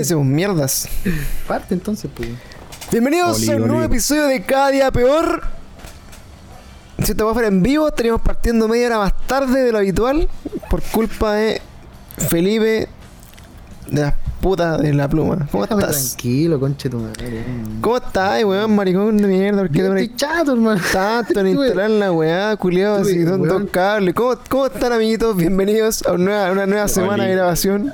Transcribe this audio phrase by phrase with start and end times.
[0.00, 0.88] Hacemos mierdas.
[1.46, 2.28] Parte entonces, pues.
[2.90, 5.42] Bienvenidos a un nuevo episodio de Cada Día Peor.
[7.04, 9.78] Si te va a fuera en vivo, estaríamos partiendo media hora más tarde de lo
[9.78, 10.28] habitual
[10.70, 11.60] por culpa de
[12.28, 12.88] Felipe
[13.88, 15.46] de las putas de la pluma.
[15.50, 16.08] ¿Cómo Déjame estás?
[16.08, 17.44] tranquilo, conche tu madre.
[17.80, 19.58] ¿Cómo estás, weón, maricón de mierda?
[19.62, 20.80] ¿Por qué te Yo pones estoy chato, hermano.
[20.92, 24.14] tanto en Estuve- instalar la weá, culiado, así, dos, cables?
[24.14, 25.36] ¿Cómo, ¿Cómo están, amiguitos?
[25.36, 27.92] Bienvenidos a una nueva, una nueva semana de grabación.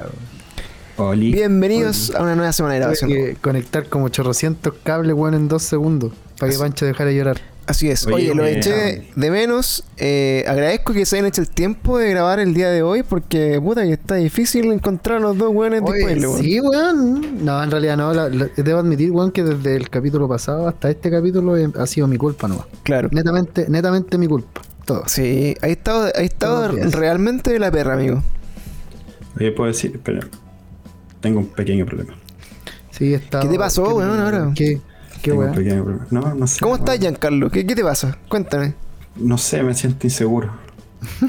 [0.97, 1.33] Oli.
[1.33, 3.11] Bienvenidos a una nueva semana de grabación.
[3.11, 6.13] que conectar como chorrocientos cables, weón, en dos segundos.
[6.39, 7.41] Para que Pancho dejara de llorar.
[7.67, 8.07] Así es.
[8.07, 9.85] Oye, Oye, lo eh, eché de menos.
[9.97, 13.59] Eh, agradezco que se hayan hecho el tiempo de grabar el día de hoy porque,
[13.61, 16.43] puta, que está difícil encontrar a los dos weones disponibles, weón.
[16.43, 17.45] sí, weón.
[17.45, 18.13] No, en realidad no.
[18.13, 21.87] la- la- debo admitir, weón, que desde el capítulo pasado hasta este capítulo eh, ha
[21.87, 22.67] sido mi culpa nomás.
[22.83, 23.09] Claro.
[23.11, 24.61] Netamente, netamente mi culpa.
[24.85, 25.03] Todo.
[25.07, 28.23] Sí, ha estado, ha estado realmente de la perra, amigo.
[29.41, 30.29] Oye, puedo decir, espera.
[31.25, 32.13] Tengo un pequeño problema.
[32.91, 33.41] Sí, está.
[33.41, 34.53] ¿Qué te pasó, weón, ahora?
[34.55, 34.79] ¿Qué,
[35.23, 35.57] qué Tengo un weón?
[35.57, 36.07] pequeño problema.
[36.11, 36.61] No, no sé.
[36.61, 36.99] ¿Cómo estás.
[36.99, 37.51] Giancarlo?
[37.51, 38.19] ¿Qué, ¿Qué te pasa?
[38.29, 38.75] Cuéntame.
[39.17, 40.53] No sé, me siento inseguro.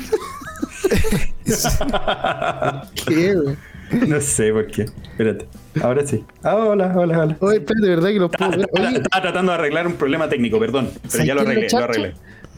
[3.08, 3.58] ¿Qué, weón?
[4.06, 4.82] no sé por qué.
[4.82, 5.48] Espérate.
[5.82, 6.26] Ahora sí.
[6.44, 7.38] Ah, hola, hola, hola.
[7.40, 8.60] Oye, espérate, ¿verdad que los puedo ver?
[8.60, 10.90] Estaba, Oye, estaba tratando de arreglar un problema técnico, perdón.
[10.94, 11.68] Pero ¿Sabes ya lo arreglé,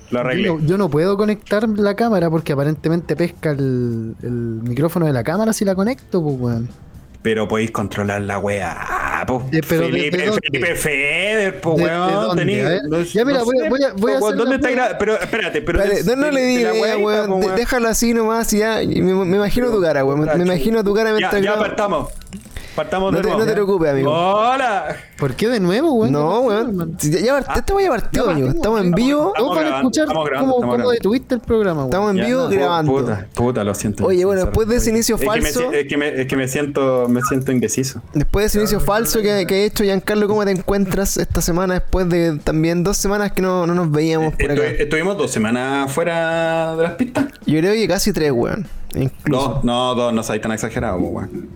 [0.10, 0.58] lo arreglé.
[0.66, 5.54] Yo no puedo conectar la cámara porque aparentemente pesca el, el micrófono de la cámara
[5.54, 6.87] si la conecto, pues, weón.
[7.28, 9.26] Pero podéis controlar la wea.
[9.28, 9.46] po.
[9.52, 10.32] Eh, pero ¿de- Felipe, de?
[10.32, 12.38] Felipe Feder, po, ¿De- de weón.
[12.38, 12.90] ya, mira, no
[13.46, 15.62] voy a- sé, voy a- voy a po, hacer ¿Dónde la está gra- Pero espérate,
[15.62, 15.80] pero.
[15.82, 17.56] De- no, le la digas, weá, weón.
[17.58, 18.76] Déjalo así nomás y ya.
[18.78, 20.22] Me, me imagino tu cara, weón.
[20.22, 22.10] Me, me imagino tu cara Ya, mientras ya grabo.
[22.78, 23.12] Partamos.
[23.12, 23.40] No de te, nuevo.
[23.42, 24.12] no te preocupes, amigo.
[24.14, 24.96] Hola.
[25.18, 26.14] ¿Por qué de nuevo, weón?
[26.14, 26.98] No, ¿Qué pasó, weón.
[27.00, 28.48] Ya, ya, este voy a partido, ya amigo.
[28.50, 29.34] Estamos en estamos- vivo.
[29.36, 31.90] Todos van a grabando, escuchar estamos grabando, cómo, estamos detuviste el programa, weón.
[31.90, 32.92] Estamos en vivo no, grabando.
[32.94, 34.06] Puta, puta, lo siento.
[34.06, 36.36] Oye, bueno, después de ese inicio Es que me falso- Es que me, es que
[36.38, 38.02] me siento, me siento indeciso.
[38.14, 41.74] Después de ese inicio falso que, que ha hecho Giancarlo, ¿cómo te encuentras esta semana?
[41.74, 44.66] Después de también dos semanas que no, no nos veíamos por acá.
[44.68, 47.26] Estuvimos dos semanas fuera de las pistas.
[47.46, 48.68] Yo creo que casi tres, weón.
[48.96, 49.48] Incluso.
[49.56, 51.50] Dos, no, dos, no seáis tan exagerado, weón.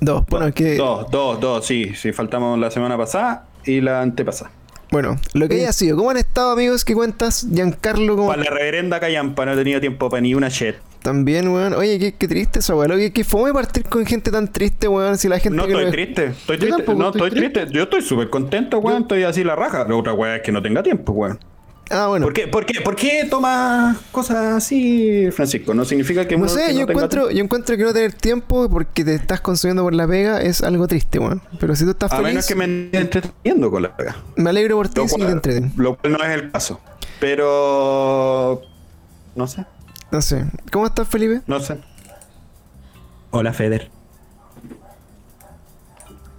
[0.00, 0.24] Dos.
[0.28, 0.76] Bueno, es que.
[0.76, 4.50] Dos, dos, dos, sí, sí, faltamos la semana pasada y la antepasada.
[4.90, 5.96] Bueno, lo que haya sido.
[5.96, 6.84] ¿Cómo han estado, amigos?
[6.84, 7.46] ¿Qué cuentas?
[7.52, 10.74] Giancarlo, ¿cómo Para la reverenda Callampa no he tenido tiempo para ni una shit.
[11.00, 11.74] También, weón.
[11.74, 12.98] Oye, qué, qué triste esa weón.
[12.98, 15.16] Qué, qué fome partir con gente tan triste, weón.
[15.16, 16.76] Si la gente No que estoy lo- triste, estoy triste.
[16.78, 17.72] tampoco No, estoy estoy triste.
[17.72, 19.02] Yo estoy súper contento, weón.
[19.02, 19.86] Estoy así la raja.
[19.88, 21.38] La otra weón es que no tenga tiempo, weón.
[21.92, 22.26] Ah, bueno.
[22.26, 25.74] ¿Por qué, por, qué, ¿Por qué tomas cosas así, Francisco?
[25.74, 28.12] No significa que No sé, que yo no tenga encuentro, yo encuentro que no tener
[28.12, 31.42] tiempo porque te estás consumiendo por la pega es algo triste, weón.
[31.58, 32.64] Pero si tú estás A feliz, menos que me
[32.96, 34.16] entreteniendo con la pega.
[34.36, 35.72] me alegro por ti si te entreten.
[35.76, 36.80] lo cual no es el caso.
[37.18, 38.62] Pero.
[39.34, 39.66] No sé.
[40.12, 40.44] No sé.
[40.70, 41.40] ¿Cómo estás, Felipe?
[41.48, 41.76] No sé.
[43.32, 43.90] Hola, Feder.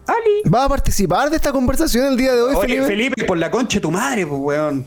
[0.07, 0.41] Ali.
[0.45, 2.85] ¿Vas a participar de esta conversación el día de hoy, Oye, Felipe?
[2.85, 4.85] Felipe, por la concha de tu madre, pues, weón.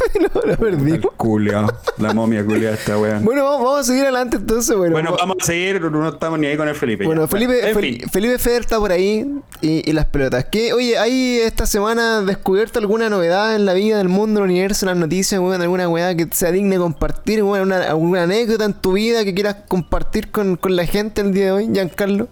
[0.20, 0.92] no, lo perdí.
[0.92, 3.24] El culiao, La momia culia esta, weón.
[3.24, 4.92] Bueno, vamos, vamos a seguir adelante entonces, bueno.
[4.92, 5.80] Bueno, va- vamos a seguir.
[5.80, 7.04] No estamos ni ahí con el Felipe.
[7.04, 7.28] Bueno, ya.
[7.28, 8.10] Felipe, En Fel- fin.
[8.10, 9.26] Felipe Feder está por ahí
[9.60, 10.46] y, y las pelotas.
[10.50, 10.72] ¿Qué?
[10.72, 14.96] Oye, ¿hay esta semana descubierto alguna novedad en la vida del mundo, el universo, las
[14.96, 15.60] noticias, weón?
[15.62, 17.42] ¿Alguna weá que sea digna de compartir?
[17.42, 21.32] Weón, una, ¿Alguna anécdota en tu vida que quieras compartir con, con la gente el
[21.32, 22.28] día de hoy, Giancarlo?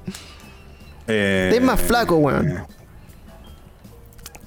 [1.07, 2.67] Eh, Estás más flaco, weón.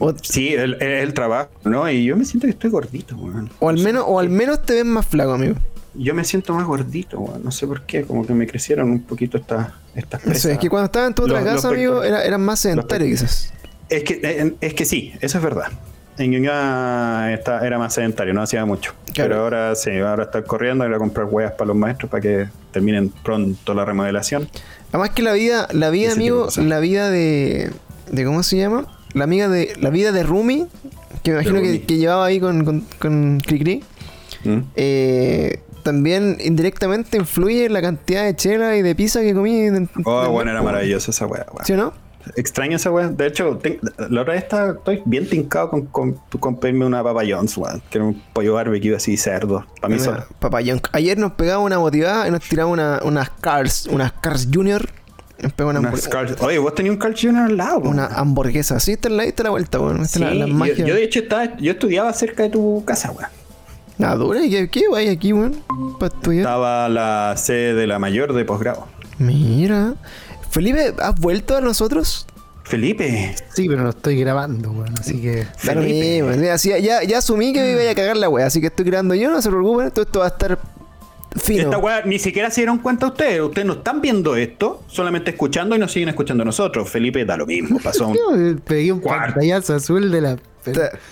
[0.04, 1.90] O, Sí, el, el, el trabajo, ¿no?
[1.90, 3.50] Y yo me siento que estoy gordito, weón.
[3.60, 5.56] o al menos, o al menos te ves más flaco, amigo.
[5.94, 7.44] Yo me siento más gordito, weón.
[7.44, 8.04] No sé por qué.
[8.04, 10.52] Como que me crecieron un poquito estas estas No sé, presas.
[10.54, 12.20] es que cuando estaba en tu otra Los- los casa, amigo, pectorales.
[12.20, 13.54] era, eran más sedentarios quizás.
[13.90, 15.68] Es que, es que sí, eso es verdad.
[16.18, 18.94] En Ñuñoa está- era más sedentario, no hacía mucho.
[19.14, 19.30] Claro.
[19.30, 22.48] Pero ahora sí, ahora estoy corriendo, ir a comprar huevas para los maestros para que
[22.72, 24.48] terminen pronto la remodelación.
[24.90, 27.72] Además que la vida, la vida, Ese amigo, la vida de,
[28.12, 28.86] de ¿cómo se llama?
[29.14, 30.68] La amiga de, la vida de Rumi,
[31.24, 31.80] que me imagino que, Rumi.
[31.80, 33.84] que llevaba ahí con, con, con Cricri,
[34.44, 34.58] ¿Mm?
[34.76, 39.62] eh, también indirectamente influye en la cantidad de chela y de pizza que comí.
[39.62, 41.46] en- Oh, en- bueno, era maravillosa esa weón.
[41.64, 41.94] ¿Sí o no?
[42.36, 43.08] Extraño esa weá.
[43.10, 43.80] De hecho, ten-
[44.10, 47.82] la otra vez estaba- estoy bien tincado con, con, con pedirme una Papa John's, weón.
[47.90, 49.66] Que era un pollo barbecue así cerdo.
[49.82, 50.28] Para mí Mira.
[50.40, 50.80] Papayón.
[50.92, 54.88] Ayer nos pegaba una motivada y nos tiraba una, unas Cars, unas Cars Junior.
[55.58, 57.38] Una, Carl- Oye, vos tenías un Carl Jr.
[57.44, 58.80] al lado, una hamburguesa.
[58.80, 60.08] Sí, es la, es la vuelta, weón.
[60.08, 60.86] Sí, la, la yo, magia.
[60.86, 63.30] yo de hecho estaba, yo estudiaba cerca de tu casa, weón.
[64.04, 65.62] Ah, dura, ¿y qué, qué hay aquí, weón?
[66.00, 66.42] Para estudiar.
[66.42, 68.88] Estaba la sede de la mayor de posgrado.
[69.20, 69.94] Mira.
[70.50, 72.26] Felipe, ¿has vuelto a nosotros?
[72.64, 73.36] Felipe.
[73.54, 74.94] Sí, pero no estoy grabando, weón.
[75.00, 75.44] Así que.
[75.44, 76.22] Lo Felipe.
[76.24, 78.68] mismo, mira, sí, ya, ya asumí que me iba a cagar la wea, así que
[78.68, 80.60] estoy grabando yo, no se preocupen, todo esto va a estar
[81.36, 81.64] Fino.
[81.64, 83.40] Esta weá ni siquiera se dieron cuenta ustedes.
[83.42, 86.90] Ustedes no están viendo esto, solamente escuchando y nos siguen escuchando a nosotros.
[86.90, 87.80] Felipe da lo mismo.
[87.82, 89.36] Pasó un- Yo eh, pegué un Cuarto.
[89.36, 90.38] pantallazo azul de la.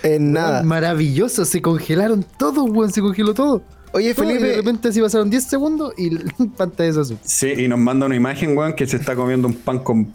[0.02, 0.62] En nada.
[0.62, 3.62] Maravilloso, se congelaron todos, weón, se congeló todo.
[3.92, 6.22] Oye, Todo, y de Felipe, repente así pasaron 10 segundos y el
[6.56, 7.18] pantallazo azul.
[7.22, 10.12] Sí, y nos manda una imagen, weón, que se está comiendo un pan con.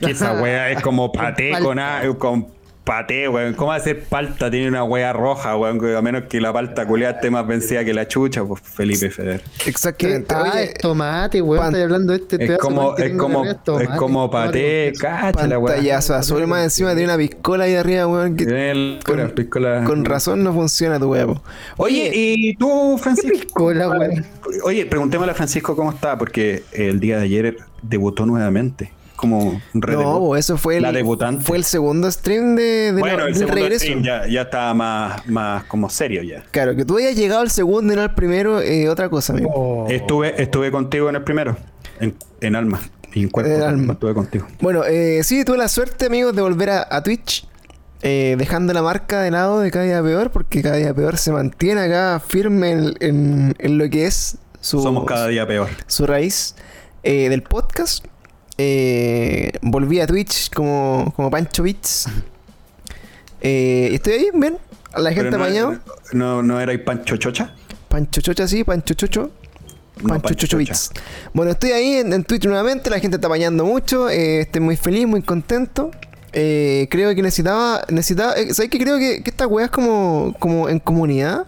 [0.00, 1.78] Que esa weá es como paté con,
[2.18, 2.46] con
[2.88, 3.52] paté, weón.
[3.52, 4.50] ¿Cómo va a ser palta?
[4.50, 5.78] Tiene una weá roja, weón.
[5.94, 9.42] A menos que la palta culiada esté más vencida que la chucha, pues Felipe Feder.
[9.62, 9.68] ¿Qué?
[9.68, 10.34] exactamente.
[10.34, 13.62] Ah, es tomate, weón, pan- estoy hablando de este Es como, es como, acá, es
[13.64, 15.02] tomate, como tomate paté, con queso.
[15.02, 15.74] cacha la weá.
[15.74, 18.36] pantallazo azul más encima tiene una piscola ahí arriba, weón.
[18.36, 19.84] que- El- con, piscola.
[19.84, 21.40] con razón no funciona tu weón.
[21.76, 23.30] Oye, ¿y tú, Francisco?
[23.38, 24.24] piscola, weón?
[24.64, 28.92] Oye, preguntémosle a Francisco cómo está, porque el día de ayer debutó nuevamente.
[29.18, 31.44] Como un No, eso fue el, La debutante.
[31.44, 33.84] fue el segundo stream de, de bueno, la- el del segundo regreso.
[33.84, 36.44] stream ya, ya estaba más, más como serio ya.
[36.52, 39.50] Claro, que tú hayas llegado al segundo y no al primero, eh, otra cosa, amigo.
[39.52, 39.86] Oh.
[39.90, 41.56] Estuve, estuve contigo en el primero,
[41.98, 42.80] en, en alma
[43.12, 43.50] y en cuerpo.
[43.52, 43.94] En alma.
[43.94, 44.46] Estuve contigo.
[44.60, 47.44] Bueno, eh, sí, tuve la suerte, amigos, de volver a, a Twitch.
[48.02, 51.32] eh, dejando la marca de lado de cada día peor, porque cada día peor se
[51.32, 55.68] mantiene acá firme en, en- en lo que es su, Somos cada día peor.
[55.88, 56.54] su raíz
[57.02, 58.04] eh, del podcast.
[58.58, 62.06] Eh, volví a Twitch como, como Pancho Beats.
[63.40, 64.58] Eh, estoy ahí, bien.
[64.92, 65.78] A la gente no, apañado.
[66.12, 67.54] no, no era Pancho Chocha.
[67.88, 69.30] Pancho Chocha, sí, Pancho Chocho.
[70.02, 70.56] No, Pancho Pancho Chocho.
[70.56, 70.90] Beats.
[71.32, 72.90] Bueno, estoy ahí en, en Twitch nuevamente.
[72.90, 74.08] La gente está apañando mucho.
[74.10, 75.92] eh, estoy muy feliz, muy contento.
[76.32, 77.84] Eh, creo que necesitaba.
[77.90, 78.78] necesitaba eh, ¿Sabes qué?
[78.80, 81.46] Creo que, que esta weá es como, como en comunidad.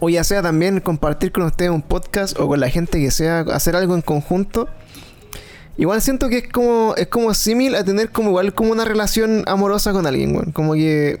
[0.00, 3.40] O ya sea también compartir con ustedes un podcast o con la gente que sea
[3.40, 4.68] hacer algo en conjunto.
[5.80, 9.42] Igual siento que es como es como símil a tener como igual como una relación
[9.46, 10.52] amorosa con alguien, weón.
[10.52, 11.20] Como que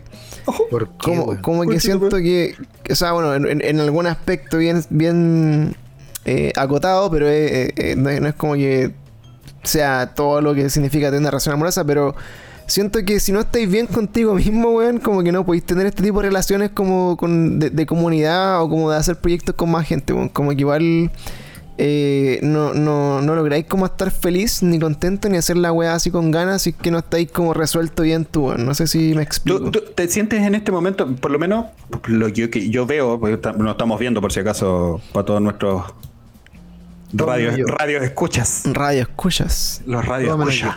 [0.70, 1.42] ¿Por qué, como, weón?
[1.42, 5.74] como que siento que, que, o sea, bueno, en, algún aspecto bien, bien
[6.26, 8.92] eh, acotado, pero eh, eh, no, es- no es como que
[9.62, 12.14] sea todo lo que significa tener una relación amorosa, pero
[12.66, 16.02] siento que si no estáis bien contigo mismo, weón, como que no podéis tener este
[16.02, 19.86] tipo de relaciones como con, de, de comunidad o como de hacer proyectos con más
[19.86, 20.28] gente, weón.
[20.28, 21.10] Como que igual
[21.82, 26.10] eh, no, no, no lográis como estar feliz ni contento ni hacer la weá así
[26.10, 28.52] con ganas si es que no estáis como resuelto bien tú.
[28.58, 29.70] No sé si me explico.
[29.70, 31.68] ¿Tú, tú te sientes en este momento, por lo menos
[32.06, 33.18] lo que yo, que yo veo,
[33.56, 35.84] no estamos viendo por si acaso para todos nuestros
[37.14, 37.64] radios, yo.
[37.64, 39.80] radios escuchas, Radio escuchas.
[39.86, 40.76] los radios escuchas.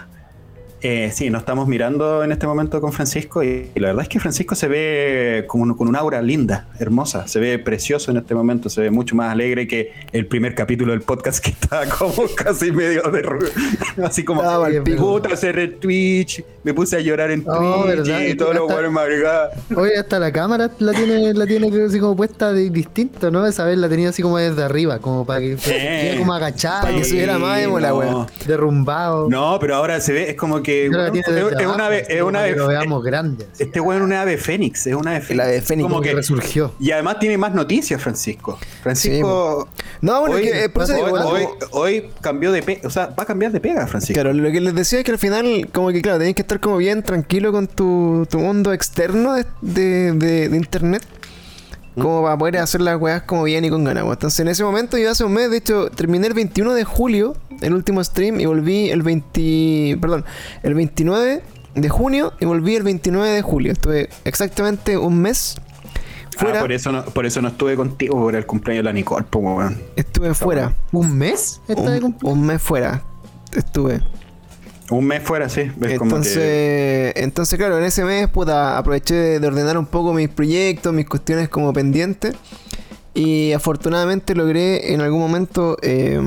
[0.85, 4.09] Eh, sí, nos estamos mirando en este momento con Francisco y, y la verdad es
[4.09, 8.17] que Francisco se ve como un- con un aura linda, hermosa, se ve precioso en
[8.17, 11.85] este momento, se ve mucho más alegre que el primer capítulo del podcast que estaba
[11.85, 13.23] como casi medio de
[14.03, 14.41] así como
[14.83, 14.97] pico.
[15.21, 18.19] puta cerré Twitch, me puse a llorar en Oh, Twitch ¿verdad?
[18.21, 19.51] y Hasta- buenos madrugadas.
[19.77, 23.45] Oye, hasta la cámara la tiene, la tiene creo, así como puesta de distinto, ¿no?
[23.47, 26.95] Esa vez la tenía así como desde arriba, como para que estuviera como agachado, Para
[26.97, 28.27] que se viera más emo la no.
[28.45, 29.29] derrumbado.
[29.29, 32.53] No, pero ahora se ve, es como que Bueno, es, una ave, es una ave,
[32.53, 33.47] veamos grande.
[33.59, 35.31] este weón es una ave fénix, es una ave fénix.
[35.31, 35.83] El ave fénix.
[35.83, 36.73] Como Como que que, resurgió.
[36.79, 38.57] y además tiene más noticias, Francisco.
[38.81, 39.67] Francisco,
[40.01, 42.81] No, bueno, hoy, que, por eso hoy, digo, bueno, hoy- como- hoy cambió de pega,
[42.87, 44.13] o sea, va a cambiar de pega, Francisco.
[44.13, 46.59] Claro, lo que les decía es que al final, como que claro, tenés que estar
[46.59, 51.03] como bien tranquilo con tu, tu mundo externo de, de, de- de internet.
[51.95, 54.03] Como para poder hacer las weas como bien y con ganas.
[54.03, 54.13] weón.
[54.13, 57.35] Entonces en ese momento yo hace un mes, de hecho, terminé el 21 de julio,
[57.61, 59.97] el último stream, y volví el 20.
[60.01, 60.25] Perdón,
[60.63, 61.43] el 29
[61.75, 63.71] de junio y volví el 29 de julio.
[63.71, 65.55] Estuve exactamente un mes
[66.37, 66.59] fuera.
[66.59, 69.25] Ah, por eso no, por eso no estuve contigo por el cumpleaños de la Nicole,
[69.29, 69.81] po, weón.
[69.95, 70.75] Estuve fuera.
[70.91, 71.61] ¿Un mes?
[72.23, 73.03] Un mes fuera.
[73.55, 74.01] Estuve.
[74.93, 75.61] Un mes fuera, sí.
[75.61, 79.85] Es como Entonces, que entonces, claro, en ese mes, puta, aproveché de, de ordenar un
[79.87, 82.35] poco mis proyectos, mis cuestiones como pendientes.
[83.15, 86.19] Y afortunadamente logré en algún momento eh,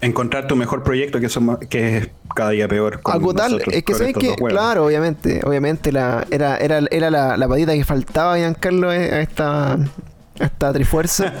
[0.00, 1.26] encontrar tu mejor proyecto que,
[1.68, 3.00] que es cada día peor.
[3.02, 3.50] con acotar.
[3.50, 7.72] nosotros, Es que sabes que, claro, obviamente, obviamente la, era, era, era la, la patita
[7.74, 9.78] que faltaba, Giancarlo, eh, a esta,
[10.40, 11.32] a esta trifuerza.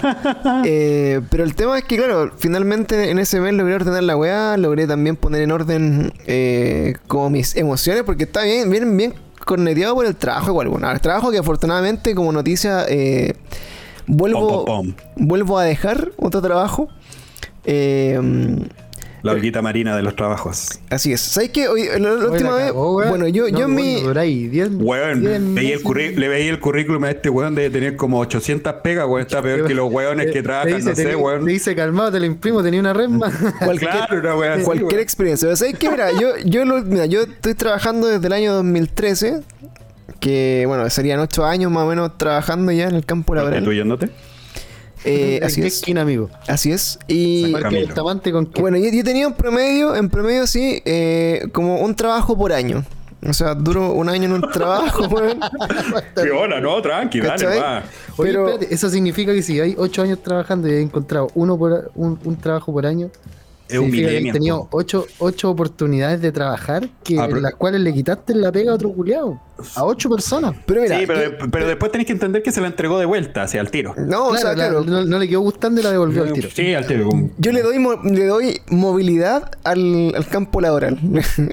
[0.64, 4.56] Eh, pero el tema es que, claro, finalmente en ese mes logré ordenar la weá,
[4.56, 9.14] logré también poner en orden eh, como mis emociones, porque está bien, bien, bien
[9.44, 10.68] corneteado por el trabajo igual.
[10.68, 13.34] Bueno, el trabajo que afortunadamente como noticia eh,
[14.06, 16.88] vuelvo, Pom, pom, vuelvo a dejar otro trabajo.
[17.64, 18.20] Eh,
[19.22, 20.78] La olguita marina de los trabajos.
[20.90, 21.20] así es.
[21.20, 21.66] ¿Sabes qué?
[21.68, 23.08] Hoy, la, la última la vez, weón.
[23.08, 23.92] bueno, yo, No, yo en mi...
[23.94, 27.54] bueno, duráis diez- Weón, diez veía el curri- le veía el currículum a este weón
[27.56, 29.22] de tener como 800 pegas, weón.
[29.22, 31.44] Está peor que los weones que Te- trabajan, dice, no sé, te- weón.
[31.44, 33.30] Te dice calmado, te lo imprimo, tenía una resma.
[33.64, 35.00] Cualquier, Claro, una así, cualquier weón.
[35.00, 35.46] experiencia.
[35.46, 35.90] Pero ¿sabes qué?
[35.90, 39.40] Mira, yo, yo, lo- mira, yo estoy trabajando desde el año 2013,
[40.20, 43.54] que bueno, serían ocho años más o menos trabajando ya en el campo laboral.
[43.62, 44.10] ¿Prostituyéndote?
[45.04, 45.74] Eh, ¿En así qué es.
[45.76, 46.28] esquina, amigo?
[46.46, 46.98] Así es.
[47.06, 47.52] Y
[48.32, 48.60] con qué?
[48.60, 52.84] bueno, yo, yo tenía un promedio, en promedio sí, eh, como un trabajo por año.
[53.26, 55.40] O sea, duro un año en un trabajo, weón.
[56.14, 57.58] Qué hola, no, tranqui, dale, ¿Cachai?
[57.60, 57.82] va.
[58.16, 61.58] Oye, pero- espérate, eso significa que si hay ocho años trabajando y he encontrado uno
[61.58, 63.10] por, un, un trabajo por año,
[63.68, 64.32] Es un milenio.
[64.32, 68.34] has tenido ocho, ocho oportunidades de trabajar que, Ah, pero- en las cuales le quitaste
[68.34, 69.40] la pega a otro culiado.
[69.74, 70.54] A ocho personas.
[70.66, 73.06] Pero mira, sí, pero, yo- pero después tenés que entender que se la entregó de
[73.06, 73.92] vuelta, hacia el tiro.
[73.98, 74.84] no, o sea, la- claro.
[74.84, 76.48] no, no le quedó gustando y la devolvió al tiro.
[76.54, 77.08] Sí, al tiro.
[77.38, 80.98] Yo le doy, mo- le doy movilidad al, al campo laboral.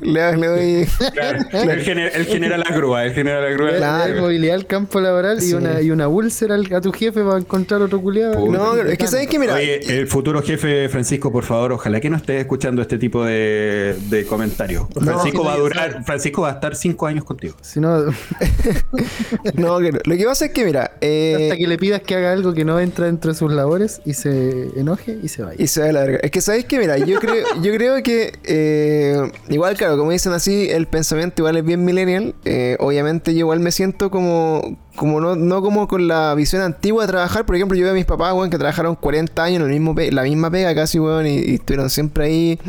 [0.04, 0.88] le, le doy.
[1.14, 3.72] Claro, Él, gener- él genera la grúa, él genera la grúa.
[3.76, 4.14] Claro.
[4.16, 5.52] da movilidad al campo laboral Sí.
[5.52, 8.46] y, una, y una úlcera al- a tu jefe para encontrar otro culiado.
[8.52, 9.56] No, es que sabes que mira.
[9.56, 13.96] Oye, el futuro jefe Francisco, por favor, ojalá que no estés escuchando este tipo de,
[14.10, 14.86] de comentarios.
[14.94, 17.56] Francisco que va a no, durar, Francisco va a estar cinco años contigo.
[17.62, 18.06] Si no,
[19.56, 20.00] No, claro.
[20.04, 20.98] Lo que pasa es que, mira.
[21.02, 24.02] eh, hasta que le pidas que haga algo que no entra dentro de sus labores
[24.06, 25.56] y se enoje y se vaya.
[25.62, 26.20] Y se va a la verga.
[26.22, 30.34] Es que sabéis que, mira, yo creo, yo creo que eh, igual, claro, como dicen
[30.34, 32.36] así, el pensamiento igual es bien millennial.
[32.46, 37.04] Eh, obviamente yo igual me siento como, como no, no como con la visión antigua
[37.04, 37.46] de trabajar.
[37.46, 39.96] Por ejemplo, yo veo a mis papás, weón, que trabajaron 40 años en el mismo
[40.12, 42.60] la misma pega casi, weón, y, y estuvieron siempre ahí.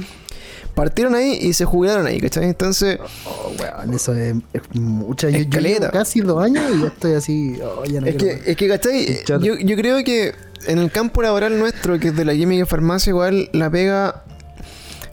[0.75, 2.45] Partieron ahí y se jubilaron ahí, ¿cachai?
[2.45, 5.31] Entonces, Oh, weón, eso es, es mucha.
[5.31, 7.59] Yo, yo llevo casi dos años y ya estoy así.
[7.65, 9.21] oh, ya no Es que, es que, ¿cachai?
[9.27, 10.35] Yo, yo creo que
[10.67, 14.25] en el campo laboral nuestro, que es de la química y farmacia, igual la pega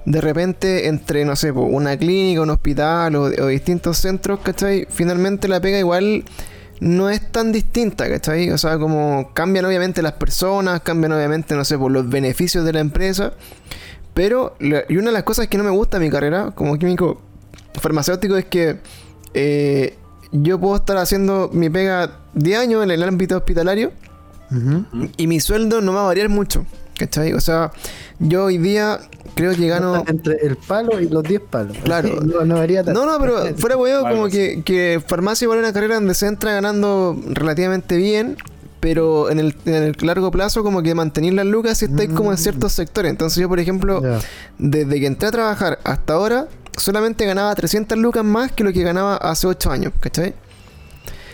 [0.06, 4.86] de repente entre, no sé, una clínica, un hospital o, o distintos centros, ¿cachai?
[4.90, 6.26] Finalmente la pega igual
[6.84, 8.50] no es tan distinta, ¿cachai?
[8.52, 12.74] O sea, como cambian obviamente las personas, cambian obviamente, no sé, por los beneficios de
[12.74, 13.34] la empresa.
[14.14, 17.22] Pero, y una de las cosas que no me gusta de mi carrera como químico
[17.80, 18.80] farmacéutico es que
[19.34, 19.98] eh,
[20.34, 23.92] yo puedo estar haciendo mi pega 10 años en el ámbito hospitalario
[25.18, 26.66] y mi sueldo no va a variar mucho,
[26.98, 27.34] ¿cachai?
[27.34, 27.72] O sea,
[28.20, 29.00] yo hoy día
[29.36, 30.04] creo que gano...
[30.08, 31.78] Entre el palo y los 10 palos.
[31.84, 32.22] Claro.
[32.22, 33.06] No, no varía tanto.
[33.06, 36.28] No, no, pero fuera huevo, como que, que farmacia igual es una carrera donde se
[36.28, 38.38] entra ganando relativamente bien,
[38.80, 42.32] pero en el, en el largo plazo como que mantener las lucas si estáis como
[42.32, 43.10] en ciertos sectores.
[43.10, 44.02] Entonces yo, por ejemplo,
[44.58, 48.84] desde que entré a trabajar hasta ahora, solamente ganaba 300 lucas más que lo que
[48.84, 50.34] ganaba hace 8 años, ¿cachai?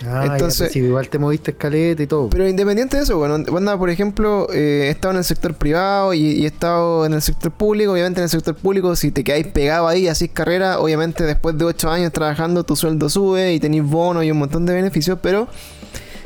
[0.07, 2.29] Ah, Entonces- igual te moviste escaleta y todo.
[2.29, 6.13] Pero independiente de eso, bueno, onda, por ejemplo, eh, he estado en el sector privado
[6.13, 7.91] y, y he estado en el sector público.
[7.91, 11.65] Obviamente en el sector público, si te quedáis pegado ahí, así carrera, obviamente después de
[11.65, 15.47] 8 años trabajando, tu sueldo sube y tenéis bonos y un montón de beneficios, pero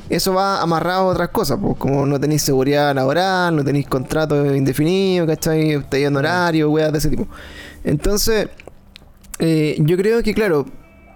[0.09, 4.53] eso va amarrado a otras cosas, pues, como no tenéis seguridad laboral, no tenéis contrato
[4.53, 5.71] indefinido, ¿cachai?
[5.71, 7.27] Estáis en horario, weas de ese tipo.
[7.83, 8.49] Entonces,
[9.39, 10.65] eh, yo creo que, claro,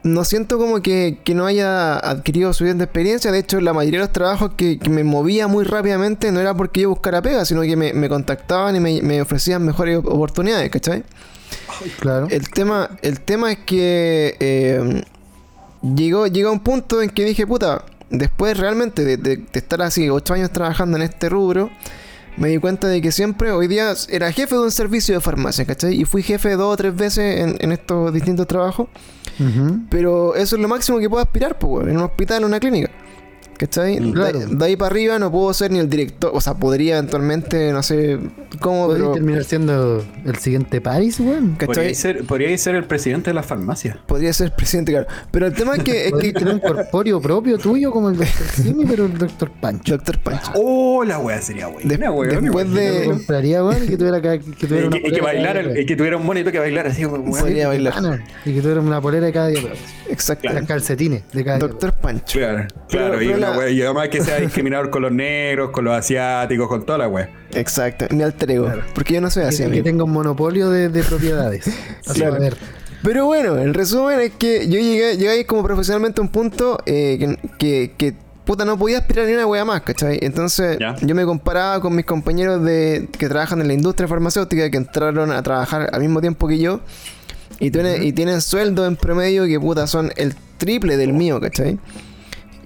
[0.08, 3.32] no siento como que, que no haya adquirido suficiente experiencia.
[3.32, 6.54] De hecho, la mayoría de los trabajos que, que me movía muy rápidamente no era
[6.56, 10.70] porque yo buscara pega, sino que me, me contactaban y me, me ofrecían mejores oportunidades,
[10.70, 11.04] ¿cachai?
[12.00, 12.28] claro.
[12.30, 15.04] El tema, el tema es que eh,
[15.96, 20.10] llegó, llegó un punto en que dije, puta, después realmente de, de- de estar así
[20.10, 21.70] ocho años trabajando en este rubro,
[22.38, 25.66] me di cuenta de que siempre, hoy día, era jefe de un servicio de farmacia,
[25.66, 26.00] ¿cachai?
[26.00, 28.88] Y fui jefe dos o tres veces en, en estos distintos trabajos.
[29.90, 32.90] Pero eso es lo máximo que puedo aspirar, pues, en un hospital o una clínica.
[33.58, 33.98] ¿Cachai?
[34.12, 34.40] Claro.
[34.40, 37.72] De, de ahí para arriba no puedo ser ni el director, o sea, podría eventualmente,
[37.72, 38.20] no sé
[38.60, 39.14] cómo, Podría pero.
[39.14, 41.56] terminar siendo el siguiente Paris, weón.
[41.56, 41.68] ¿Cachai?
[41.76, 44.00] Podría ser, podría ser el presidente de la farmacia.
[44.06, 45.08] Podría ser presidente, claro.
[45.32, 46.08] Pero el tema es que.
[46.08, 48.28] es que tener un corpóreo propio tuyo como el Dr.
[48.56, 49.50] Simi, pero el Dr.
[49.60, 49.94] Pancho.
[49.98, 50.52] Doctor Pancho.
[50.56, 52.76] Oh, la wea sería buena, De- weón, después weón.
[52.76, 55.12] Yo de- lo compraría, weón, y que tuviera que, que tuviera Y una que, y
[55.12, 57.26] que bailara, día, y que tuviera un monito que bailara así, weón.
[57.32, 57.94] Podría bailar.
[57.98, 59.62] Ana, Y que tuviera una polera de cada día.
[60.10, 60.48] Exacto.
[60.54, 61.68] Las calcetines de cada día.
[61.68, 62.38] Doctor Pancho.
[62.40, 65.72] Claro, claro, Pero- y, pero la- wea- y además que sea discriminador con los negros,
[65.72, 67.30] con los asiáticos, con toda la wea.
[67.54, 68.06] Exacto.
[68.16, 68.72] Mi alter ego.
[68.94, 71.68] Porque yo no soy así, Que, que tenga un monopolio de, de propiedades.
[72.06, 72.36] Así, Claro.
[72.36, 72.58] a ver.
[73.04, 76.80] Pero bueno, el resumen es que yo llegué, llegué ahí como profesionalmente a un punto
[76.86, 78.14] eh, que, que, que,
[78.44, 80.18] puta no podía aspirar ni una wea más, ¿cachai?
[80.22, 80.96] Entonces Ya.
[81.02, 85.32] yo me comparaba con mis compañeros de que trabajan en la industria farmacéutica que entraron
[85.32, 86.80] a trabajar al mismo tiempo que yo
[87.60, 91.78] y tienen, y tienen sueldos en promedio que puta son el triple del mío, ¿cachai?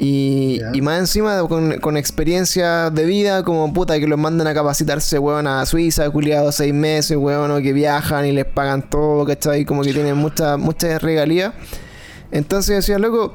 [0.04, 5.20] Y, más encima con, con experiencia de vida, como puta, que los mandan a capacitarse,
[5.20, 9.64] weón, a Suiza, culiados seis meses, weón, o que viajan y les pagan todo, ¿cachai?
[9.64, 11.54] Como que tienen muchas muchas regalías.
[12.32, 13.34] Entonces decía, loco,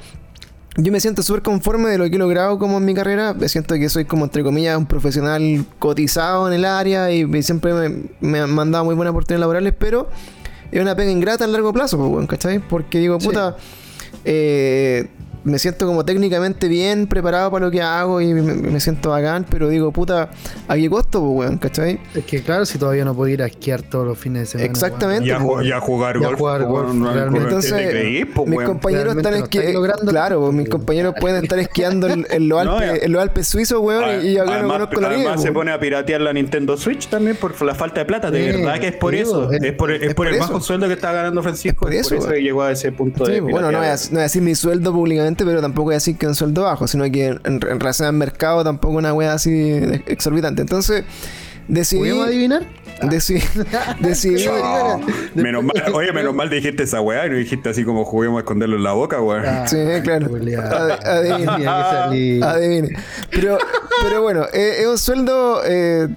[0.77, 3.33] yo me siento súper conforme de lo que he logrado como en mi carrera.
[3.33, 7.75] Me siento que soy como, entre comillas, un profesional cotizado en el área y siempre
[7.75, 10.09] me, me han mandado muy buenas oportunidades laborales, pero
[10.73, 12.59] es una pega ingrata a largo plazo, pues, weón, ¿cachai?
[12.59, 13.29] Porque digo, Sí.
[13.29, 13.57] puta,
[14.25, 15.07] eh,
[15.47, 19.47] me siento como técnicamente bien preparado para lo que hago y me, me siento bacán,
[19.49, 20.29] pero digo, puta,
[20.69, 21.59] ¿a qué costo, pues, weón?
[21.59, 22.01] ¿Cachai?
[22.15, 24.69] Es que claro, si todavía no puedo ir a esquiar todos los fines de semana.
[24.71, 25.27] Exactamente.
[25.27, 25.65] Y a, weón.
[25.65, 26.39] y a jugar Y a golf.
[26.39, 27.39] jugar pues, golf, weón, no- realmente.
[27.39, 29.81] ¿te Entonces, creís, pues, mis compañeros Realmente están no estáis esquiando.
[29.81, 33.81] logrando Claro, mis compañeros pueden estar esquiando en, en los Alpes, en los Alpes suizos,
[33.81, 35.19] weón, y yo acá no además, conozco la vida.
[35.21, 38.31] además se pone a piratear la Nintendo Switch también por la falta de plata.
[38.33, 39.51] De Sí, verdad que es por eso.
[39.53, 40.49] es- Es por, es es por por el eso.
[40.49, 41.89] bajo sueldo que está ganando Francisco.
[41.89, 43.41] Es por Es por eso, que llegó a ese punto Sí, de.
[43.41, 44.07] bueno, no voy, a, piratear.
[44.07, 46.35] no voy a decir mi sueldo públicamente, pero tampoco voy a decir que es un
[46.35, 49.53] sueldo bajo, sino que en, en relación al mercado tampoco una wea así
[50.07, 50.63] exorbitante.
[50.63, 51.05] Entonces,
[51.69, 52.01] decidí.
[52.01, 52.63] ¿Podemos adivinar?
[53.03, 53.43] Decidí.
[54.01, 54.47] decidí
[55.35, 58.41] menos mal, oye, menos mal dijiste esa weá y no dijiste así como juguemos a
[58.41, 59.45] esconderlo en la boca, weón.
[59.45, 60.33] Ah, Sí, claro.
[60.33, 60.57] que
[61.65, 62.43] salir.
[62.43, 62.97] Adivine.
[63.31, 63.59] Pero,
[64.03, 66.09] pero bueno, eh, es un sueldo eh,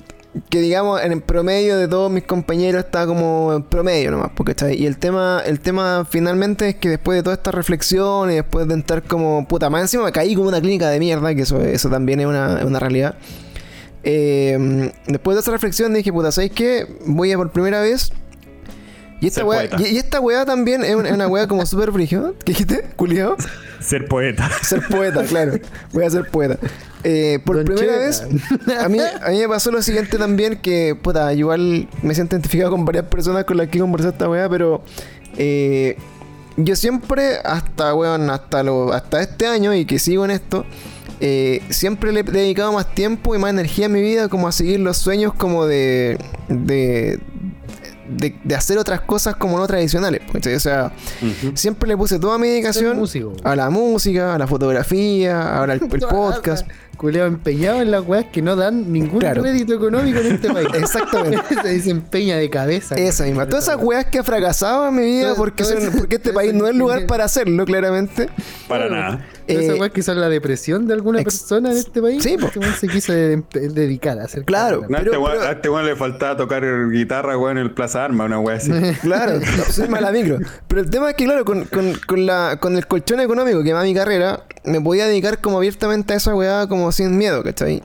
[0.50, 4.51] que digamos en el promedio de todos mis compañeros está como en promedio nomás, porque
[4.51, 8.36] está Y el tema, el tema finalmente es que después de toda esta reflexión y
[8.36, 11.41] después de entrar como puta más encima me caí como una clínica de mierda, que
[11.41, 13.15] eso, eso también es una, una realidad.
[14.03, 16.88] Eh, después de esa reflexión dije, puta, ¿sabéis qué?
[17.05, 18.12] Voy a por primera vez.
[19.21, 19.77] Y esta, poeta.
[19.79, 22.31] y, y esta weá también es una, es una weá como súper brígida.
[22.45, 22.85] ¿Qué dijiste?
[22.95, 23.35] ¿Culiao?
[23.79, 24.49] Ser poeta.
[24.61, 25.53] Ser poeta, claro.
[25.91, 26.57] Voy a ser poeta.
[27.03, 30.97] Eh, por Don primera vez, a mí, a mí me pasó lo siguiente también, que,
[31.01, 34.83] puta, igual me siento identificado con varias personas con las que conversé esta weá, pero
[35.38, 35.97] eh,
[36.57, 40.65] yo siempre, hasta, weón, hasta, lo, hasta este año, y que sigo en esto,
[41.21, 44.51] eh, siempre le he dedicado más tiempo y más energía a mi vida como a
[44.51, 46.17] seguir los sueños como de...
[46.49, 47.19] de
[48.09, 50.21] de, de hacer otras cosas como no tradicionales.
[50.31, 50.55] ¿cachai?
[50.55, 50.91] O sea,
[51.53, 53.03] siempre le puse toda mi dedicación
[53.43, 56.67] a la música, a la fotografía, ahora el, el podcast.
[57.00, 59.42] Culeo empeñado en las weas que no dan ningún Claro.
[59.42, 60.68] crédito económico en este país.
[60.74, 61.40] Exactamente.
[61.64, 62.96] Se desempeña de cabeza.
[62.96, 63.48] Esa misma.
[63.48, 66.68] Todas esas weas que he fracasado en mi vida porque, son- porque este país no
[66.68, 68.27] es lugar para hacerlo, claramente.
[68.68, 69.25] Para nada.
[69.48, 72.22] Todas esas Eh, weas que son la depresión de alguna persona en este país.
[72.22, 72.48] Sí, po.
[72.48, 74.81] Este weón se quiso de- dedicar a hacer Claro.
[74.81, 77.72] No, Pero- este weón- pero- a este weón le faltaba tocar guitarra, weón, en el
[77.72, 78.72] Plaza Arma, una weá así.
[79.01, 79.40] Claro,
[79.72, 80.40] soy mala micro.
[80.68, 83.70] Pero el tema es que, claro, con, con, con, la, con el colchón económico que
[83.70, 87.43] me da mi carrera, me podía dedicar como abiertamente a esa weá como sin miedo,
[87.43, 87.83] ¿cachai?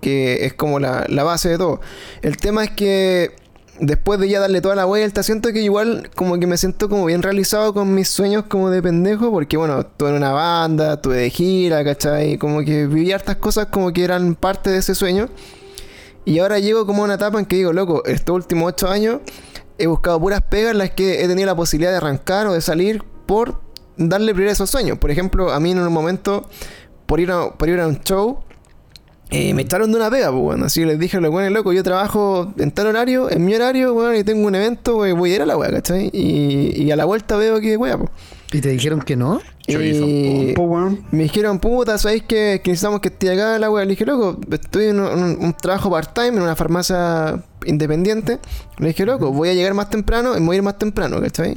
[0.00, 1.80] Que es como la, la base de todo.
[2.22, 3.34] El tema es que
[3.80, 7.04] después de ya darle toda la vuelta, siento que igual como que me siento como
[7.04, 11.16] bien realizado con mis sueños como de pendejo, porque bueno, estuve en una banda, estuve
[11.16, 12.38] de gira, ¿cachai?
[12.38, 15.28] Como que viví hartas cosas como que eran parte de ese sueño.
[16.24, 19.20] Y ahora llego como a una etapa en que digo, loco, estos últimos ocho años
[19.78, 22.60] he buscado puras pegas en las que he tenido la posibilidad de arrancar o de
[22.60, 23.60] salir por
[23.96, 24.98] darle prioridad a esos sueños.
[24.98, 26.48] Por ejemplo, a mí en un momento,
[27.08, 28.38] por ir a, por ir a un show,
[29.30, 30.66] eh, me echaron de una pega, pues, bueno.
[30.66, 33.92] Así les dije a los weones, loco, yo trabajo en tal horario, en mi horario,
[33.94, 36.10] weón, y tengo un evento, weón, voy a ir a la wea, ¿cachai?
[36.12, 38.10] Y, y a la vuelta veo que wea, pues.
[38.52, 39.40] ¿Y te dijeron que no?
[39.66, 41.04] Y- weón.
[41.10, 43.84] me dijeron, puta, ¿sabéis que, que necesitamos que esté acá la wea?
[43.84, 48.38] Le dije, loco, estoy en un, un- un trabajo part-time en una farmacia independiente.
[48.78, 51.56] Le dije, loco, voy a llegar más temprano y voy a ir más temprano, ¿cachai?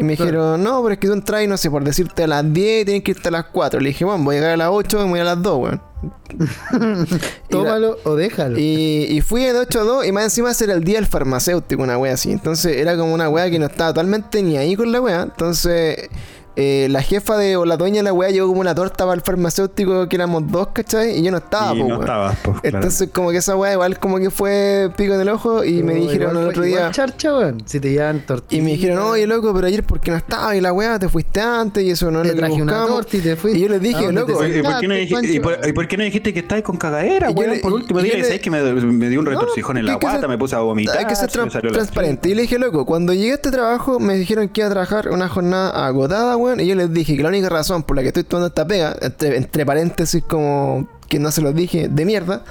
[0.00, 2.50] Y me dijeron, no, pero es que tú entras, no sé, por decirte a las
[2.50, 3.80] 10 y tienes que irte a las 4.
[3.80, 5.58] Le dije, bueno, voy a llegar a las 8 y me voy a las 2,
[5.58, 5.82] weón.
[7.50, 8.58] Tómalo o déjalo.
[8.58, 11.06] Y, y fui de 8 a 2 y más encima ese era el día del
[11.06, 12.32] farmacéutico, una wea así.
[12.32, 15.20] Entonces era como una wea que no estaba totalmente ni ahí con la wea.
[15.20, 16.08] Entonces
[16.56, 19.14] eh, la jefa de, o la dueña de la wea llevó como una torta para
[19.14, 21.18] el farmacéutico que éramos dos, ¿cachai?
[21.18, 22.00] Y yo no estaba, Y po, no weón.
[22.02, 22.76] estabas, pues, claro.
[22.78, 25.94] Entonces como que esa wea igual como que fue pico en el ojo y me
[25.94, 26.90] dijeron igual el otro día...
[26.90, 27.62] charcha, weón.
[27.66, 28.60] Si te llevan tortillas.
[28.60, 31.40] Y me dijeron, oye loco, pero ayer porque no estaba y la weá te fuiste
[31.40, 33.58] antes y eso no Te lo traje una torta y te fuiste.
[33.58, 35.58] Y yo les ¿A dije, loco, ¿y por, qué no dijiste, y, Pancho.
[35.60, 37.50] por, y por qué no dijiste que estáis con cagadera, weón?
[37.52, 39.86] le- Por último y día, yo le- ¿sabes que me, me dio un retorcijón en
[39.86, 40.26] la guata?
[40.28, 40.98] Me puse a vomitar.
[40.98, 42.28] Hay que ser transparente.
[42.28, 45.08] Y le dije, loco, cuando llegué a este trabajo me dijeron que iba a trabajar
[45.10, 46.60] una jornada agotada, weón.
[46.60, 48.96] Y yo les dije que la única razón por la que estoy tomando esta pega,
[49.00, 52.44] entre, entre paréntesis como que no se los dije, de mierda,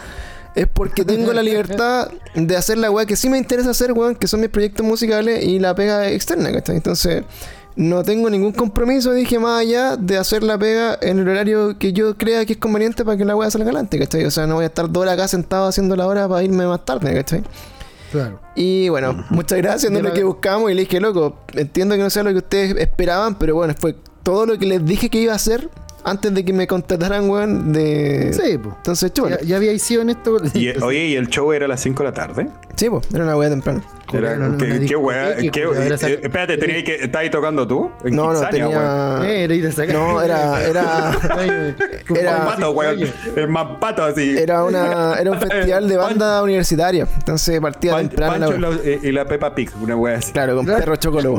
[0.56, 4.16] es porque tengo la libertad de hacer la weá que sí me interesa hacer, weón,
[4.16, 6.76] que son mis proyectos musicales y la pega externa, ¿cachai?
[6.78, 7.24] Entonces,
[7.76, 11.94] no tengo ningún compromiso, dije, más allá de hacer la pega en el horario que
[11.94, 14.26] yo crea que es conveniente para que la weá salga adelante, ¿cachai?
[14.26, 16.66] O sea, no voy a estar dos horas acá sentado haciendo la hora para irme
[16.68, 17.44] más tarde, ¿cachai?
[18.12, 18.40] Claro.
[18.56, 20.72] Y bueno, muchas gracias, no es lo que buscamos.
[20.72, 23.96] Y le dije, loco, entiendo que no sea lo que ustedes esperaban, pero bueno, fue
[24.24, 25.70] todo lo que les dije que iba a hacer
[26.04, 28.32] antes de que me contrataran, weón, de...
[28.34, 28.76] Sí, pues.
[28.78, 29.38] Entonces, chúpalo.
[29.42, 30.38] Ya, ya habíais sido en esto.
[30.54, 32.50] Y, oye, ¿y el show era a las 5 de la tarde?
[32.76, 33.84] Sí, pues, era una weá temprano.
[34.18, 34.86] Era, no, no, ¿Qué,
[35.52, 37.92] qué eh, espérate, tenía que, ¿estás ahí tocando tú?
[38.04, 39.20] En No, no, Kitsania, weón.
[39.22, 39.34] tenía...
[39.36, 40.64] Eh, era ir a sacar- No, era...
[40.66, 41.18] Era...
[42.10, 43.00] Era- El pato, weón.
[43.36, 44.38] El más pato así.
[44.38, 47.08] Era, una, era un festival de banda universitaria.
[47.18, 48.70] Entonces partía Pan- temprano la y la,
[49.04, 50.32] y- y la Peppa Pig, una weá así.
[50.32, 51.38] Claro, con perro chocolo.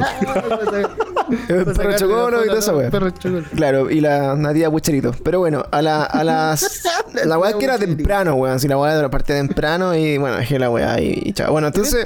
[1.48, 2.82] Perro chocolo y toda esa foto a weá.
[2.84, 3.42] los perros chocolo.
[3.54, 5.12] Claro, y la nativa pucherito.
[5.24, 6.82] Pero bueno, a, la, a las.
[7.24, 8.58] la weá que era temprano, weón.
[8.60, 11.52] Si la weá de la parte temprano y bueno, dejé la weá y, y chao.
[11.52, 12.04] Bueno, entonces.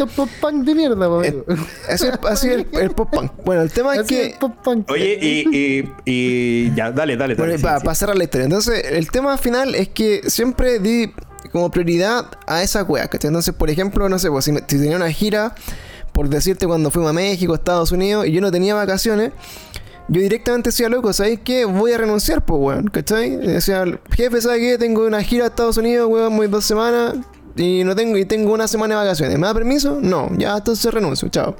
[0.54, 1.44] Punk de mierda, amigo.
[1.88, 3.32] Así es, así es el, el pop punk.
[3.44, 4.26] Bueno, el tema es Así que.
[4.26, 4.90] es pop punk.
[4.90, 7.36] Oye, y, y, y ya, dale, dale, dale.
[7.36, 7.98] Bueno, sí, para sí.
[8.00, 8.44] cerrar la historia.
[8.44, 11.12] Entonces, el tema final es que siempre di
[11.52, 13.28] como prioridad a esa weá, ¿cachai?
[13.28, 15.54] Entonces, por ejemplo, no sé, pues si, me- si tenía una gira,
[16.12, 19.32] por decirte cuando fuimos a México, Estados Unidos, y yo no tenía vacaciones,
[20.08, 21.64] yo directamente decía, loco, ¿sabéis qué?
[21.64, 23.34] Voy a renunciar, pues, weón, ¿cachai?
[23.34, 24.78] Y Decía, jefe, ¿sabes qué?
[24.78, 27.14] Tengo una gira a Estados Unidos, weón, muy dos semanas.
[27.56, 29.38] Y no tengo, y tengo una semana de vacaciones.
[29.38, 29.98] ¿Me da permiso?
[30.00, 31.54] No, ya entonces renuncio, chao.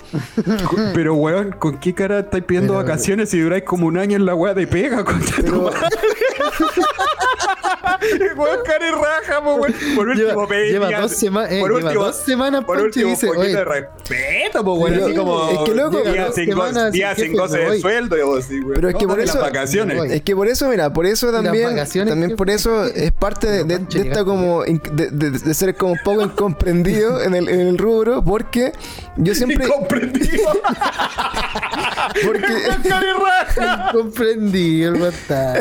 [0.94, 4.26] Pero, weón, ¿con qué cara estáis pidiendo Pero- vacaciones si duráis como un año en
[4.26, 5.04] la weá de pega?
[5.04, 5.78] tu madre?
[8.36, 9.74] Weón, cara y raja, weón.
[9.94, 13.28] Por último, Lleva, lleva dos, sema- eh, por lleva último- dos semanas, Por último, dice,
[13.30, 14.94] oye, de respeto, po, weón.
[15.02, 15.50] Así como.
[15.50, 18.74] es que, loco, días sin, semanas, días sin goce de sueldo, y vos, sí, weón.
[18.74, 20.12] Pero es que No, por las eso- vacaciones.
[20.12, 24.00] Es que por eso, mira, por eso también, también por eso es parte de, de-
[24.08, 28.22] esta como de, de- de ser como un poco incomprendido en el, en el rubro,
[28.24, 28.72] porque
[29.16, 30.44] yo siempre, Incomprendido.
[32.24, 32.46] porque,
[33.92, 35.60] el.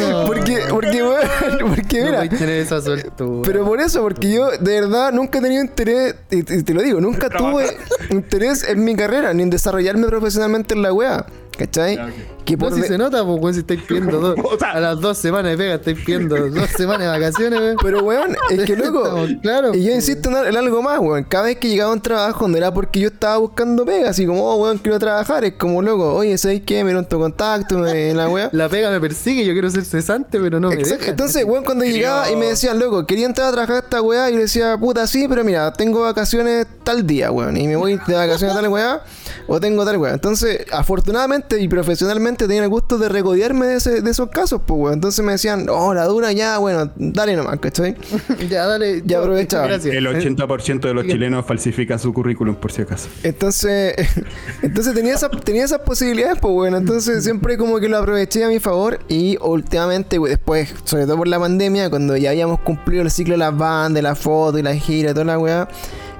[0.00, 1.27] No, porque, porque, weón,
[1.60, 3.42] porque mira, podéis tener esa soltura.
[3.44, 6.82] pero por eso, porque yo de verdad nunca he tenido interés, y, y te lo
[6.82, 7.76] digo, nunca tuve
[8.10, 11.26] interés en mi carrera, ni en desarrollarme profesionalmente en la wea,
[11.58, 11.96] ¿cachai?
[11.96, 12.12] Ya, ok.
[12.44, 14.36] Que No, por si de- se nota, pues, weón, si estáis pidiendo dos.
[14.44, 17.76] O sea- a las dos semanas de pega, estáis pidiendo dos semanas de vacaciones, weón.
[17.82, 19.26] Pero, weón, es que loco.
[19.42, 19.96] Claros, y yo pues.
[19.96, 21.24] insisto en, en algo más, weón.
[21.24, 24.24] Cada vez que llegaba a un trabajo, no era porque yo estaba buscando pega, así
[24.24, 25.44] como, oh, weón, quiero trabajar.
[25.44, 26.84] Es como, loco, oye, ¿sabes qué?
[26.84, 28.48] Me tu contacto, me, la weá.
[28.52, 30.96] La pega me persigue, yo quiero ser cesante, pero no me Exacto.
[30.98, 31.10] dejan.
[31.10, 34.28] Entonces, weón, cuando llegaba y me decían, loco, quería entrar a trabajar a esta weá,
[34.28, 37.76] y yo le decía, puta, sí, pero mira, tengo vacaciones tal día, weón, y me
[37.76, 39.02] voy de vacaciones a tal weá,
[39.48, 40.12] o tengo tal weá.
[40.14, 44.78] Entonces, afortunadamente y profesionalmente tenía el gusto de regodearme de, ese- de esos casos, pues,
[44.80, 44.94] weón.
[44.94, 47.96] Entonces me decían, oh, la dura ya, bueno, dale nomás, ¿cachai?
[48.48, 49.02] ya, dale.
[49.04, 49.66] Ya aprovechaba.
[49.66, 49.94] Gracias.
[49.94, 53.08] El 80% de los chilenos falsifica su currículum, por si acaso.
[53.22, 53.94] Entonces,
[54.62, 58.48] entonces tenía, esa, tenía esas posibilidades, pues bueno, entonces siempre como que lo aproveché a
[58.48, 63.10] mi favor y últimamente, después, sobre todo por la pandemia, cuando ya habíamos cumplido el
[63.10, 65.68] ciclo de las bandas, la foto y la gira y toda la weá,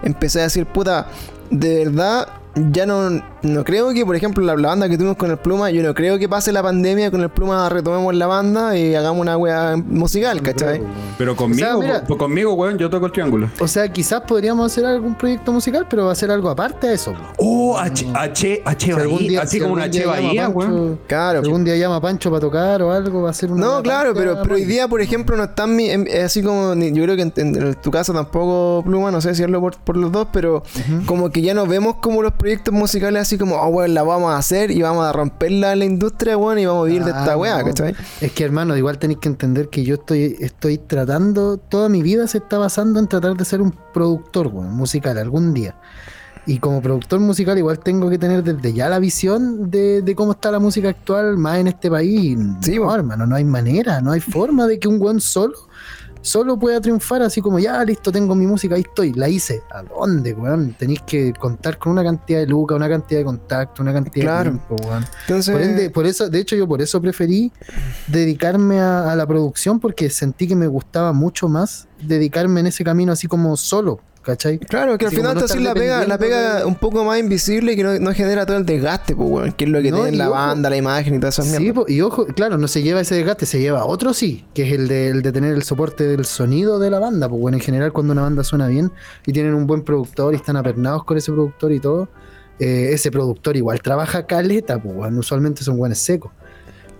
[0.03, 1.09] empecé a decir, puta,
[1.51, 2.29] de verdad,
[2.73, 3.11] ya no,
[3.43, 5.95] no creo que, por ejemplo, la, la banda que tuvimos con el Pluma, yo no
[5.95, 9.77] creo que pase la pandemia con el Pluma, retomemos la banda y hagamos una weá
[9.77, 10.81] musical, ¿cachai?
[11.19, 13.49] Pero conmigo, mira- pues conmigo, weón, yo toco el triángulo.
[13.61, 16.95] O sea, quizás podríamos hacer algún proyecto musical, pero va a ser algo aparte de
[16.95, 17.15] eso.
[17.39, 20.99] Oh, H, H, H, día, así como una H Bahía, weón.
[21.07, 21.41] Claro.
[21.41, 23.65] algún día llama a Pancho para tocar o algo, va a ser una.
[23.67, 26.75] No, claro, pero, pero hoy día, por ejemplo, no está en mi, en- así como,
[26.75, 29.77] ni- yo creo que en, en tu caso tampoco, Pluma, no sé si hablo por,
[29.79, 30.63] por los dos, pero
[31.07, 34.31] como que ya nos vemos como los proyectos musicales así como, oh, weón, la vamos
[34.33, 37.11] a hacer y vamos a romperla en la industria, weón, y vamos a vivir de
[37.11, 37.65] esta Ah, weá, no.
[37.67, 37.95] ¿cachai?
[38.21, 42.27] Es que hermano, igual tenéis que entender que yo estoy, estoy tratando, toda mi vida
[42.27, 45.77] se está basando en tratar de ser un productor weón, musical algún día.
[46.47, 50.33] Y como productor musical igual tengo que tener desde ya la visión de, de cómo
[50.33, 52.39] está la música actual más en este país.
[52.63, 55.68] Sí, no, hermano, no hay manera, no hay forma de que un weón solo
[56.21, 59.63] solo pueda triunfar así como ya listo tengo mi música ahí estoy la hice.
[59.71, 63.83] A dónde weón tenéis que contar con una cantidad de lucas una cantidad de contacto
[63.83, 64.51] una cantidad Claro.
[64.53, 65.05] de tiempo weón.
[65.27, 67.53] Entonces, por ende, por eso, de hecho, yo por eso preferí
[68.07, 72.85] dedicarme a, a la producción porque sentí que me gustaba mucho más dedicarme en ese
[72.85, 74.59] camino así como solo, ¿cachai?
[74.59, 77.77] claro, que al final te haces la pega, la pega un poco más invisible y
[77.77, 80.17] que no, no genera todo el desgaste, pues, weón, que es lo que No, tiene
[80.19, 81.85] la ojo- banda, la imagen y todas esas Sí, mierdas.
[81.85, 84.73] po, y ojo, claro, no se lleva ese desgaste, se lleva otro sí, que es
[84.73, 87.29] el de, el de tener el soporte del sonido de la banda.
[87.29, 88.91] Pues bueno, en general cuando una banda suena bien
[89.27, 92.09] y tienen un buen productor y están apernados con ese productor y todo,
[92.61, 96.33] eh, ese productor igual trabaja caleta, pues bueno, usualmente son buenos secos.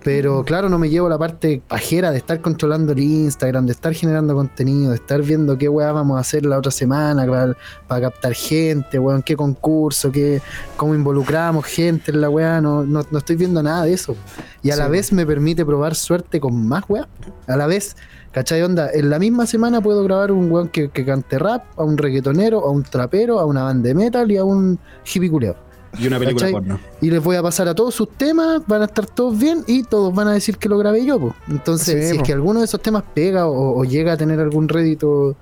[0.03, 3.93] Pero claro, no me llevo la parte pajera de estar controlando el Instagram, de estar
[3.93, 7.57] generando contenido, de estar viendo qué weá vamos a hacer la otra semana para,
[7.87, 10.41] para captar gente, weón, qué concurso, qué,
[10.77, 12.61] cómo involucramos gente en la weá.
[12.61, 14.15] No, no, no estoy viendo nada de eso.
[14.63, 17.05] Y a la vez me permite probar suerte con más weá.
[17.47, 17.97] A la vez,
[18.31, 18.61] ¿cachai?
[18.61, 21.97] Onda, en la misma semana puedo grabar un weón que, que cante rap, a un
[21.97, 25.68] reggaetonero, a un trapero, a una banda de metal y a un hippie culeo.
[25.97, 26.51] Y una película ¿Cachai?
[26.51, 26.79] porno.
[27.01, 29.83] Y les voy a pasar a todos sus temas, van a estar todos bien y
[29.83, 31.19] todos van a decir que lo grabé yo.
[31.19, 31.35] po.
[31.47, 32.21] Entonces, Sí, si po.
[32.21, 35.35] es que alguno de esos temas pega o, o llega a tener algún rédito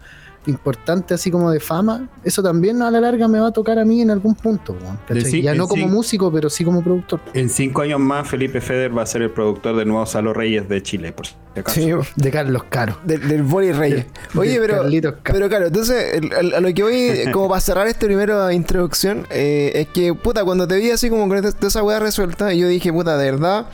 [0.47, 3.86] importante, así como de fama, eso también a la larga me va a tocar a
[3.86, 4.75] mí en algún punto.
[5.10, 7.19] De sí- Ya no como sí- músico, pero sí como productor.
[7.33, 10.67] En cinco años más, Felipe Feder va a ser el productor del nuevo Salo Reyes
[10.69, 11.79] de Chile, por si acaso.
[11.79, 12.97] Sí, De Carlos Caro.
[13.03, 14.05] del, del Boli Reyes.
[14.36, 15.38] Oye, pero, Carlitos Caro.
[15.38, 19.71] pero claro, entonces el- a, lo que voy, como para cerrar esta primera introducción, eh,
[19.75, 23.17] es que, puta, cuando te vi así como con esa weá resuelta, yo dije, puta,
[23.17, 23.67] de verdad,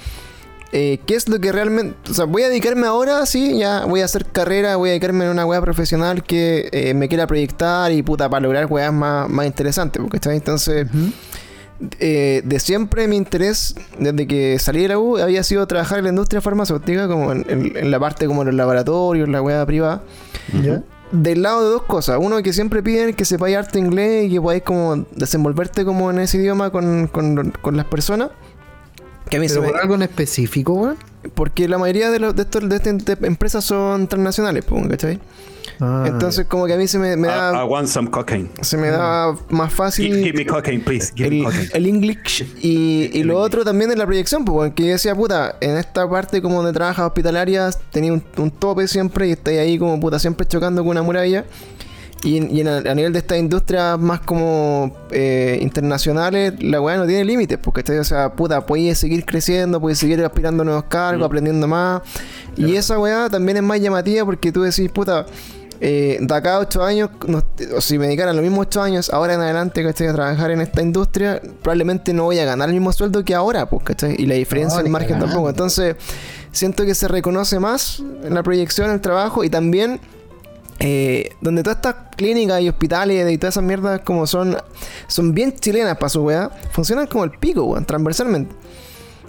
[0.73, 1.95] eh, ¿qué es lo que realmente...
[2.09, 5.23] O sea, voy a dedicarme ahora, sí, ya voy a hacer carrera, voy a dedicarme
[5.25, 9.29] en una weá profesional que eh, me quiera proyectar y, puta, para lograr weas más,
[9.29, 10.87] más interesantes, porque está Entonces...
[11.99, 16.05] Eh, de siempre mi interés, desde que salí de la U, había sido trabajar en
[16.05, 20.01] la industria farmacéutica, como en, en- en la parte como los laboratorios, la weá privada.
[21.11, 22.17] Del lado de dos cosas.
[22.21, 26.19] Uno, que siempre piden que sepáis arte inglés y que podáis como desenvolverte como en
[26.19, 28.29] ese idioma con, con- con las personas.
[29.29, 30.97] Que a mí se Pero me- por algo en específico, weón.
[31.35, 35.19] Porque la mayoría de, los, de, estos, de estas empresas son transnacionales, pues, ¿cachai?
[35.79, 38.49] Ah, Entonces como que a mí se me, me I, I da, want some cocaine.
[38.61, 40.07] se me da más fácil...
[40.13, 41.13] Give, give me cocaine, please.
[41.15, 41.69] Give me el, cocaine.
[41.73, 45.55] el English y, y lo otro también en la proyección, pues, porque yo decía, puta,
[45.61, 49.79] en esta parte como de trabajas hospitalarias tenía un, un tope siempre y estáis ahí
[49.79, 51.45] como puta siempre chocando con una muralla.
[52.23, 56.97] Y, en- y en a, nivel de estas industrias más como eh, internacionales, la weá
[56.97, 60.85] no tiene límites, porque o sea, puta, puedes seguir creciendo, puedes seguir aspirando a nuevos
[60.85, 62.01] cargos, aprendiendo más.
[62.55, 65.25] Y esa weá también es más llamativa porque tú decís, puta,
[65.81, 67.43] eh, de acá a 8 años, no-
[67.75, 70.07] o si me dedicaran los mismos 8 años, ahora en adelante, ¿cachai?
[70.07, 73.69] A trabajar en esta industria, probablemente no voy a ganar el mismo sueldo que ahora,
[73.69, 74.15] pues, ¿cachai?
[74.17, 75.49] Y la diferencia No, en margen tampoco.
[75.49, 75.97] Entonces,
[76.53, 79.99] siento que se reconoce más en la proyección, el trabajo y también
[80.79, 84.57] eh, donde todas estas clínicas y hospitales y todas esas mierdas como son
[85.07, 88.55] son bien chilenas para su weá, funcionan como el pico, weón, transversalmente.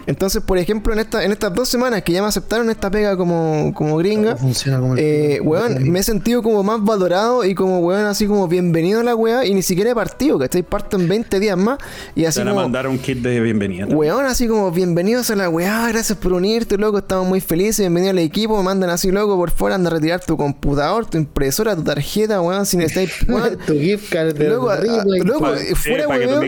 [0.07, 3.17] Entonces, por ejemplo, en, esta, en estas dos semanas que ya me aceptaron esta pega
[3.17, 7.55] como, como gringa, Funciona como el eh, weón, me he sentido como más valorado y
[7.55, 10.63] como weón, así como bienvenido a la weá y ni siquiera he partido, ¿cachai?
[10.63, 11.79] Parto en 20 días más
[12.15, 12.63] y Te así van a como...
[12.63, 13.87] mandar un kit de bienvenida.
[13.87, 18.11] Weón, así como bienvenidos a la weá, gracias por unirte, loco, estamos muy felices, bienvenido
[18.11, 21.75] al equipo, me mandan así, loco, por fuera, anda a retirar tu computador, tu impresora,
[21.77, 23.59] tu tarjeta, weón, si necesitáis, weón.
[23.67, 24.79] tu gift card de Loco, a-
[25.25, 26.41] loco, Pa- eh, fuera hueveo,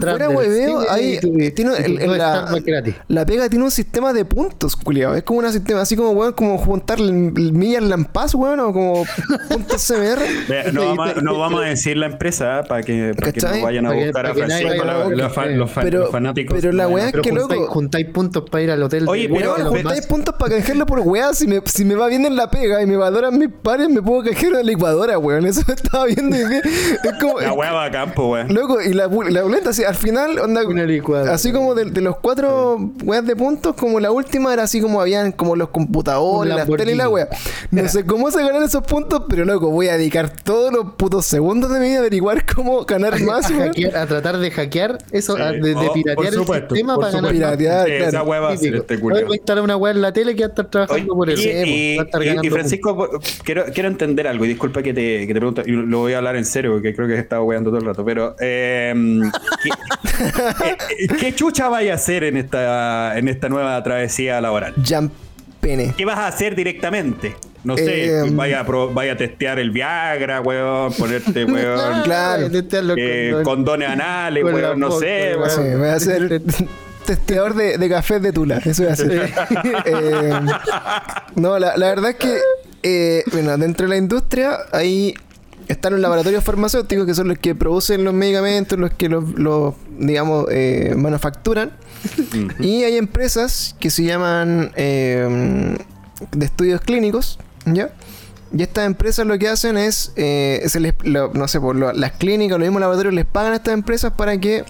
[0.00, 1.18] fuera hueveo, hay-
[1.54, 2.48] tiene el- la-
[3.08, 5.14] La pega tiene un sistema de puntos, culiao.
[5.14, 9.04] Es como un sistema, así como, weón, como juntar millas Lampaz, weón, o como
[9.48, 10.72] puntos CMR.
[10.72, 13.60] No vamos, a- no vamos a decir la empresa para que, para que ¿Cachai?
[13.60, 14.86] no vayan a buscar a para que nadie Francisco.
[14.86, 16.56] vaya a la- la los, fa- Pero- los fanáticos.
[16.60, 17.72] pero la weá a- es que juntáis, loco.
[17.72, 19.04] juntáis puntos para ir al hotel.
[19.04, 21.32] de- Oye, pero- juntáis puntos para canjearlo por weá.
[21.34, 24.02] Si me, si me va bien en la pega y me valoran mis pares, me
[24.02, 25.46] puedo canjear en la licuadora, weón.
[25.46, 26.60] Eso estaba viendo y dije,
[27.04, 27.40] Es como.
[27.40, 28.52] La weá va a campo, weón.
[28.54, 31.32] Loco, y la, la boleta, así, al final, onda, Una licuadora.
[31.34, 32.67] así como de, de los cuatro
[33.04, 36.92] weas de puntos, como la última era así como habían como los computadores, las tele
[36.92, 37.28] y la wea.
[37.70, 41.26] No sé cómo se ganan esos puntos, pero loco, voy a dedicar todos los putos
[41.26, 44.98] segundos de mi vida a averiguar cómo ganar más, a, hackear- a tratar de hackear
[45.12, 45.42] eso, Sí.
[45.42, 47.46] a- de, de Oh, por piratear el supuesto, sistema por para ganar supuesto.
[47.48, 47.56] más.
[47.58, 48.24] Piratear, Sí, esa claro.
[48.26, 48.80] weá va a ser Típico.
[48.82, 49.26] este culiao.
[49.26, 51.42] voy a instalar una web en la tele que va a estar trabajando por eso.
[51.48, 51.98] y,
[52.44, 53.10] y- Francisco,
[53.44, 56.18] quiero, quiero entender algo, y disculpa que te, que te pregunto, y lo voy a
[56.18, 58.94] hablar en serio porque creo que he estado weando todo el rato, pero eh,
[59.62, 59.70] ¿qué,
[61.04, 62.57] eh, ¿qué chucha vaya a hacer en esta,
[63.16, 64.74] en esta nueva travesía laboral?
[65.96, 67.36] ¿Qué vas a hacer directamente?
[67.64, 72.48] No sé, Eh, vaya, a pro- vaya a testear el Viagra, weón, ponerte, weón, Claro.
[72.50, 75.50] Testearlo eh, con- condones anales, weón, no sé, weón.
[75.50, 76.42] Sí, voy a hacer
[77.04, 78.58] testeador de, de café de Tula.
[78.64, 79.30] Eso voy a hacer.
[79.84, 80.32] Eh,
[81.34, 82.38] no, la, la verdad es que,
[82.82, 85.14] eh, bueno, dentro de la industria, ahí
[85.66, 89.74] están los laboratorios farmacéuticos que son los que producen los medicamentos, los que los, los,
[89.98, 91.72] digamos, eh, manufacturan.
[92.60, 95.76] Y hay empresas que se llaman eh,
[96.32, 97.90] de estudios clínicos, ¿ya?
[98.52, 101.92] Y estas empresas lo que hacen es, eh, se les- lo- no sé, por lo-
[101.92, 104.64] las clínicas, los mismos laboratorios les pagan a estas empresas para que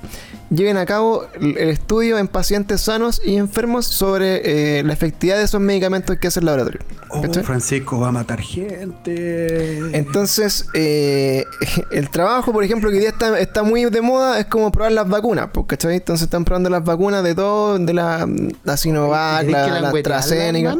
[0.50, 5.44] lleven a cabo el, estudio en pacientes sanos y enfermos sobre eh, la efectividad de
[5.44, 6.80] esos medicamentos que hace el laboratorio.
[7.10, 7.22] Oh.
[7.44, 9.96] Francisco va a matar gente.
[9.96, 11.44] Entonces, eh,
[11.92, 14.92] el trabajo, por ejemplo, que hoy día está, está muy de moda, es como probar
[14.92, 15.96] las vacunas, pues, ¿cachai?
[15.96, 18.26] Entonces están probando las vacunas de todo, de la,
[18.64, 20.76] la Sinovac, ¿Tenés que la, la AstraZeneca.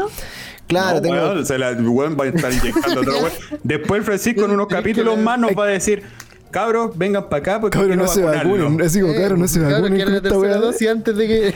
[0.69, 1.17] Claro, no, tengo...
[1.17, 3.33] weón, se la, weón va a estar inyectando otro weón.
[3.65, 6.05] Después Francisco en unos capítulos más nos va a decir,
[6.51, 8.65] cabros, vengan para acá porque Cabrón, quiero no se vacunarlo".
[8.65, 8.87] vacunen.
[8.87, 10.57] Así como, cabrón, no se vacunen con esta tercera weá.
[10.59, 11.55] dosis antes de que.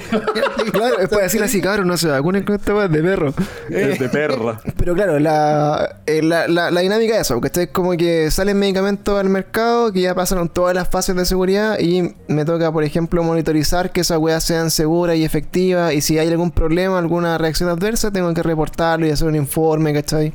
[0.72, 3.34] Claro, es para decir así, cabrón, no se vacunen con esta weá de perro.
[3.70, 4.60] Es de perra.
[4.76, 8.58] Pero claro, la, eh, la, la, la dinámica es eso, porque es como que salen
[8.58, 12.84] medicamentos al mercado que ya pasaron todas las fases de seguridad y me toca, por
[12.84, 17.38] ejemplo, monitorizar que esas weas sean seguras y efectivas y si hay algún problema, alguna
[17.38, 20.32] reacción adversa, tengo que reportarlo y hacer un informe, ¿cachai?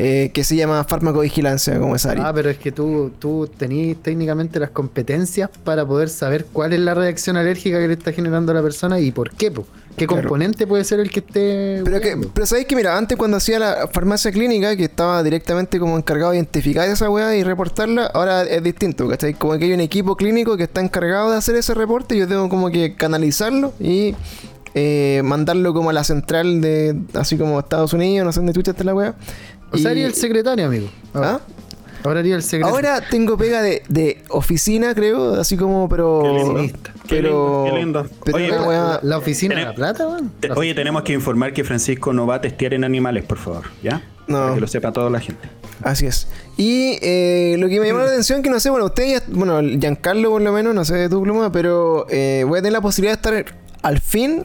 [0.00, 2.28] Eh, que se llama farmacovigilancia, como esa área.
[2.28, 6.78] Ah, pero es que tú, tú tenés técnicamente las competencias para poder saber cuál es
[6.78, 9.66] la reacción alérgica que le está generando a la persona y por qué, po.
[9.96, 10.22] ¿Qué Claro.
[10.22, 11.82] componente puede ser el que esté.
[11.84, 15.80] Pero, que, pero sabéis que, mira, antes cuando hacía la farmacia clínica, que estaba directamente
[15.80, 19.34] como encargado de identificar esa weá y reportarla, ahora es distinto, ¿cachai?
[19.34, 22.48] Como que hay un equipo clínico que está encargado de hacer ese reporte yo tengo
[22.48, 24.14] como que canalizarlo y
[24.74, 28.70] eh, mandarlo como a la central de, así como Estados Unidos, no sé dónde chucha
[28.72, 29.14] está la weá.
[29.72, 30.88] O sea, Y- haría el secretario, amigo.
[31.14, 31.40] ¿Ah?
[32.04, 32.74] Ahora haría el secretario.
[32.76, 36.22] Ahora tengo pega de, de oficina, creo, así como, pero...
[36.22, 36.28] Qué
[36.60, 36.78] lindo.
[36.84, 37.64] Qué Pero...
[37.64, 38.06] lindo, qué lindo.
[38.24, 40.30] pero Oye, la, weá- la- la oficina de la plata, weón.
[40.40, 43.38] Te- La Oye, tenemos que informar que Francisco no va a testear en animales, por
[43.38, 44.02] favor, ¿ya?
[44.26, 44.38] No.
[44.38, 45.48] Para que lo sepa toda la gente.
[45.82, 46.28] Así es.
[46.56, 49.60] Y eh, lo que me llamó la atención, que no sé, bueno, ustedes, ya- bueno,
[49.80, 52.80] Giancarlo por lo menos, no sé de tu pluma, pero eh, voy a tener la
[52.80, 54.44] posibilidad de estar al fin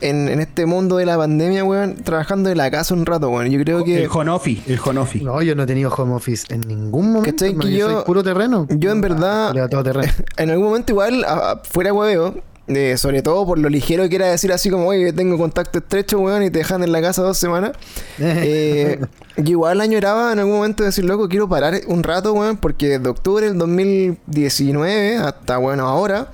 [0.00, 3.50] en, en este mundo de la pandemia, weón, trabajando de la casa un rato, weón.
[3.50, 5.20] Yo creo que El Honofi, el Honofi.
[5.22, 7.44] No, yo no he tenido home office en ningún momento.
[7.44, 8.66] Que yo yo- soy puro terreno.
[8.70, 10.12] yo en verdad- Ah, todo terreno.
[10.36, 11.24] en algún momento igual,
[11.64, 12.34] fuera hueveo,
[12.68, 16.18] eh, sobre todo por lo ligero que era decir así como, oye, tengo contacto estrecho,
[16.18, 17.72] weón, y te dejan en la casa dos semanas.
[18.20, 19.00] Eh,
[19.38, 23.08] yo igual añoraba en algún momento decir, loco, quiero parar un rato, weón, porque desde
[23.08, 26.30] octubre del 2019 hasta, bueno, ahora,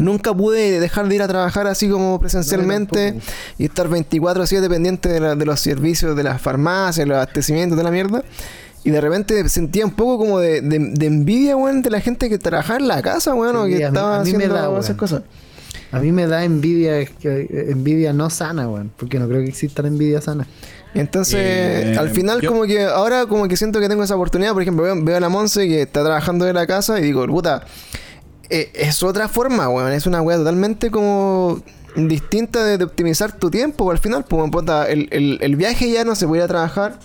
[0.00, 3.16] nunca pude dejar de ir a trabajar así como presencialmente
[3.58, 7.84] y estar 24-7 pendiente de, la- de los servicios de las farmacias, los abastecimientos, de
[7.84, 8.22] la mierda.
[8.84, 12.28] Y de repente sentía un poco como de, de- de envidia, weón, de la gente
[12.28, 14.36] que trabajaba en la casa, weón, o Sí, que a mí- estaba a mí me
[14.44, 14.96] haciendo da, esas weón.
[14.98, 15.22] cosas.
[15.90, 18.90] A mí me da envidia, es que, envidia no sana, weón.
[18.96, 20.46] Porque no creo que exista la envidia sana.
[20.92, 24.52] Entonces, Eh, al final yo- como que ahora como que siento que tengo esa oportunidad,
[24.52, 27.26] por ejemplo, veo, veo a la Monse que está trabajando de la casa y digo,
[27.26, 27.64] puta,
[28.50, 31.60] eh, es otra forma, weón, es una weá totalmente como
[31.96, 34.50] distinta de, optimizar tu tiempo, al final, pues,
[34.88, 36.98] el, el- el viaje ya no se puede a trabajar,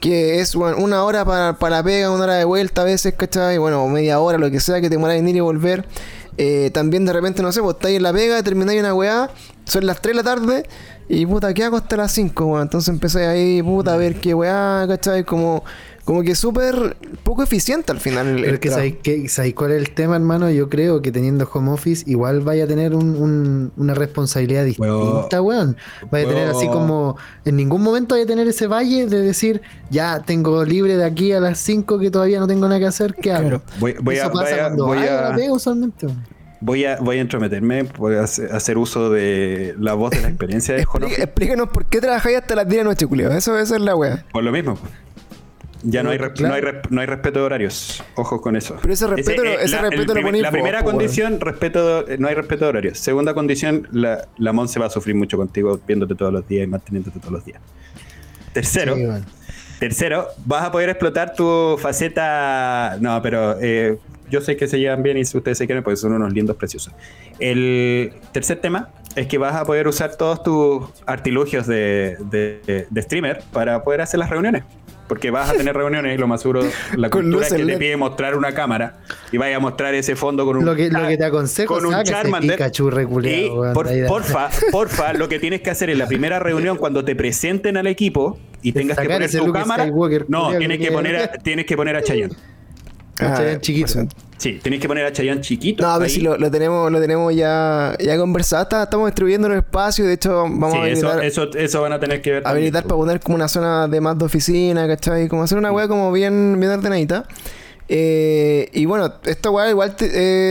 [0.00, 3.14] que es weón, una hora para, para la pega, una hora de vuelta a veces,
[3.14, 3.58] ¿cachai?
[3.58, 5.84] Bueno, media hora, lo que sea, que te muera en ir y volver.
[6.38, 9.30] Eh, también de repente, no sé, pues estáis en la pega, termináis una weá,
[9.66, 10.66] son las 3 de la tarde
[11.06, 12.62] y puta, ¿qué hago hasta las 5, weón?
[12.62, 15.24] Entonces empecé ahí, puta, a ver qué weá, ¿cachai?
[15.24, 15.64] Como,
[16.04, 18.26] como que súper poco eficiente al final.
[18.26, 18.70] el- el Pero es que.
[18.70, 20.50] ¿sabéis, qué- sabéis cuál es el tema, hermano?
[20.50, 25.40] Yo creo que teniendo home office igual vaya a tener un- un- una responsabilidad distinta,
[25.42, 25.76] weón.
[26.10, 27.16] Vaya a tener así como...
[27.44, 29.60] En ningún momento vaya a tener ese valle de decir,
[29.90, 33.14] ya tengo libre de aquí a las 5 que todavía no tengo nada que hacer,
[33.14, 33.42] ¿qué hago?
[33.42, 33.62] Claro.
[33.78, 36.06] Voy, voy Eso a, pasa voy a- cuando voy a- pega usualmente.
[36.60, 40.74] voy a- voy a entrometerme, voy a hacer uso de la voz de la experiencia
[40.74, 41.14] de Honofi.
[41.14, 43.30] explícanos por qué trabajáis hasta las 10 de la noche, culio.
[43.30, 44.24] Eso, esa es la weá.
[44.32, 44.76] Por lo mismo.
[45.82, 46.34] Ya no hay, Claro.
[46.40, 48.02] no, hay no hay respeto de horarios.
[48.14, 48.76] Ojo con eso.
[48.82, 50.90] Pero ese respeto lo- ese la, respeto lo ponéis La primera weón.
[50.96, 52.98] condición, respeto, eh, no hay respeto de horarios.
[52.98, 56.64] Segunda condición, la, la Mon se va a sufrir mucho contigo viéndote todos los días
[56.64, 57.60] y manteniéndote todos los días.
[58.52, 59.06] Tercero, Sí,
[59.78, 62.98] tercero, vas a poder explotar tu faceta.
[63.00, 63.96] No, pero eh,
[64.30, 66.56] yo sé que se llevan bien y si ustedes se quieren, porque son unos lindos
[66.56, 66.92] preciosos.
[67.38, 73.02] El tercer tema es que vas a poder usar todos tus artilugios de, de- de
[73.02, 74.64] streamer para poder hacer las reuniones.
[75.10, 76.62] Porque vas a tener reuniones y lo más seguro,
[76.96, 79.00] la Con cultura es que te pide mostrar una cámara
[79.32, 80.64] y vaya a mostrar ese fondo con un.
[80.64, 82.52] Lo que, lo que te aconsejo con un Charmander.
[82.52, 82.88] Pikachu
[83.24, 87.16] Y por- porfa, porfa, lo que tienes que hacer en la primera reunión cuando te
[87.16, 89.90] presenten al equipo y tengas que poner tu cámara.
[90.28, 92.36] No, tienes que poner a, tienes que poner a Chayanne.
[93.26, 93.92] Ah, chiquito.
[93.94, 94.06] pues,
[94.38, 95.82] Sí, tienes que poner a Chayanne chiquito.
[95.82, 96.14] No, a ver ahí.
[96.14, 98.62] si lo, lo tenemos, lo tenemos ya, ya conversado.
[98.62, 100.06] Está- estamos distribuyendo el espacio.
[100.06, 102.42] De hecho, vamos Sí, a habilitar, eso, eso, eso van a tener que ver.
[102.46, 105.28] habilitar para poner como una zona de más de oficina, ¿cachai?
[105.28, 107.26] Como hacer una weá como bien, bien ordenadita.
[107.88, 110.10] Eh, y bueno, esta weá igual, te-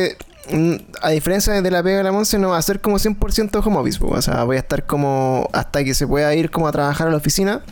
[0.09, 0.17] eh,
[0.51, 3.59] mm, a diferencia de la pega de la Monse, no va a ser como 100%
[3.65, 3.97] home office.
[4.01, 7.11] O sea, voy a estar como hasta que se pueda ir como a trabajar a
[7.11, 7.63] la oficina.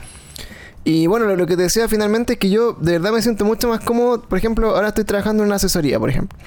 [0.90, 3.44] Y bueno, lo, lo que te decía finalmente es que yo de verdad me siento
[3.44, 4.22] mucho más cómodo.
[4.22, 6.40] Por ejemplo, ahora estoy trabajando en una asesoría, por ejemplo.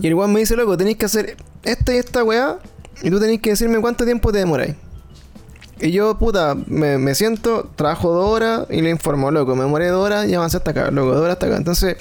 [0.00, 2.60] Y el weón me dice, loco, tenéis que hacer esta y esta weá.
[3.02, 4.76] Y tú tenéis que decirme cuánto tiempo te demoráis.
[5.80, 9.88] Y yo, puta, me, me siento, trabajo dos horas y le informo, loco, me demoré
[9.88, 11.56] dos horas y avancé hasta acá, loco, dos horas hasta acá.
[11.56, 11.96] Entonces,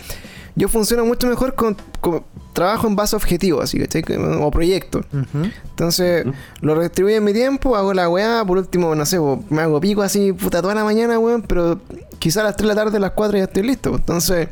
[0.59, 4.03] yo funciono mucho mejor con, con- trabajo en base a objetivos, así, ¿cachai?
[4.41, 5.05] O proyectos.
[5.13, 5.49] Ujú.
[5.69, 6.25] Entonces,
[6.61, 9.17] lo redistribuyo en mi tiempo, hago la weá, por último, no sé,
[9.49, 11.79] me hago pico así, puta, toda la mañana, weón, pero
[12.19, 13.95] quizá a las 3 de la tarde, a las 4 ya estoy listo.
[13.95, 14.49] Entonces,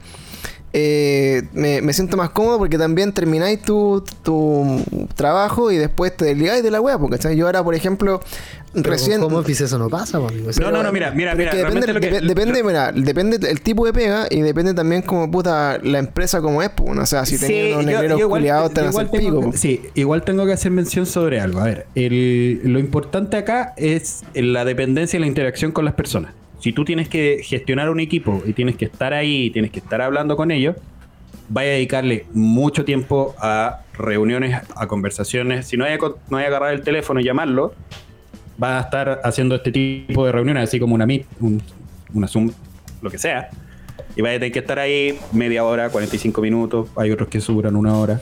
[0.79, 4.79] eh, me, me siento más cómodo porque también termináis tu, tu
[5.15, 7.35] trabajo y después te desligáis de la weá, porque ¿cachai?
[7.35, 8.21] yo ahora, por ejemplo,
[8.73, 9.23] Pero recién...
[9.23, 10.51] home office eso no pasa, amigo.
[10.61, 11.49] No, no, no, mira, mira, mira.
[11.49, 14.75] es que depende, lo que- depe- depende, mira, depende el tipo de pega y depende
[14.75, 18.21] también como puta la empresa como es, pues, o sea, si Sí, tenéis unos negreros
[18.21, 19.57] culiados te igual tengo pico.
[19.57, 21.59] Sí, igual tengo que hacer mención sobre algo.
[21.59, 26.33] A ver, el- lo importante acá es la dependencia y la interacción con las personas.
[26.59, 30.01] Si tú tienes que gestionar un equipo y tienes que estar ahí, tienes que estar
[30.01, 30.75] hablando con ellos,
[31.49, 35.67] vaya a dedicarle mucho tiempo a reuniones, a conversaciones.
[35.67, 35.97] Si no hay
[36.29, 37.73] no hay agarrar el teléfono y llamarlo,
[38.61, 41.61] va a estar haciendo este tipo de reuniones, así como una Meet, un-
[42.13, 42.51] una Zoom,
[43.01, 43.49] lo que sea.
[44.15, 46.89] Y vaya a tener que estar ahí media hora, 45 minutos.
[46.95, 48.19] Hay otros que duran una hora.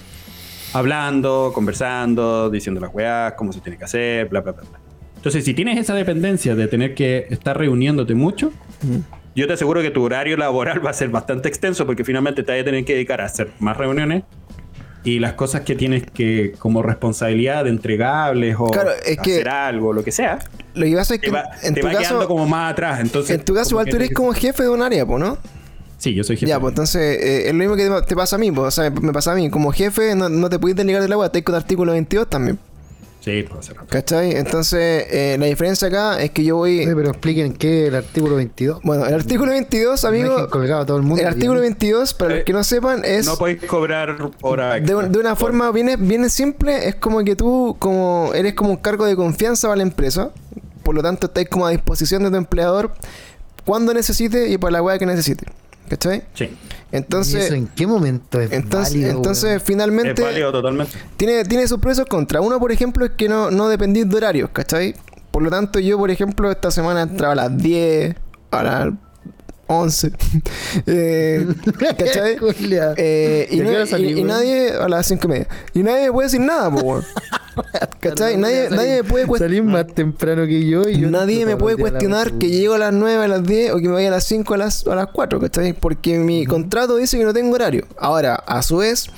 [0.74, 4.64] Hablando, conversando, diciendo las weas, cómo se tiene que hacer, bla, bla, bla.
[4.70, 4.80] bla.
[5.26, 8.52] Entonces, si tienes esa dependencia de tener que estar reuniéndote mucho,
[9.36, 12.52] yo te aseguro que tu horario laboral va a ser bastante extenso porque finalmente te
[12.52, 14.22] vas a tener que dedicar a hacer más reuniones
[15.04, 19.50] y las cosas que tienes que, como responsabilidad de entregables o Claro, es que- hacer
[19.50, 20.38] algo, lo que sea,
[20.76, 22.74] Lo que pasa es te que va, en te tu va quedando caso, como más
[22.74, 23.00] atrás.
[23.00, 25.40] Entonces, en tu caso igual tú eres te- como jefe de un área, ¿no?
[25.98, 26.48] Sí, yo soy jefe.
[26.48, 28.72] Ya, pues entonces eh, es lo mismo que te, te pasa a mí, pues, o
[28.72, 29.50] sea, me pasa a mí.
[29.50, 32.30] Como jefe no, no te puedes delegar de la weá, estás con el artículo 22
[32.30, 32.60] también,
[33.26, 33.88] Sí, hacer rápido.
[33.90, 34.36] ¿cachai?
[34.36, 36.86] Entonces eh, la diferencia acá es que yo voy...
[36.86, 38.82] Pero expliquen qué es el artículo 22.
[38.84, 40.50] Bueno, el artículo 22, No amigo...
[40.52, 41.22] colgado a todo el mundo.
[41.22, 41.74] El artículo bien.
[41.74, 43.26] 22, para los Eh, que no sepan, es...
[43.26, 47.24] No podéis cobrar hora De, extra un- de una forma bien, bien simple, es como
[47.24, 50.30] que tú como eres como un cargo de confianza para la empresa.
[50.84, 52.92] Por lo tanto, estás como a disposición de tu empleador
[53.66, 55.48] cuando necesite y para la weá que necesite.
[55.88, 56.24] ¿Cachai?
[56.34, 56.58] Sí, ¿Y eso
[56.92, 60.98] Entonces, en qué momento es entonces, válido, entonces es finalmente válido totalmente.
[61.18, 62.44] tiene, tiene sus pros y sus contras.
[62.44, 64.96] Uno, por ejemplo, es que no, no dependís de horarios, ¿cachai?
[65.32, 68.16] Por lo tanto, yo, por ejemplo, esta semana entraba a las 10,
[68.52, 68.94] a las
[69.68, 70.12] 11.
[70.88, 71.48] eh,
[71.98, 72.38] ¿Cachai?
[72.98, 75.48] Eh, y, ¿Y a no- hora y- y nadie, a las 5 y media.
[75.74, 77.04] Y nadie me puede decir nada, po, weón.
[78.00, 78.38] ¿Cachai?
[78.38, 79.86] Nadie, nadie me puede cuestionar.
[79.86, 83.24] Más temprano que yo y yo Nadie me puede cuestionar que llego a las 9,
[83.24, 85.40] a las 10 o que me vaya a las 5 a las, a las 4,
[85.40, 85.74] ¿cachai?
[85.74, 87.86] Porque mi contrato dice que no tengo horario.
[87.98, 89.10] Ahora, a su vez,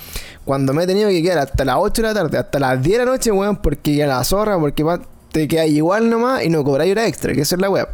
[0.44, 2.98] cuando me he tenido que quedar hasta las 8 de la tarde, hasta las 10
[3.00, 5.00] de la noche, weón, porque ya la zorra, porque va-
[5.32, 7.88] te quedas igual nomás y no cobráis hora extra, que esa es la web.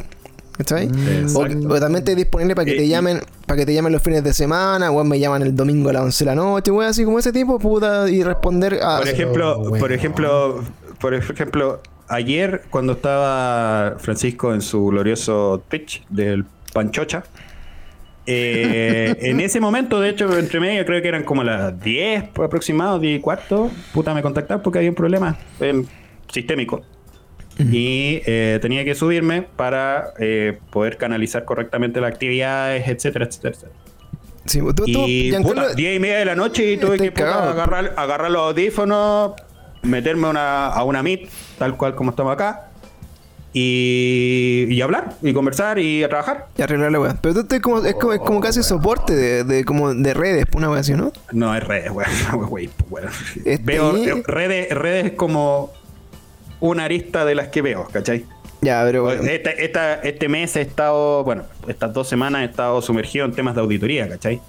[0.57, 0.87] ¿Cachai?
[0.87, 1.67] O, Exacto.
[1.67, 4.23] o también estoy disponible para que Eh, te llamen, para que te llamen los fines
[4.23, 7.03] de semana, weón, me llaman el domingo a las 11 de la noche, weón, así
[7.03, 8.99] como ese tipo, puta, y responder a.
[8.99, 9.77] Por ejemplo, bueno.
[9.77, 10.63] por ejemplo,
[10.99, 17.23] por ejemplo, ayer cuando estaba Francisco en su glorioso Twitch del Panchocha,
[18.27, 23.01] eh, en ese momento, de hecho, entre medio creo que eran como las 10 aproximados,
[23.01, 25.83] 10 y cuarto, puta, me contactaron porque había un problema eh,
[26.31, 26.81] sistémico.
[27.57, 33.71] Y eh, tenía que subirme para eh, poder canalizar correctamente las actividades, etcétera, etcétera, etcétera.
[34.45, 37.11] Sí, tú, tú, Y Giancarlo, puta, 10 y media de la noche y tuve que
[37.11, 39.31] puta, agarrar, agarrar los audífonos,
[39.83, 42.67] meterme a una, a una Meet, tal cual como estamos acá,
[43.53, 46.47] y, y hablar, y conversar, y a trabajar.
[46.57, 47.17] y arreglar la weá.
[47.21, 50.45] Pero tú estás como, es como, es como casi soporte de, de, como de redes,
[50.53, 51.13] una weá así, ¿no?
[51.31, 52.09] No es redes, weón.
[53.45, 53.93] Este- Veo
[54.27, 55.71] redes, redes como
[56.59, 58.25] una arista de las que veo, ¿cachai?
[58.61, 59.21] Ya, pero bueno.
[59.23, 63.53] Esta- esta- este mes he estado, bueno, estas dos semanas he estado sumergido en temas
[63.55, 64.41] de auditoría, ¿cachai?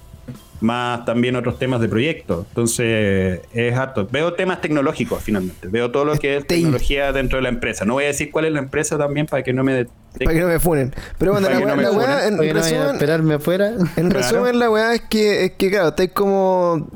[0.61, 2.47] Más también otros temas de proyecto.
[2.49, 4.09] Entonces, es harto.
[4.11, 5.69] Veo temas tecnológicos finalmente.
[5.69, 7.85] Veo todo lo que es tecnología dentro de la empresa.
[7.85, 9.87] No voy a decir cuál es la empresa también para que no me.
[10.19, 10.95] Para que no me funen.
[11.19, 12.33] Pero bueno, Para la weá, no la weá, funen.
[12.35, 13.69] en, Oye, no vayan a resumen, esperarme afuera.
[13.69, 14.11] en Claro.
[14.13, 16.89] resumen, la weá es que, es que, claro, estáis como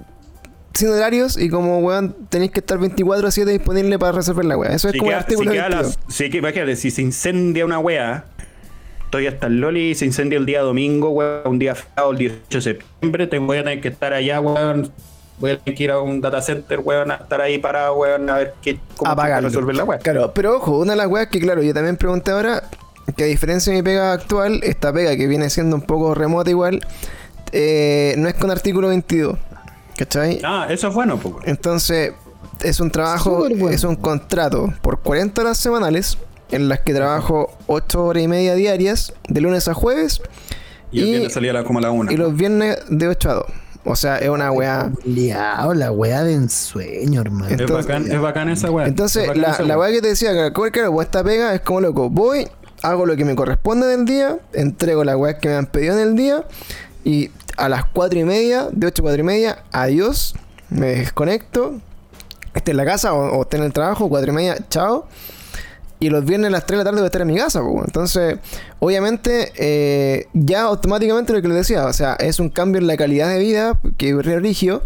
[0.74, 4.70] sin horarios y como weón tenéis que estar 24-7 disponible para resolver la weá.
[4.72, 5.96] Eso es Si como queda- el artículo si queda 22.
[6.06, 8.24] las- si imagínate, si se incendia una wea,
[9.04, 12.58] estoy hasta el Loli se incendia el día domingo, weón, un día feriado, el 18
[12.58, 14.90] de septiembre, te voy a tener que estar allá, weón.
[15.40, 18.28] Voy a tener que ir a un data center, weón, a estar ahí parado, weón,
[18.28, 19.10] a ver qué, cómo
[19.40, 19.98] resolver la wea.
[19.98, 22.62] Claro, pero ojo, una de las weas que, claro, yo también pregunté ahora,
[23.16, 26.50] que a diferencia de mi pega actual, esta pega que viene siendo un poco remota
[26.50, 26.80] igual,
[27.52, 29.38] eh, no es con artículo 22.
[30.00, 30.40] ¿Cachai?
[30.44, 31.34] Ah, eso es bueno, pues.
[31.34, 31.48] weón.
[31.48, 32.12] Entonces,
[32.62, 33.68] es un trabajo, bueno.
[33.68, 36.16] es un contrato por 40 horas semanales,
[36.50, 40.22] en las que trabajo 8 horas y media diarias, de lunes a jueves,
[40.90, 42.12] Y el y- viernes salía a la- como a la una.
[42.12, 43.44] y los viernes de 8 a 2.
[43.84, 44.90] O sea, es una wea.
[45.04, 47.54] Liao, la weá de ensueño, hermano.
[47.62, 48.86] es, bacán, es bacán esa wea.
[48.86, 49.88] Entonces, Es la, esa la wea.
[49.88, 52.10] weá que te decía, que claro, pues esta pega es como loco.
[52.10, 52.46] Voy,
[52.82, 56.08] hago lo que me corresponde del día, entrego la weá que me han pedido en
[56.08, 56.44] el día,
[57.04, 60.34] y a las 4 y media, de 8 a 4 y media, adiós,
[60.68, 61.74] me desconecto,
[62.54, 65.06] esté en la casa o, o esté en el trabajo, 4 y media, chao.
[66.02, 67.60] Y los viernes a las 3 de la tarde voy a estar en mi casa,
[67.62, 67.84] pues.
[67.84, 68.38] Entonces,
[68.78, 72.96] obviamente, eh, ya automáticamente lo que les decía, o sea, es un cambio en la
[72.96, 74.82] calidad de vida que es re rígido.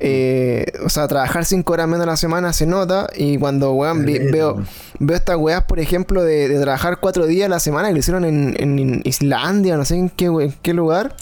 [0.00, 3.08] Eh, o sea, trabajar 5 horas menos a la semana se nota.
[3.16, 4.60] Y cuando, weón, vi- veo,
[4.98, 8.00] veo estas weas, por ejemplo, de, de trabajar 4 días a la semana que lo
[8.00, 11.14] hicieron en, en Islandia, no sé en qué, we- en qué lugar.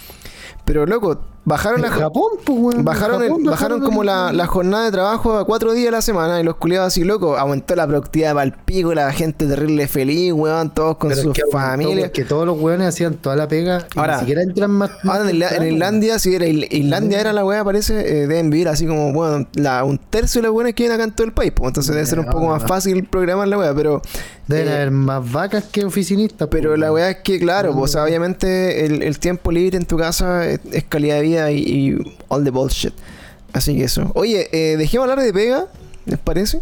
[0.71, 1.19] Pero, loco,
[1.51, 2.83] bajaron la Japón, pues.
[2.83, 6.41] Bajaron, el- bajaron como la, la jornada de trabajo a cuatro días a la semana
[6.41, 7.39] y los culiados así locos.
[7.39, 11.25] Aumentó la productividad para el pico, la gente terrible feliz, weón, todos con Pero es
[11.25, 12.09] sus que familias.
[12.09, 14.91] porque todos los weones hacían toda la pega y Ahora- ni siquiera entran más.
[15.05, 15.73] Ahora en, en.
[15.75, 19.85] Islandia, si era Islandia era la weá, parece, eh, deben vivir así como, bueno, la,
[19.85, 22.07] un tercio de los weones que viven acá en todo el país, pues, entonces debe
[22.07, 24.01] ser un poco más fácil programar la weá, pero
[24.47, 26.49] Deben eh, haber más vacas que oficinistas.
[26.51, 26.95] Pero pues, la weón.
[26.97, 30.45] weá es que, claro, pues, o sea, obviamente el, el tiempo libre en tu casa
[30.49, 32.93] es, es calidad de vida y, y all the bullshit.
[33.53, 34.11] Así que eso.
[34.15, 35.67] Oye, eh, dejemos hablar de pega,
[36.07, 36.61] ¿les parece?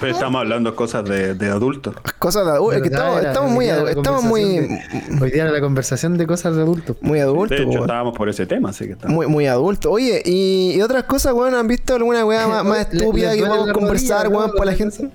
[0.00, 1.94] Pero estamos hablando cosas de, de adultos.
[2.18, 2.76] Cosas de adultos.
[2.76, 3.06] Es que ¿Verdad?
[3.18, 4.80] estamos, estamos muy, estamos muy, de-
[5.20, 6.96] Hoy día era la conversación de cosas de adultos.
[7.00, 7.56] muy adultos.
[7.58, 9.14] De hecho, estábamos por ese tema, así que estamos.
[9.14, 9.90] Muy, muy adultos.
[9.92, 13.40] Oye, y, y otras cosas, weón, ¿han visto alguna weá más, más Le- estúpida que
[13.42, 15.08] la conversar, weón, para la La gente?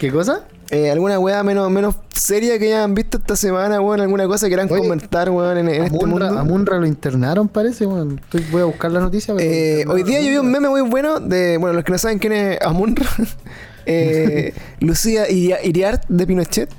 [0.00, 0.42] ¿Qué cosa?
[0.70, 4.00] Eh, ¿Alguna weá menos, menos seria que hayan visto esta semana, weón?
[4.02, 6.40] ¿Alguna cosa que quieran Oye, comentar, weón, en, en este Munra, mundo?
[6.40, 7.86] a Munra lo internaron, parece.
[7.86, 8.20] weón.
[8.22, 9.34] Estoy, voy a buscar la noticia.
[9.38, 12.18] Eh, hoy día yo vi un meme muy bueno de, bueno, los que no saben
[12.18, 13.06] quién es Amunra,
[13.86, 16.70] eh, Lucía Iria- Iriart de Pinochet.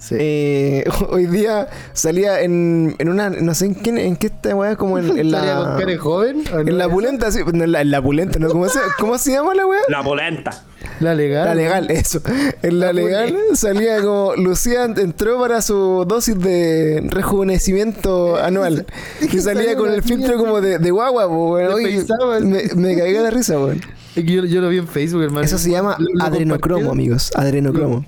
[0.00, 0.14] Sí.
[0.18, 4.76] Eh, hoy día salía en, en una, no sé en qué, en qué esta weá,
[4.76, 5.98] como en, en ¿Salía con la...
[5.98, 6.44] joven?
[6.66, 8.48] En la pulenta, sí, en la, en la pulenta, ¿no?
[8.48, 9.80] ¿Cómo se, ¿Cómo se llama la weá?
[9.88, 10.64] La polenta.
[11.00, 11.44] La legal.
[11.46, 12.20] La legal, eso.
[12.62, 18.86] En la legal salía como Lucía entró para su dosis de rejuvenecimiento anual.
[19.20, 22.04] Y salía con el filtro como de, de guagua, Oye,
[22.42, 23.80] me, me de la risa, weón.
[24.16, 25.44] Es que yo, yo lo vi en Facebook, hermano.
[25.44, 27.30] Eso se llama Lo- lo adrenocromo, amigos.
[27.36, 28.04] Adrenocromo.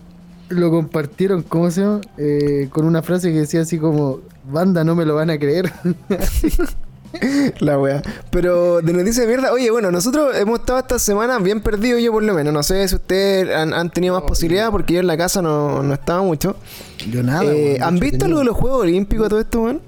[0.48, 2.00] Lo compartieron, ¿cómo se llama?
[2.18, 4.20] Eh, con una frase que decía así como:
[4.50, 5.70] Banda, no me lo van a creer.
[7.60, 8.02] La wea.
[8.30, 12.12] Pero de noticias de mierda, oye, bueno, nosotros hemos estado esta semana bien perdidos, yo
[12.12, 12.52] por lo menos.
[12.52, 15.82] No sé si ustedes han, han tenido más posibilidad, porque yo en la casa no,
[15.82, 16.56] no estaba mucho.
[17.10, 17.44] yo nada.
[17.44, 19.80] Eh, ¿Han visto tenía- algo de los Juegos Olímpicos todo esto, weón?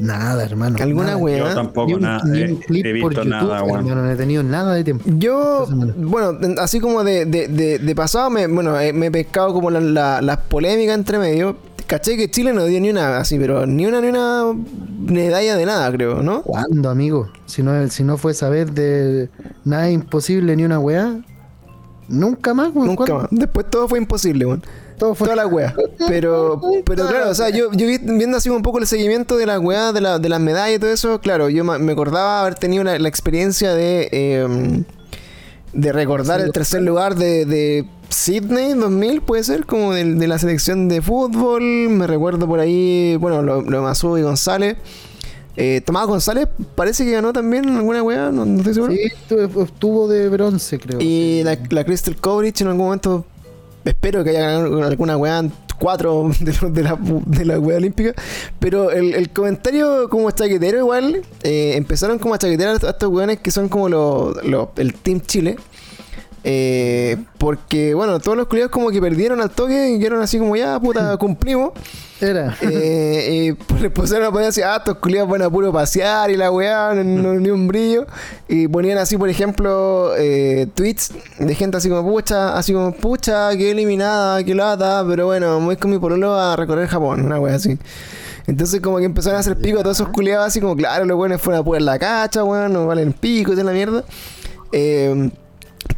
[0.00, 0.76] Nada, hermano.
[0.80, 1.16] ¿Alguna nada.
[1.16, 1.38] wea?
[1.38, 1.54] Yo ¿Eh?
[1.54, 3.78] tampoco Ni un, nada, ni he, un clip he por visto YouTube, nada, weón.
[3.80, 5.04] hermano, no he tenido nada de tiempo.
[5.06, 9.52] Yo, bueno, así como de, de, de, de pasado, me, bueno, eh, me he pescado
[9.52, 11.56] como la- la- las polémicas entre medio.
[11.88, 14.44] Caché que Chile no dio ni una, así, pero ni una, ni una
[15.06, 16.42] medalla de nada, creo, ¿no?
[16.42, 17.30] ¿Cuándo, amigo?
[17.46, 19.30] Si no, si no fue saber de
[19.64, 21.18] nada imposible ni una weá,
[22.08, 22.88] nunca más, weón.
[22.88, 23.18] Nunca ¿Cuándo?
[23.22, 23.28] más.
[23.30, 24.62] Después todo fue imposible, weón.
[24.98, 25.28] Todo fue.
[25.28, 25.74] Toda la wea.
[26.08, 29.46] Pero, pero claro, o sea, yo, yo vi- viendo así un poco el seguimiento de
[29.46, 32.56] las weas, de, la, de las medallas y todo eso, claro, yo me acordaba haber
[32.56, 34.84] tenido la, la experiencia de, eh,
[35.72, 40.88] de recordar el tercer lugar de, de Sydney 2000, puede ser, como de, la selección
[40.88, 41.62] de fútbol.
[41.62, 44.76] Me recuerdo por ahí, bueno, lo, lo Masú y González.
[45.56, 46.46] Eh, Tomás González
[46.76, 48.92] parece que ganó también alguna wea, no, no estoy seguro.
[48.92, 49.00] Sí,
[49.60, 51.00] estuvo de bronce, creo.
[51.00, 53.24] Y la, la Crystal Coverage en algún momento,
[53.84, 55.42] espero que haya ganado alguna weá,
[55.80, 56.96] cuatro de, de la,
[57.26, 58.14] de la weá olímpica.
[58.60, 63.40] Pero el, el comentario como chaquetero igual, eh, empezaron como a chaquetear a estos weones
[63.40, 65.56] que son como los los- el Team Chile.
[66.50, 70.56] Eh, porque, bueno, todos los culiados como que perdieron al toque y quedaron así como
[70.56, 71.72] ya, puta, cumplimos.
[72.22, 72.56] Era.
[72.62, 76.36] Eh, y le pusieron a poner así, ah, estos culiados van a puro pasear y
[76.38, 78.06] la weá, no, no- ni un brillo.
[78.48, 83.54] Y ponían así, por ejemplo, eh, tweets de gente así como, pucha, así como, pucha,
[83.54, 87.56] que eliminada, que lata, pero bueno, voy con mi pololo a recorrer Japón, una weá
[87.56, 87.78] así.
[88.46, 91.16] Entonces como que empezaron a hacer pico a todos esos culiados así como, claro, los
[91.18, 94.02] buenos fueron a poner la cacha, weón, no valen pico y la mierda.
[94.72, 95.30] Eh,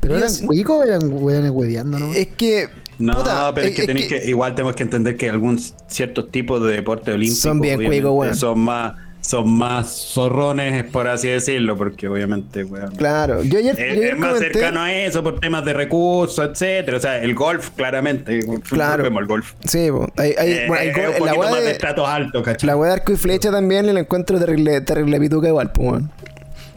[0.01, 2.12] ¿Pero eran cuicos o eran weones hueveando, no?
[2.14, 2.68] es que...
[2.99, 6.31] No, puta, pero es que, es tenéis que, igual tenemos que entender que algún ciertos
[6.31, 8.35] tipos de deporte olímpico Son bien cuicos, weón.
[8.37, 13.78] son más son más zorrones por así decirlo porque obviamente weón, Claro, yo ayer, es,
[13.78, 17.22] yo ayer es más comenté- cercano a eso por temas de recursos etcétera o sea
[17.22, 19.03] el golf claramente Claro.
[19.03, 21.61] vemos el golf Sí, hay, hay- Eh, bueno, hay es go- un la más de
[21.66, 22.66] de, estratos altos ¿cachai?
[22.66, 26.11] la weá de arco y flecha también la encuentro terrible, terrible pituca igual, pues, weón.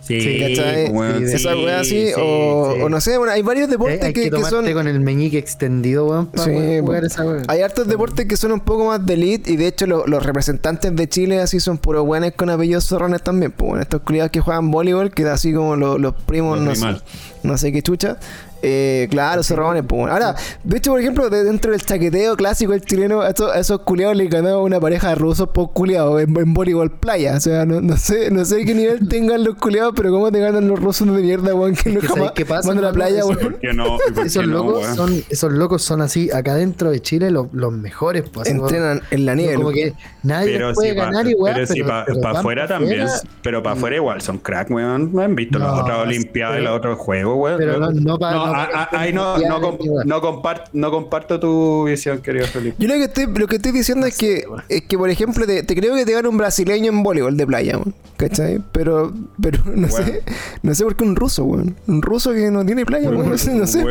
[0.05, 1.23] Sí, ¿Cachai?
[1.23, 2.81] Esa sí, weá así, sí, o, sí.
[2.81, 4.73] o no sé, bueno, hay varios deportes hay que, que, que tomarte son.
[4.73, 7.43] con el meñique extendido, weón, para poder jugar esa weón.
[7.47, 10.23] Hay hartos deportes que son un poco más de elite y de hecho lo- los
[10.23, 13.51] representantes de Chile así son puros buenos con apellidos zorrones también.
[13.51, 16.79] Pues bueno, estos culiados que juegan voleibol, que da así como lo- los primos, Los
[16.79, 17.01] no sé,
[17.43, 18.17] no sé qué chucha.
[18.65, 20.09] Eh, claro, zorrones, pues.
[20.09, 23.59] Ahora, de hecho, por ejemplo, de- dentro del chaqueteo clásico del chileno, a esos, a
[23.59, 27.35] esos culiados le ganaba una pareja de rusos por culiados en, en voleibol playa.
[27.35, 30.39] O sea, no, no sé no sé qué nivel tengan los culiados, pero cómo te
[30.39, 32.81] ganan los rusos de mierda, weón, que no que jamás ¿sabes qué pasa, van a
[32.81, 33.39] la playa, Eso- weón.
[33.39, 33.97] ¿Por qué no?
[34.09, 37.47] ¿Y por Esos no, locos, son, esos locos son así, acá dentro de Chile, los,
[37.51, 38.23] los mejores.
[38.31, 39.55] Pues, Entrenan en la nieve.
[39.55, 39.93] Como que
[40.23, 41.53] nadie Pero puede si pa- ganar igual.
[41.55, 43.07] pero si para van afuera pa' también,
[43.41, 45.11] pero para afuera igual son crack, weón.
[45.13, 47.57] No han visto las otras olimpiadas y pero- los otros juegos, weón.
[47.57, 48.52] Pero no, no para No,
[48.91, 52.75] ahí no, no, comp- no compart- no comparto tu visión, querido Felipe.
[52.79, 55.63] Yo lo que estoy, lo que estoy diciendo es que, es que por ejemplo, te,
[55.63, 57.79] te creo que te gana un brasileño en voleibol de playa,
[58.17, 58.59] ¿cachai?
[58.71, 60.23] Pero, pero no sé,
[60.61, 61.75] no sé por qué un ruso, weón.
[61.87, 63.83] Un ruso que no tiene playa, weón, no sé, no sé,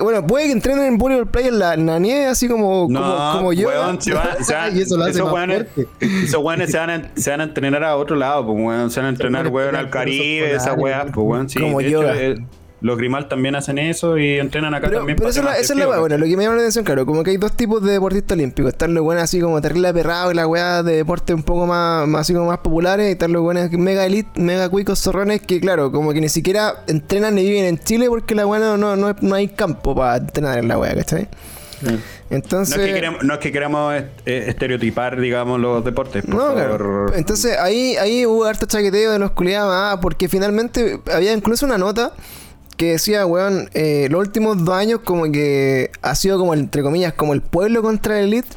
[0.00, 3.00] Bueno, puede que entrenen en voleibol playa en la, en la nieve, así como, No,
[3.00, 3.68] como, como yo.
[3.68, 5.66] weón, se van- se van- Y eso lo hace esos más weones-
[6.00, 9.00] esos weones se van, a, se van a entrenar a otro lado, pues weón, se
[9.00, 11.58] van a entrenar, weón, al Caribe, esa weá, pues weón, sí.
[11.72, 12.36] Como hecho, eh,
[12.82, 15.16] los Grimal también hacen eso y entrenan acá Pero, también.
[15.16, 17.22] pero esa es la, es weá, bueno, lo que me llama la atención, claro, como
[17.22, 18.72] que hay dos tipos de deportistas olímpicos.
[18.72, 22.08] Están los buenos así como terrible aperrados y la weá de deporte un poco más,
[22.08, 25.60] más así como más populares, y están los buenos mega elite, mega cuicos zorrones que
[25.60, 28.96] claro, como que ni siquiera entrenan ni viven en Chile porque la weá no, no,
[28.96, 31.28] no, no hay campo para entrenar en la weá, ¿cachai?
[31.82, 31.94] Mm.
[32.30, 32.76] Entonces.
[32.76, 36.24] No es, que queremos, no es que queramos est- estereotipar, digamos, los deportes.
[36.24, 36.54] Por No, favor.
[36.54, 37.14] claro.
[37.14, 41.78] Entonces ahí, ahí hubo harto chaqueteo de los culiados, ah, porque finalmente había incluso una
[41.78, 42.12] nota
[42.76, 47.12] que decía, weón, eh, los últimos dos años como que ha sido como, entre comillas,
[47.12, 48.48] como el pueblo contra el elite.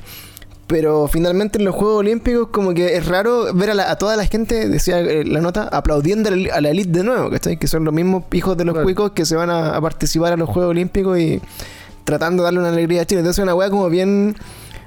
[0.68, 4.16] Pero finalmente en los Juegos Olímpicos como que es raro ver a, la- a toda
[4.16, 7.58] la gente, decía eh, la nota, aplaudiendo a la, a la elite de nuevo, ¿cachai?
[7.60, 8.84] Que son los mismos hijos de los Claro.
[8.86, 11.40] cuicos que se van a, a participar a los Juegos Olímpicos y
[12.06, 13.20] tratando de darle una alegría a Chile.
[13.20, 14.36] Entonces es una weá como bien,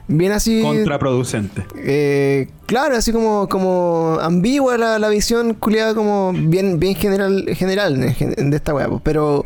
[0.07, 0.63] bien así...
[0.63, 1.67] Contraproducente.
[1.77, 8.01] Eh, claro, así como, como ambigua la, la visión culiada como bien, bien general, general
[8.01, 8.89] de, esta weá.
[8.89, 9.01] po.
[9.05, 9.45] Pero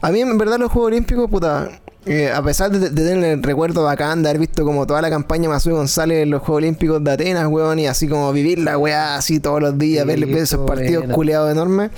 [0.00, 1.70] a mí en verdad los Juegos Olímpicos, puta,
[2.06, 5.10] eh, a pesar de, de tener el recuerdo bacán de haber visto como toda la
[5.10, 8.78] campaña de González en los Juegos Olímpicos de Atenas, weón, y así como vivir la
[8.78, 11.14] weá así todos los días, Sí, ver, ver esos partidos buena.
[11.14, 11.90] culiados enormes,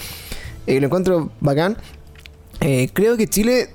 [0.67, 1.77] eh, lo encuentro bacán.
[2.61, 3.71] Eh, creo que Chile,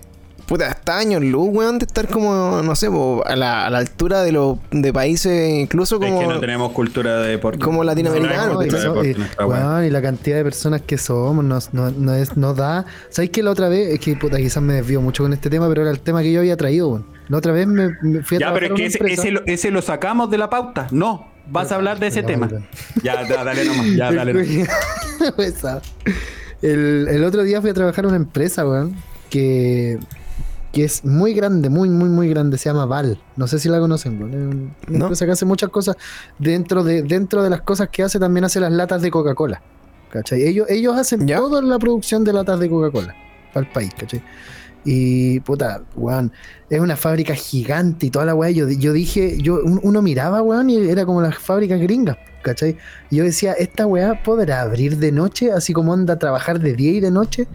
[0.48, 3.80] puta, está años luz, weón, de estar como, no sé, po, a, la, a la
[3.80, 6.22] altura de los de países, incluso como...
[6.22, 7.60] es que no tenemos cultura de deporte.
[7.60, 12.14] como latinoamericano, No, No, y, en la cantidad de personas que somos nos, no, no
[12.14, 12.86] es, nos da.
[13.10, 13.90] ¿Sabes que la otra vez?
[13.94, 16.32] Es que puta, quizás me desvío mucho con este tema, pero era el tema que
[16.32, 17.06] yo había traído, weón.
[17.28, 19.70] La otra vez me, me fui a Ya, pero es que ese, ese, lo, ese
[19.70, 20.88] lo sacamos de la pauta.
[20.92, 22.48] No, vas a hablar de ese No, tema.
[22.48, 22.66] no.
[23.04, 23.86] Ya, ya, dale nomás.
[23.96, 25.82] Ya, dale nomás.
[26.62, 28.96] El, el otro día fui a trabajar a una empresa, weón,
[29.30, 30.00] que,
[30.78, 32.60] que es muy grande, muy, muy, muy grande.
[32.60, 33.20] Se llama Val.
[33.36, 34.32] No sé si la conocen, un-
[34.88, 35.06] una No.
[35.06, 35.96] empresa que hace muchas cosas.
[36.38, 39.60] Dentro de, dentro de las cosas que hace, también hace las latas de Coca-Cola.
[40.12, 40.44] ¿Cachai?
[40.44, 41.38] Ellos, ellos hacen ¿Ya?
[41.38, 43.16] toda la producción de latas de Coca-Cola
[43.54, 44.22] para el país, ¿cachai?
[44.86, 46.32] Y puta, weón,
[46.70, 48.52] es una fábrica gigante y toda la weá.
[48.52, 52.78] Yo, yo dije, yo, un- uno miraba, weón, y era como las fábricas gringas, ¿cachai?
[53.10, 56.74] Y yo decía, esta weá podrá abrir de noche, así como anda a trabajar de
[56.74, 57.48] día y de noche.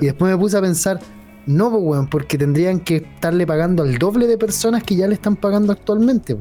[0.00, 1.00] Y después me puse a pensar,
[1.48, 5.14] no, pues, weón, porque tendrían que estarle pagando al doble de personas que ya le
[5.14, 6.36] están pagando actualmente.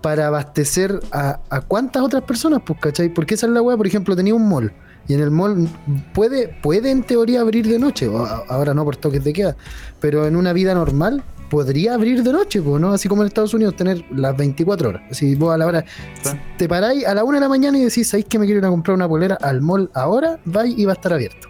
[0.00, 3.08] Para abastecer a, a cuántas otras personas, pues, ¿cachai?
[3.12, 4.72] Porque esa es la weá, por ejemplo, tenía un mall.
[5.08, 5.68] Y en el mall
[6.14, 8.08] puede, puede en teoría abrir de noche.
[8.48, 9.56] ahora no por toques de queda.
[10.00, 12.92] Pero en una vida normal podría abrir de noche, pues, ¿no?
[12.92, 15.02] Así como en Estados Unidos tener las 24 horas.
[15.10, 15.84] Si vos a la hora
[16.22, 16.30] Sí.
[16.58, 18.64] te paráis a la una de la mañana y decís, ¿sabéis que me quiero ir
[18.66, 20.38] a comprar una polera al mall ahora?
[20.44, 21.48] Vais y va a estar abierto.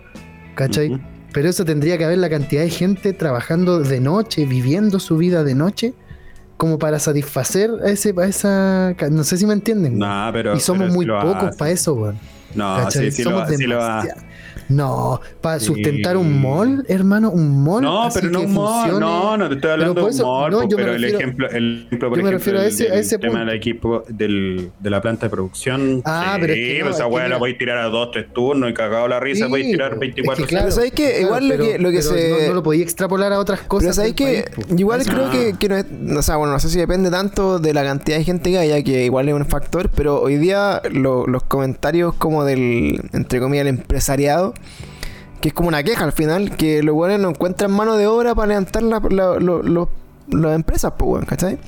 [0.55, 1.01] ¿Cachai?
[1.35, 5.43] Pero eso tendría que haber la cantidad de gente trabajando de noche, viviendo su vida
[5.43, 5.93] de noche,
[6.57, 8.95] como para satisfacer a, ese, a esa...
[9.11, 9.99] No sé si me entienden.
[9.99, 10.55] No, pero.
[10.55, 12.19] y somos pero muy pocos para eso, weón.
[12.55, 13.47] No, sí, sí lo, lo
[14.69, 15.67] No, para Sí.
[15.67, 17.83] sustentar un mall, hermano, un mall.
[17.83, 19.01] No, así pero no que un mall.
[19.01, 20.51] No, no te estoy hablando de un mall.
[20.51, 22.73] no, me pero el refiero- ejemplo, el ejemplo, por yo me ejemplo, refiero a del-
[22.73, 23.47] ese- a ese tema punto.
[23.47, 26.03] del equipo del, de la planta de producción.
[26.05, 27.79] Ah, sí, pero es que no, pues esa es que weá la voy a tirar
[27.79, 30.47] a dos, tres turnos y cagado la risa, Sí, voy a tirar es que 24
[30.47, 32.63] claro, Pero ¿sabes claro, Igual lo pero- que- lo que pero se- No, no lo
[32.63, 33.85] podía extrapolar a otras cosas.
[33.85, 35.87] Pero sabéis del que país, igual creo que, que no es,
[36.17, 38.83] o sea, bueno, no sé si depende tanto de la cantidad de gente que haya,
[38.83, 43.63] que igual es un factor, pero hoy día lo- los comentarios como del, entre comillas,
[43.63, 44.54] el empresariado,
[45.41, 48.35] que es como una queja al final, que los buenos no encuentran mano de obra
[48.35, 49.89] para levantar la- la- lo- lo-
[50.31, 51.59] las empresas, pues, weón, ¿cachai?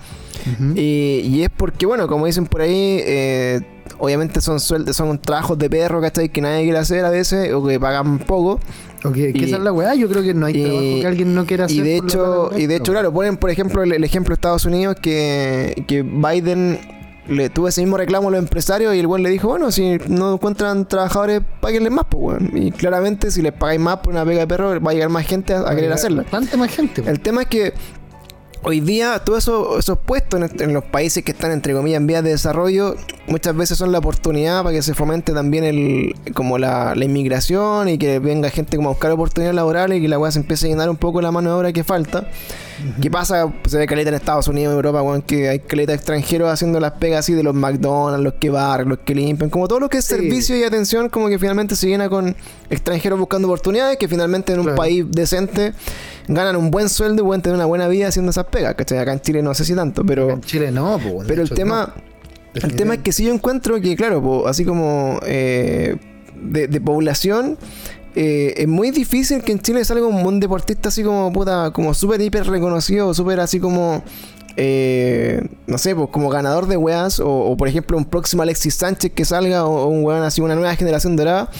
[0.74, 3.60] Y, y es porque, bueno, como dicen por ahí, eh,
[3.98, 6.28] obviamente son sueldos, son trabajos de perro, ¿cachai?
[6.28, 8.60] Que nadie quiere hacer a veces, o que pagan poco.
[9.04, 9.94] Ok, que y- esa es la weá.
[9.94, 11.76] Yo creo que no hay y- trabajo que alguien no quiera hacer.
[11.78, 14.64] Y de hecho, y de hecho, claro, ponen por ejemplo el, el ejemplo de Estados
[14.64, 16.78] Unidos que, que Biden
[17.28, 19.98] le tuvo ese mismo reclamo a los empresarios y el weón le dijo, bueno, si
[20.08, 22.50] no encuentran trabajadores, páguenles más, pues weón.
[22.56, 25.26] Y claramente si les pagáis más por una pega de perro, va a llegar más
[25.26, 26.22] gente a, querer hacerla.
[26.22, 27.02] Bastante más gente.
[27.02, 27.10] po.
[27.10, 27.74] El tema es que
[28.62, 32.06] hoy día todos esos, esos puestos en, en los países que están entre comillas en
[32.06, 32.96] vías de desarrollo
[33.28, 37.88] muchas veces son la oportunidad para que se fomente también el como la, la inmigración
[37.88, 40.66] y que venga gente como a buscar oportunidades laborales y que la weá se empiece
[40.66, 42.28] a llenar un poco la mano de obra que falta.
[43.00, 43.52] ¿Qué pasa?
[43.66, 46.92] Se ve caleta en Estados Unidos, en Europa, weón, que hay caleta extranjeros haciendo las
[46.92, 49.98] pegas así de los McDonald's, los que barren, los que limpian, como todo lo que
[49.98, 50.14] es Sí.
[50.16, 52.36] servicio y atención, como que finalmente se llena con
[52.70, 54.76] extranjeros buscando oportunidades que finalmente en un Claro.
[54.78, 55.72] país decente
[56.28, 58.98] ganan un buen sueldo y pueden tener una buena vida haciendo esas pegas, ¿cachai?
[58.98, 60.30] Acá en Chile no sé si tanto, pero...
[60.30, 61.94] En Chile no, bueno, Pero el tema,
[62.54, 62.62] no.
[62.68, 65.96] el tema es que sí yo encuentro que, claro, po, así como eh,
[66.34, 67.56] de, de población,
[68.16, 71.94] eh, es muy difícil que en Chile salga un, un deportista así como puta, como
[71.94, 74.02] súper hiper reconocido, súper así como.
[74.56, 78.74] eh, no sé, pues como ganador de weas, o, o, por ejemplo un próximo Alexis
[78.74, 81.50] Sánchez que salga, o, un weón así, una nueva generación dorada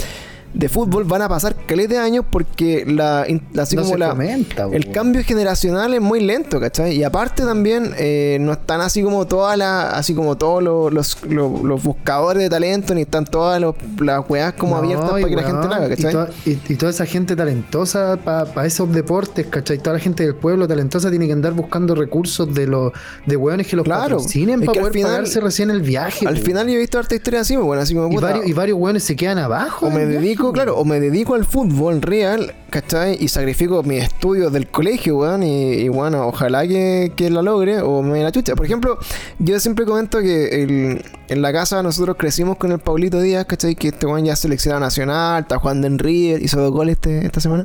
[0.55, 3.27] de fútbol, van a pasar caleta de años porque la,
[3.59, 6.97] así no como se la, fomenta, el cambio generacional es muy lento, ¿cachai?
[6.97, 11.23] Y aparte también eh, no están así como todas las, así como todos los, los,
[11.29, 15.21] los- los buscadores de talento, ni están todas los- las weas como No, abiertas para
[15.21, 16.13] y que la gente la haga, y, ¿cachai?
[16.13, 19.79] toda, y- y toda esa gente talentosa para esos deportes, ¿cachai?
[19.79, 22.93] Toda la gente del pueblo talentosa tiene que andar buscando recursos de los
[23.27, 26.27] de weones que los Claro, patrocinen para que al poder final- pagarse recién el viaje.
[26.27, 28.47] Al final yo he visto harta historia así, pues, bueno, así como y, puta, varios,
[28.47, 29.87] y varios weones se quedan abajo.
[29.87, 33.17] o me viaje, dedico, claro, o me dedico al fútbol real, ¿cachai?
[33.19, 37.81] Y sacrifico mis estudios del colegio, weón, y, y, bueno, ojalá que, que la logre,
[37.81, 38.55] o me la chucha.
[38.55, 38.99] Por ejemplo,
[39.39, 43.75] yo siempre comento que el- en la casa nosotros crecimos con el Paulito Díaz, ¿cachai?
[43.75, 47.25] Que este weón ya es seleccionado nacional, está jugando en River, hizo dos goles este-
[47.25, 47.65] esta semana.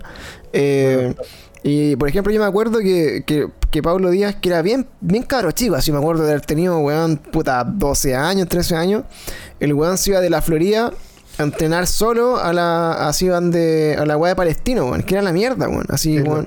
[0.53, 1.13] Eh,
[1.63, 5.23] y por ejemplo, yo me acuerdo que, que, que Pablo Díaz, que era bien, bien
[5.23, 9.03] cabro chico, así me acuerdo de haber tenido, weón, puta, 12 años, 13 años.
[9.59, 10.91] El weón se iba de la Florida
[11.37, 15.15] a entrenar solo a la, así van de, a la weá de Palestino, weón, que
[15.15, 15.85] era la mierda, weón.
[15.89, 16.45] Así, weón.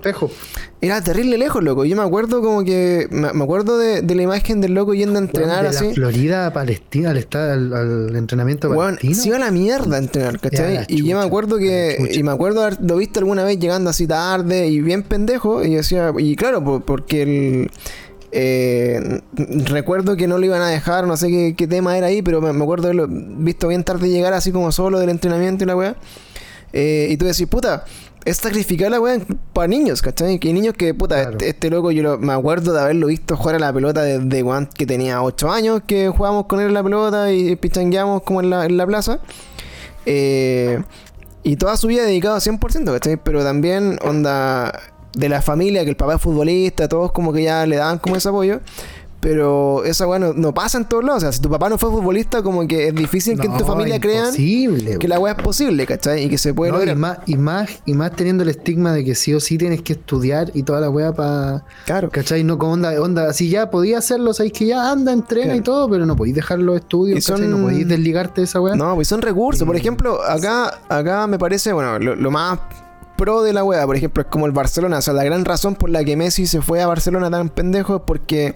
[0.81, 1.87] Era terrible lejos, loco.
[1.87, 5.19] Yo me acuerdo como que, me, me acuerdo de, de la imagen del loco yendo
[5.19, 5.87] a entrenar de así.
[5.89, 9.15] la Florida a Palestina, al, al, al entrenamiento palestino.
[9.15, 10.85] se iba a la mierda a entrenar, ¿cachai?
[10.89, 14.67] Y yo me acuerdo que, y me acuerdo haberlo visto alguna vez llegando así tarde
[14.69, 17.71] y bien pendejo, y decía, y claro, por- porque el,
[18.37, 19.21] eh,
[19.67, 22.41] recuerdo que no lo iban a dejar, no sé qué, qué tema era ahí, pero
[22.41, 25.77] me, me acuerdo haberlo visto bien tarde llegar así como solo del entrenamiento y la
[25.77, 25.97] weá.
[26.73, 27.85] Eh, y tú decís, puta,
[28.25, 29.19] es sacrificar la weá
[29.53, 30.41] para niños, ¿cachai?
[30.41, 31.31] Que niños que, puta, Claro.
[31.33, 34.43] este, este loco yo lo- me acuerdo de haberlo visto jugar a la pelota desde
[34.43, 38.41] weón que tenía 8 años, que jugábamos con él en la pelota y pichangueamos como
[38.41, 39.21] en la, en la plaza.
[40.07, 40.83] Eh,
[41.43, 43.17] y toda su vida dedicado 100%, ¿cachai?
[43.23, 44.73] Pero también, onda,
[45.15, 48.17] de la familia, que el papá es futbolista, todos como que ya le daban como
[48.17, 48.61] ese apoyo.
[49.21, 51.19] Pero esa weá no, no pasa en todos lados.
[51.19, 53.65] O sea, si tu papá no fue futbolista, como que es difícil que en tu
[53.65, 56.25] familia crean que la weá es posible, ¿cachai?
[56.25, 56.97] Y que se puede No, y, lograr.
[56.99, 59.95] más, y, más, y más teniendo el estigma de que sí o sí tienes que
[59.95, 61.65] estudiar y toda la weá para.
[61.87, 62.11] Claro.
[62.11, 62.45] ¿Cachai?
[62.45, 65.59] No, como onda, onda, si ya podía hacerlo, sabéis que ya anda, entrena Claro.
[65.59, 67.49] y todo, pero no podéis dejar los estudios, Y son- ¿cachai?
[67.51, 68.77] No podéis desligarte de esa weá.
[68.77, 69.67] No, pues son recursos.
[69.67, 72.59] Por ejemplo, acá, acá me parece, bueno, lo, lo más
[73.17, 74.99] pro de la wea, por ejemplo, es como el Barcelona.
[74.99, 77.97] O sea, la gran razón por la que Messi se fue a Barcelona tan pendejo
[77.97, 78.55] es porque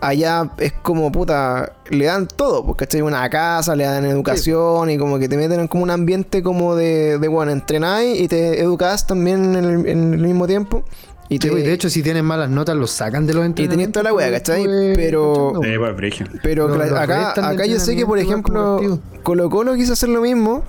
[0.00, 3.02] allá es como puta, le dan todo, pues, ¿cachai?
[3.02, 6.76] Una casa, le dan educación y como que te meten en como un ambiente como
[6.76, 10.84] de, de bueno, entrenáis y te educás también en el, en el mismo tiempo.
[11.28, 13.76] Y te, de hecho, si tienen malas notas, los sacan de los y entrenamientos.
[13.76, 14.64] tenías toda la wea, pues, ¿cachai?
[14.94, 15.60] Pero,
[15.96, 16.26] brigio.
[16.42, 20.20] pero los acá, acá yo sé que, por ejemplo, como Colo Colo quiso hacer lo
[20.20, 20.62] mismo,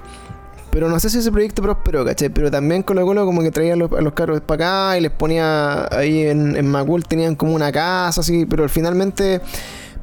[0.77, 2.29] pero no sé si ese proyecto prosperó, ¿cachai?
[2.29, 6.27] Pero también Colo Colo como que traía los, carros para acá y les ponía ahí
[6.27, 9.41] en, en Macul, tenían como una casa, así, pero finalmente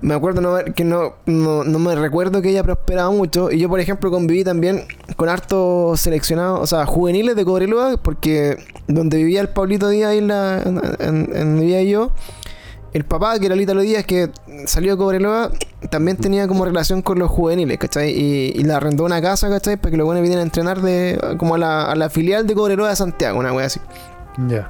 [0.01, 3.53] me acuerdo no, que no, no, no me recuerdo que ella prosperaba mucho.
[3.53, 4.83] Y yo, por ejemplo, conviví también
[5.15, 8.57] con hartos seleccionados, o sea, juveniles de Cobreloa, porque
[8.89, 12.11] donde vivía el Pablito Díaz ahí la, en, en- en vivía yo,
[12.95, 14.31] el papá, que era Lítalo Díaz, que
[14.67, 15.51] salió de Cobreloa,
[15.91, 18.11] también tenía como relación con los juveniles, ¿cachai?
[18.11, 19.77] Y, y le arrendó una casa, ¿cachai?
[19.77, 22.55] Para que los buenos vinieran a entrenar de, como a la, a la filial de
[22.55, 23.81] Cobreloa de Santiago, una wea así.
[24.49, 24.67] Ya.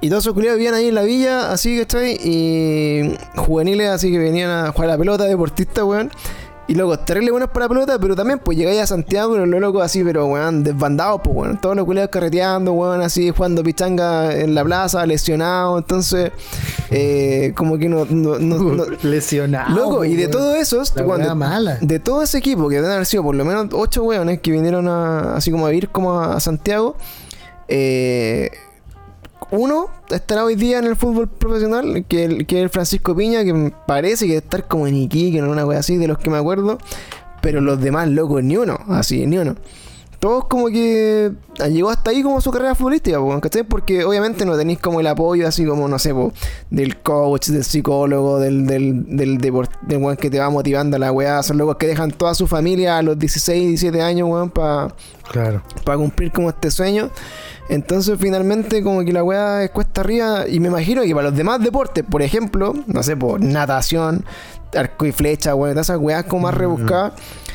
[0.00, 2.18] Y todos esos culiados vivían ahí en la villa, así, ¿cachai?
[2.24, 6.10] Y juveniles, así que venían a jugar a la pelota, deportistas, weón.
[6.68, 9.60] Y luego, terrible buenos para la pelota, pero también, pues llegáis a Santiago, pero los
[9.60, 11.60] locos así, pero weón, desbandados, pues weón.
[11.60, 15.80] Todos los culiados carreteando, weón, así, jugando pichanga en la plaza, lesionados.
[15.80, 16.30] Entonces,
[16.90, 18.04] eh, como que no.
[18.08, 19.74] no, no- no- Lesionado.
[19.74, 21.78] Loco, y de todos esos, cuando- mala.
[21.80, 24.86] de todo ese equipo, que deben haber sido por lo menos ocho weones que vinieron
[24.88, 26.94] a, así como a vivir como a, a Santiago,
[27.68, 28.50] eh,
[29.52, 33.44] uno estará hoy día en el fútbol profesional, que, el, que es el Francisco Piña,
[33.44, 36.30] que parece que debe estar como en Iquique, en una wea así, de los que
[36.30, 36.78] me acuerdo,
[37.40, 39.54] pero los demás locos ni uno, así, ni uno.
[40.20, 41.32] todos como que
[41.68, 43.64] llegó hasta ahí como su carrera futbolística, ¿cachai?
[43.64, 46.32] Porque obviamente no tenéis como el apoyo así como, no sé, po,
[46.70, 51.00] del coach, del psicólogo, del, del, del, deport- del weón que te va motivando a
[51.00, 51.42] la weá.
[51.42, 54.94] Son locos que dejan toda su familia a los 16, 17 años, weón, para
[55.32, 55.62] Claro.
[55.84, 57.10] para cumplir como este sueño.
[57.68, 61.36] Entonces finalmente como que la weá es cuesta arriba y me imagino que para los
[61.36, 64.24] demás deportes, por ejemplo, no sé, por natación,
[64.74, 67.14] arco y flecha, weón, todas esas weas como más rebuscadas,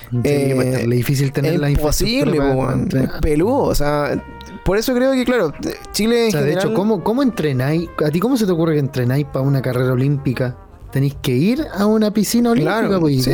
[0.10, 4.24] Sí, Eh, es difícil tener es la imposible, weón, es peludo, o sea,
[4.64, 5.54] por eso creo que claro,
[5.92, 7.90] Chile en O sea, de hecho, ¿cómo, ¿cómo entrenáis?
[8.06, 10.56] ¿A ti cómo se te ocurre que entrenáis para una carrera olímpica?
[10.92, 12.80] ¿Tenéis que ir a una piscina olímpica?
[12.80, 13.32] Claro, pues, y sí,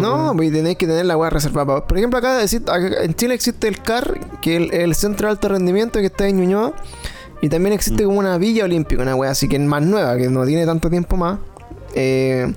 [0.00, 1.66] no, pues tenéis que tener la weá reservada.
[1.80, 5.32] pa- Por ejemplo, acá, en Chile existe el CAR, que es el, el Centro de
[5.32, 6.72] Alto Rendimiento que está en Ñuñoa.
[7.40, 10.28] Y también existe como una villa olímpica, una weá así que es más nueva, que
[10.28, 11.38] no tiene tanto tiempo más.
[11.94, 12.52] Eh,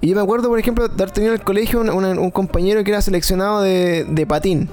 [0.00, 2.90] y yo me acuerdo, por ejemplo, de haber tenido en el colegio un, compañero que
[2.90, 4.68] era seleccionado de, de patín.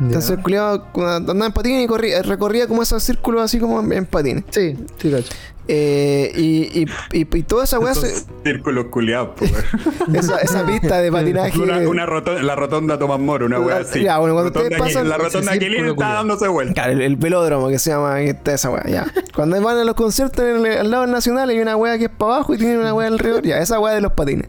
[0.00, 3.92] Entonces el culiado andaba en patín y corría- recorría como esos círculos así como en,
[3.92, 4.44] en patín.
[4.50, 5.32] Sí, sí, cacho.
[5.68, 9.30] Eh, y, y, y, y toda esa weá, se- círculos culiados,
[10.14, 11.58] esa, esa pista de patinaje.
[11.58, 14.02] Una, una rotonda, la rotonda Tomás Moro, una weá así.
[14.02, 16.12] ya, bueno, cuando Rotonda ustedes pasan- la rotonda Aquilín está culiao.
[16.14, 16.74] dándose vuelta.
[16.74, 19.12] Claro, el, el velódromo que se llama que está esa weá, ya.
[19.34, 22.04] Cuando van a los conciertos en el- al lado del Nacional hay una weá que
[22.04, 24.48] es para abajo y tiene una weá alrededor, ya, esa weá de los patines.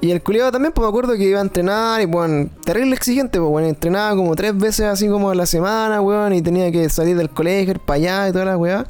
[0.00, 3.40] Y el culiado también, pues me acuerdo que iba a entrenar y, bueno, terrible exigente,
[3.40, 6.88] pues, bueno, entrenaba como tres veces así como a la semana, weón, y tenía que
[6.88, 8.86] salir del colegio, ir para allá y toda la weá.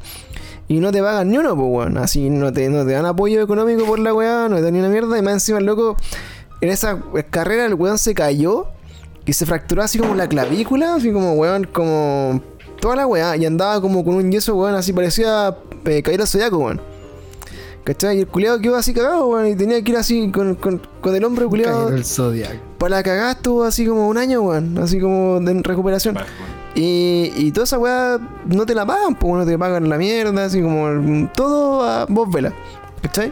[0.67, 3.41] Y no te pagan ni uno, pues, weón, así no te, no te dan apoyo
[3.41, 5.97] económico por la weá, no te dan ni una mierda, y más encima el loco,
[6.61, 6.99] en esa
[7.31, 8.67] carrera el weón se cayó
[9.25, 12.39] y se fracturó así como la clavícula, así como, weón, como
[12.79, 16.27] toda la weá, y andaba como con un yeso, weón, así parecía eh, caer al
[16.27, 16.81] zodiaco, weón.
[17.89, 18.17] ¿Cachai?
[18.17, 21.15] Y el culiado quedó así cagado, weón, y tenía que ir así con, con, con
[21.15, 21.89] el hombro culiado.
[21.89, 22.59] El Zodiac.
[22.77, 26.15] Para la cagada estuvo así como un año, weón, así como de recuperación.
[26.75, 30.45] Y, y toda esa weá no te la pagan, pues no te pagan la mierda,
[30.45, 32.53] así como todo a vos vela.
[33.01, 33.31] ¿Cachai?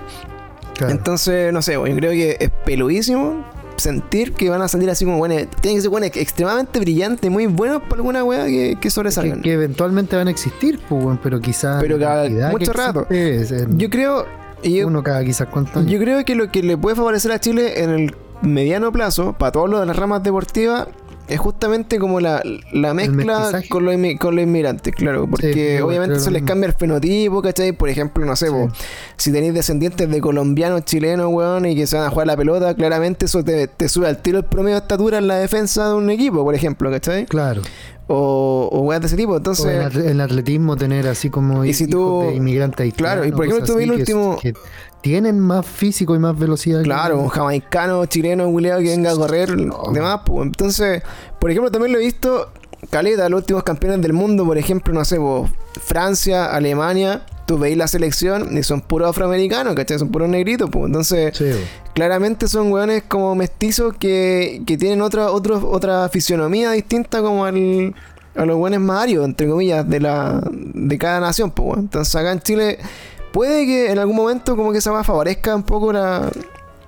[0.76, 0.92] Claro.
[0.92, 3.46] Entonces, no sé, weón, yo creo que es peludísimo
[3.76, 7.46] sentir que van a salir así como, bueno, tienen que ser buenos extremadamente brillantes, muy
[7.46, 9.44] buenos para alguna weá que, que que, sobresalgan.
[9.44, 11.80] que eventualmente van a existir, pues, weón, pero quizás.
[11.80, 13.02] Pero cada- mucho rato.
[13.10, 14.26] existe es en Yo creo,
[14.64, 15.92] y yo, uno cada quizás cuántos años.
[15.92, 19.52] yo creo que lo que le puede favorecer a Chile en el mediano plazo, para
[19.52, 20.88] todos los de las ramas deportivas,
[21.28, 22.42] es justamente como la,
[22.72, 26.68] la mezcla con los, con los inmigrantes, claro, porque Sí, obviamente se lo les cambia
[26.68, 27.74] el fenotipo, ¿cachai?
[27.74, 28.52] Por ejemplo, no sé, Sí.
[28.54, 28.70] po,
[29.18, 32.74] si tenéis descendientes de colombianos, chilenos, weón, y que se van a jugar la pelota,
[32.76, 35.96] claramente eso te, te sube al tiro el promedio de estatura en la defensa de
[35.96, 37.26] un equipo, por ejemplo, ¿cachai?
[37.26, 37.62] Claro.
[38.10, 39.94] O, o weas de ese tipo, entonces...
[39.96, 43.66] en atletismo tener así como Y si hijos tú- de inmigrantes claro, y por ejemplo,
[43.66, 44.54] tú el último- que
[45.02, 46.84] tienen más físico y más velocidad.
[46.84, 49.56] Claro, un jamaicano, chileno, culiado que venga a correr,
[49.94, 50.46] demás, pues.
[50.48, 51.04] Entonces,
[51.40, 52.50] por ejemplo, también lo he visto,
[52.90, 55.50] Caleta, los últimos campeones del mundo, por ejemplo, no sé, po,
[55.82, 59.98] Francia, Alemania, tú veis la selección y son puros afroamericanos, ¿cachai?
[59.98, 60.86] Son puros negritos, pues.
[60.86, 61.60] Entonces, Sí, weón.
[61.96, 67.96] claramente son weones como mestizos que, que tienen otra, otro, otra fisionomía distinta como al,
[68.36, 71.68] a los weones más arios, entre comillas, de la de cada nación, pues.
[71.70, 71.80] weón.
[71.80, 72.78] Entonces acá en Chile
[73.32, 76.30] puede que en algún momento como que esa va favorezca un poco la,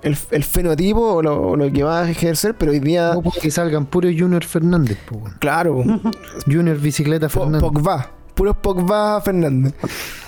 [0.02, 3.22] el, el fenotipo o lo, o lo que va a ejercer, pero hoy día, No
[3.40, 5.36] que salgan puro Junior Fernández, pues, weón.
[5.38, 5.82] claro,
[6.46, 7.60] Junior Bicicleta Po- Fernández.
[7.62, 8.10] Pogba.
[8.40, 9.74] Puros Pogba Fernández.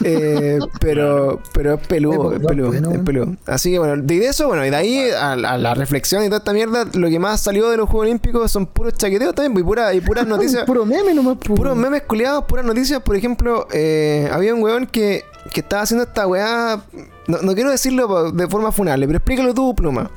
[0.04, 3.36] Eh, pero, pero es peludo, es peludo, bueno, es peludo.
[3.46, 6.36] Así que bueno, de eso, bueno, y de ahí a, a la reflexión y toda
[6.36, 9.66] esta mierda, lo que más salió de los Juegos Olímpicos son puros chaqueteos también, y,
[9.66, 10.64] pura, y puras noticias.
[10.64, 13.00] Puro meme nomás, pues, puros memes culiados, puras noticias.
[13.00, 16.84] Por ejemplo, eh, había un weón que, que estaba haciendo esta weá.
[17.28, 20.10] No, no quiero decirlo de forma funable, pero explícalo tú, pluma.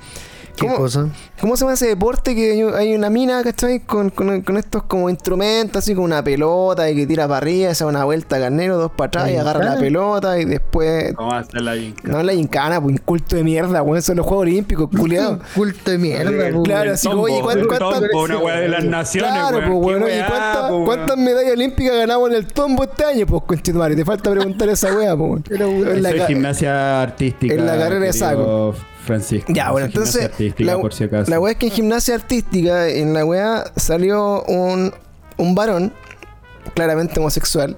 [0.55, 1.07] ¿Qué ¿Cómo- cosa?
[1.41, 3.81] ¿Cómo se llama ese deporte que hay- una mina, ¿cachai?
[3.81, 7.73] Con, con, con estos como instrumentos, así como una pelota y que tira para arriba,
[7.73, 11.13] se da una vuelta carnero, dos para atrás y ¿La agarra la pelota y después.
[11.15, 12.17] ¿Cómo va a ser la gincana?
[12.17, 15.39] No la gincana, pues inculto de mierda, weón, son los Juegos Olímpicos, culiado.
[15.55, 16.93] Culto de mierda, pues, Claro, weón.
[16.93, 19.69] así como, oye, ¿cuántas- el cuántas- tombo, una weá de las naciones, Claro, weón.
[19.69, 20.27] pues Qué bueno, ¿y weá,
[20.85, 23.25] cuántas, pues, medallas olímpicas ganamos en el tombo este año?
[23.25, 25.41] Pues conchetumare, te falta preguntar esa weá, pues.
[25.49, 27.53] Pero, weón, En la Eso es gimnasia artística.
[27.53, 28.75] en la carrera de querido saco.
[29.05, 29.53] Francisco.
[29.53, 31.29] Ya, bueno, entonces la, por si acaso.
[31.31, 34.93] la weá es que en gimnasia artística, en la weá salió un,
[35.37, 35.93] un varón,
[36.73, 37.77] claramente homosexual,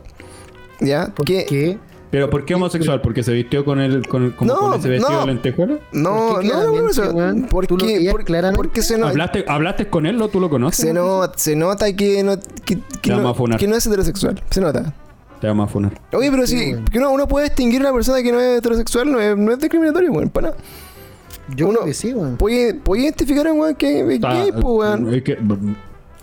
[0.79, 1.07] ¿ya?
[1.15, 1.77] ¿Por que qué?
[2.09, 3.01] Pero ¿por qué homosexual?
[3.01, 5.19] ¿Porque se vistió con el con, como No, con ese vestido no.
[5.19, 5.77] de lentejuela?
[5.91, 8.55] No, ¿Por qué no, no, lo veías por- claramente?
[8.55, 10.85] porque se, no- ¿Hablaste, ¿Hablaste con él o tú lo conoces?
[10.85, 12.77] se, no- se nota que no, que,
[13.11, 14.93] no, que es heterosexual, se nota.
[15.41, 15.99] Te vamos a funar.
[16.13, 16.85] Oye, pero Sí, si weón.
[16.85, 19.51] que uno, uno puede distinguir a una persona que no es heterosexual, no es, no
[19.51, 20.59] es discriminatorio, weón, para nada.
[21.55, 22.37] Yo Uno- creo que sí, weón.
[22.37, 25.13] Puede, puede identificar a un weón que es gay, pues, weón.
[25.13, 25.37] es que-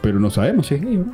[0.03, 1.07] pero no sabemos si es gay no.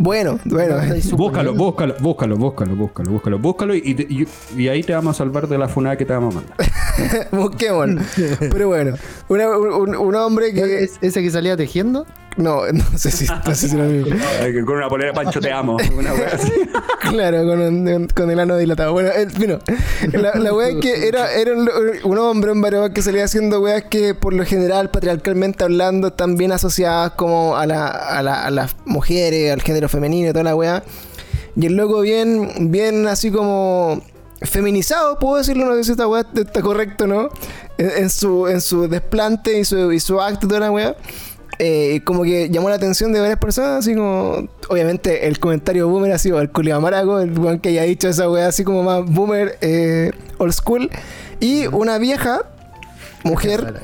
[0.00, 0.76] Bueno, bueno.
[1.16, 5.18] Búscalo, búscalo, búscalo, búscalo, búscalo, búscalo, búscalo y, te- y- y ahí te vamos a
[5.18, 6.56] salvar de la funada que te vamos a mandar.
[7.32, 8.00] Busquémoslo.
[8.38, 8.94] Pero bueno,
[9.28, 10.84] una- un, un hombre que.
[10.84, 12.06] ¿Es- ¿Ese que salía tejiendo?
[12.38, 14.16] No, no sé si, no sé si lo mismo.
[14.64, 15.76] Con una polera Pancho te amo.
[15.96, 16.50] Una wea así.
[17.10, 18.92] Claro, con, un- con el ano dilatado.
[18.92, 19.58] Bueno, el, bueno,
[20.12, 21.68] la, la wea es que era, era un,
[22.04, 26.36] un hombre, un varón que salía haciendo weas que por lo general, patriarcalmente hablando, están
[26.36, 30.44] bien asociadas como a, la, a, la- a las mujeres, al género femenino y toda
[30.44, 30.82] la wea.
[31.56, 34.02] Y el loco bien, bien así como
[34.42, 37.28] feminizado, puedo decirlo, no sé si esta wea está correcto no,
[37.78, 40.96] en, en su, en su desplante y su, y su acto y toda la wea.
[41.58, 46.12] Eh, como que llamó la atención de varias personas, así como, obviamente el comentario boomer
[46.12, 49.04] ha sido el culiao maraco, el weón que haya dicho esa wea así como más
[49.04, 50.90] boomer, eh, old school,
[51.40, 52.42] y una vieja,
[53.24, 53.74] mujer,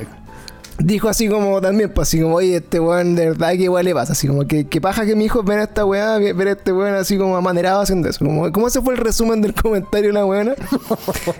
[0.79, 3.95] dijo así como también, pues así como, oye, este weón de verdad que igual le
[3.95, 6.49] pasa, así como que, que paja que mi hijo ven a esta weá, ve- ver
[6.49, 8.25] a este weón así como amanerado haciendo eso.
[8.25, 10.55] Como, ¿Cómo se fue el resumen del comentario de la weona?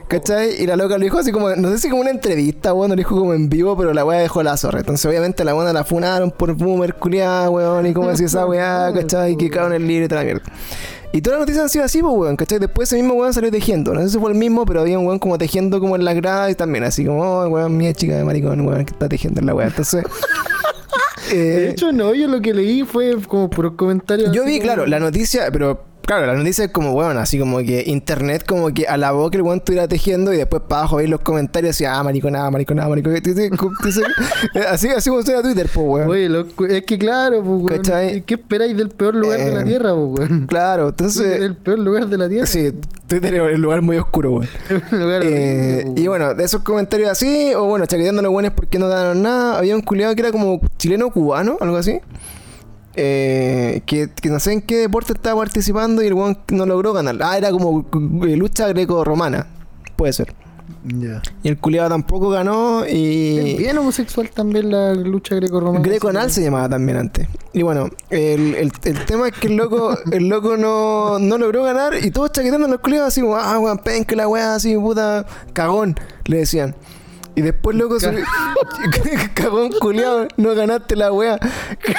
[0.09, 0.63] ¿Cachai?
[0.63, 2.97] Y la loca lo dijo así como, no sé si como una entrevista, weón, lo
[2.97, 4.81] dijo como en vivo, pero la weá dejó la zorra.
[4.81, 8.93] Entonces obviamente la weona la funaron por boomer, culiada, weón, y cómo hacía esa weá,
[8.95, 9.37] ¿cachai?
[9.37, 10.43] Que cagaron el libro y toda la mierda.
[11.15, 12.59] Y todas las noticias han sido así, pues, weón, ¿cachai?
[12.59, 13.95] Después ese mismo weón salió tejiendo.
[13.95, 16.17] No sé si fue el mismo, pero había un weón como tejiendo como en las
[16.17, 19.39] gradas y también así como, oh, weón, mía chica de maricón, weón, que está tejiendo
[19.39, 19.69] en la weá.
[19.69, 20.05] Entonces.
[21.31, 24.33] De eh, hecho, no, yo lo que leí fue como puros comentarios.
[24.33, 27.59] yo vi, como- claro, la noticia, pero claro, la noticia es como, weón, así como
[27.59, 31.11] que internet como que alabó que el weón estuviera tejiendo y después para abajo veis
[31.11, 33.21] los comentarios y ah, mariconada, mariconada, mariconada.
[34.71, 36.09] Así, así como suena Twitter, pues, weón.
[36.09, 38.23] Oye, loco, es que claro, pues, weón.
[38.23, 40.47] ¿qué esperáis del peor lugar de la Eh, Tierra, pues, weón?
[40.47, 41.41] Claro, entonces.
[41.41, 42.47] el peor lugar de la Tierra.
[42.47, 42.73] Sí,
[43.07, 44.49] Twitter es un lugar muy oscuro, weón.
[45.25, 48.79] Eh, horrible, y bueno, de esos comentarios así, o bueno, chaqueteando a los buenos porque
[48.79, 49.59] no ganaron nada.
[49.59, 52.01] Había un culiado que era como chileno-cubano, algo así.
[52.97, 56.93] Eh, que, que no sé en qué deporte estaba participando y el weón no logró
[56.93, 57.17] ganar.
[57.21, 57.87] Ah, era como
[58.27, 59.47] eh, lucha greco-romana.
[59.97, 60.35] Puede ser.
[61.43, 63.57] Y el culiado tampoco ganó y...
[63.57, 65.81] bien homosexual también la lucha greco-romana.
[65.83, 67.27] Greco anal se llamaba también antes.
[67.53, 71.65] Y bueno, el, el, el tema es que el loco, el loco no, no logró
[71.65, 75.27] ganar y todos chaqueteando a los culiados así ah, weón, penca la weá, así, puta,
[75.53, 76.75] cagón, le decían.
[77.37, 78.13] Y después, loco, se...
[79.35, 81.39] cagón culiado, no ganaste la weá.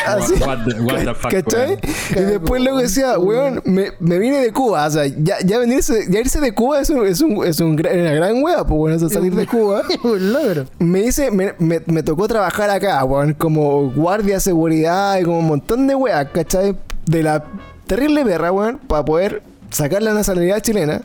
[0.08, 0.34] Así.
[0.36, 1.78] What the, what the fuck, ¿Cachai?
[2.12, 4.86] Y después luego decía, weón, me, me vine de Cuba.
[4.88, 7.74] O sea, ya, ya venirse, ya irse de Cuba es, un, es, un, es un
[7.74, 9.84] una gran weá, pues bueno, eso, salir de Cuba.
[10.04, 10.66] un logro.
[10.80, 15.40] Me dice, me, me, me tocó trabajar acá, weón, como guardia de seguridad y como
[15.40, 16.78] un montón de weas, ¿cachai?
[17.06, 17.44] De la
[17.88, 21.02] terrible perra, weón, para poder sacar la nacionalidad chilena.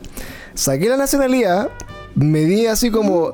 [0.53, 1.69] Saqué la nacionalidad,
[2.15, 3.33] me di así como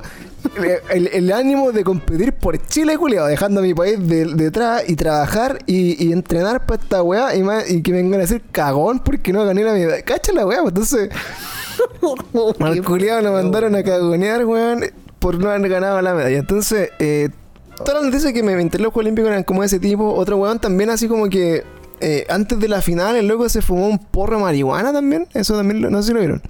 [0.89, 4.95] el, el ánimo de competir por Chile, culiado, dejando a mi país de- detrás y
[4.95, 8.41] trabajar y, y entrenar para esta weá y, más- y que me vengan a decir
[8.51, 10.01] cagón porque no gané la medalla.
[10.03, 11.09] Cacha la weá, pues, entonces.
[12.59, 14.83] Al culiado lo mandaron a cagonear, weón,
[15.19, 16.37] por no haber ganado la medalla.
[16.37, 17.29] Entonces, eh,
[17.77, 20.13] todas las noticias que me inventé en los Juegos Olímpicos eran como ese tipo.
[20.13, 21.63] Otro weón también así como que
[21.99, 25.27] eh, antes de la final el loco se fumó un porro de marihuana también.
[25.33, 26.41] Eso también, lo- no sé si lo vieron.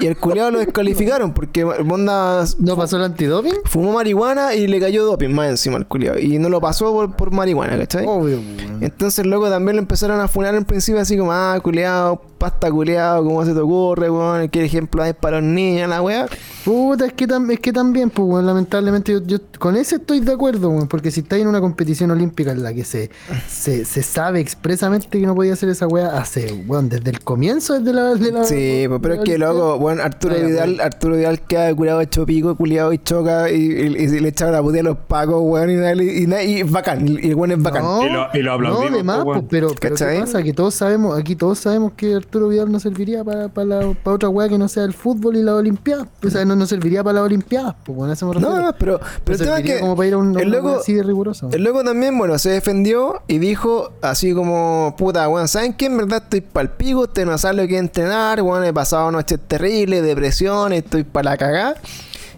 [0.00, 3.54] Y el culiado lo descalificaron porque Bonda ¿No pasó el antidoping?
[3.64, 6.18] fumó marihuana y le cayó doping más encima al culiado.
[6.18, 8.04] Y no lo pasó por, por marihuana, ¿cachai?
[8.06, 8.38] Obvio.
[8.80, 13.22] Entonces luego también lo empezaron a funar en principio así como, ah, culeado, pasta culeado,
[13.24, 14.48] ¿cómo se te ocurre, weón?
[14.48, 16.26] ¿Qué ejemplo hay para los niños, la weá?
[16.64, 20.18] Puta, es que, tam- es que también, pues, weón, lamentablemente yo, yo con ese estoy
[20.18, 23.10] de acuerdo, weón, porque si estáis en una competición olímpica en la que se,
[23.48, 27.78] se, se sabe expresamente que no podía hacer esa weá hace, weón, desde el comienzo,
[27.78, 28.14] desde la...
[28.16, 30.80] de la- Sí, pues, pero es que luego, bueno, Arturo Vaya, Vidal, weón.
[30.80, 34.62] Arturo Vidal queda curado hecho pico, culiado y choca y, y- y le echaba la
[34.62, 37.84] puteada a los pacos, weón, y, nada, y, y bacán, y el weón es bacán.
[37.84, 39.38] No, Y lo- y lo aplaudimos, No, de más, pues, weón.
[39.42, 39.94] pues, pero, pero.
[39.94, 40.42] ¿qué pasa?
[40.42, 44.14] Que todos sabemos, aquí todos sabemos que Arturo Vidal no serviría para, para, la- para
[44.16, 46.08] otra weá que no sea el fútbol y la Olimpiada.
[46.26, 48.56] O sea, no, no serviría para la Olimpiada, pues bueno, eso me refiero.
[48.56, 50.48] No, no, pero, pero el tema es que como para ir a un, a el
[50.48, 51.50] loco, así de riguroso.
[51.52, 55.84] El loco también, bueno, se defendió y dijo así como, puta, weón, ¿saben qué?
[55.86, 59.38] En verdad estoy pa'l pico, usted no sabe lo que entrenar, weón, he pasado noches
[59.46, 61.74] terribles, depresión, estoy para la cagá.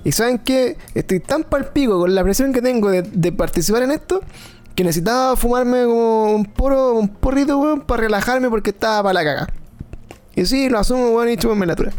[0.03, 0.76] Y ¿saben qué?
[0.97, 4.22] Estoy tan pa'l pico con la presión que tengo de, de participar en esto,
[4.74, 9.24] que necesitaba fumarme como un poro, un porrito, weón, para relajarme porque estaba para la
[9.24, 9.49] cagá.
[10.37, 11.93] Y sí, lo asumo, weón, y chúpame la tura.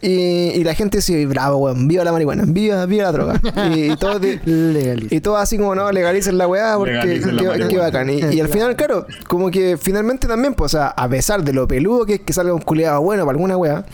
[0.00, 0.08] Y,
[0.54, 3.40] y la gente sí, bravo, weón, viva la marihuana, viva, viva la droga.
[3.72, 8.10] Y, y todos y todo así como, no, legalicen la weá porque qué, qué bacán.
[8.10, 11.52] Y, y al final, claro, como que finalmente también, pues, o sea, a pesar de
[11.52, 13.84] lo peludo que es que salga un culiado bueno para alguna weá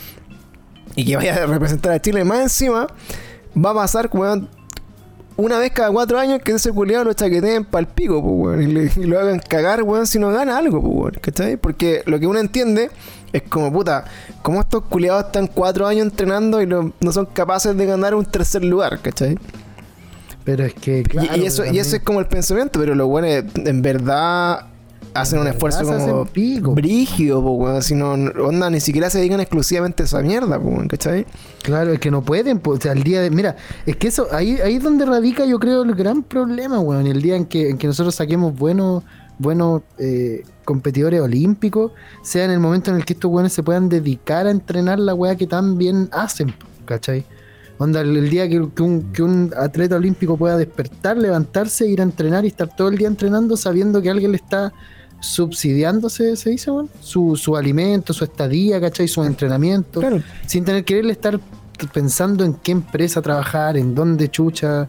[0.97, 2.87] y que vaya a representar a Chile más encima,
[3.55, 4.49] va a pasar, weón,
[5.37, 8.63] una vez cada cuatro años que ese culiado lo chaqueteen pa'l pico, pues, weón.
[8.63, 11.13] Y, le- y lo hagan cagar, weón, si no gana algo, pues, weón.
[11.21, 11.59] ¿Cachai?
[11.59, 12.91] Porque lo que uno entiende
[13.33, 14.05] es como, puta,
[14.43, 18.25] como estos culiados están cuatro años entrenando y no, no son capaces de ganar un
[18.25, 19.37] tercer lugar, ¿cachai?
[20.45, 23.07] Pero es que, Y- claro, y, eso, y eso es como el pensamiento, pero los
[23.07, 24.67] buenos en verdad
[25.15, 26.73] hacen un esfuerzo como pico.
[26.75, 27.83] brígido, po, weón.
[27.83, 31.27] Si no, onda, ni siquiera se dedican exclusivamente a esa mierda, po, ¿cachai?
[31.63, 33.31] Claro, es que no pueden, pues, o sea, el día de...
[33.31, 37.07] Mira, es que eso, ahí, ahí es donde radica yo creo el gran problema, weón.
[37.07, 39.03] El día en que, en que nosotros saquemos buenos
[39.39, 43.89] buenos eh, competidores olímpicos, sea en el momento en el que estos weones se puedan
[43.89, 47.25] dedicar a entrenar la weá que tan bien hacen, ¿cachai?
[47.79, 52.03] Onda, el, día que, que un, que un atleta olímpico pueda despertar, levantarse, ir a
[52.03, 54.73] entrenar y estar todo el día entrenando sabiendo que alguien le está
[55.21, 59.07] subsidiando, se, dice, weón, su, su alimento, su estadía, ¿cachai?
[59.09, 60.23] Su entrenamiento Claro.
[60.47, 61.39] sin tener que irle estar
[61.93, 64.89] pensando en qué empresa trabajar, en dónde chucha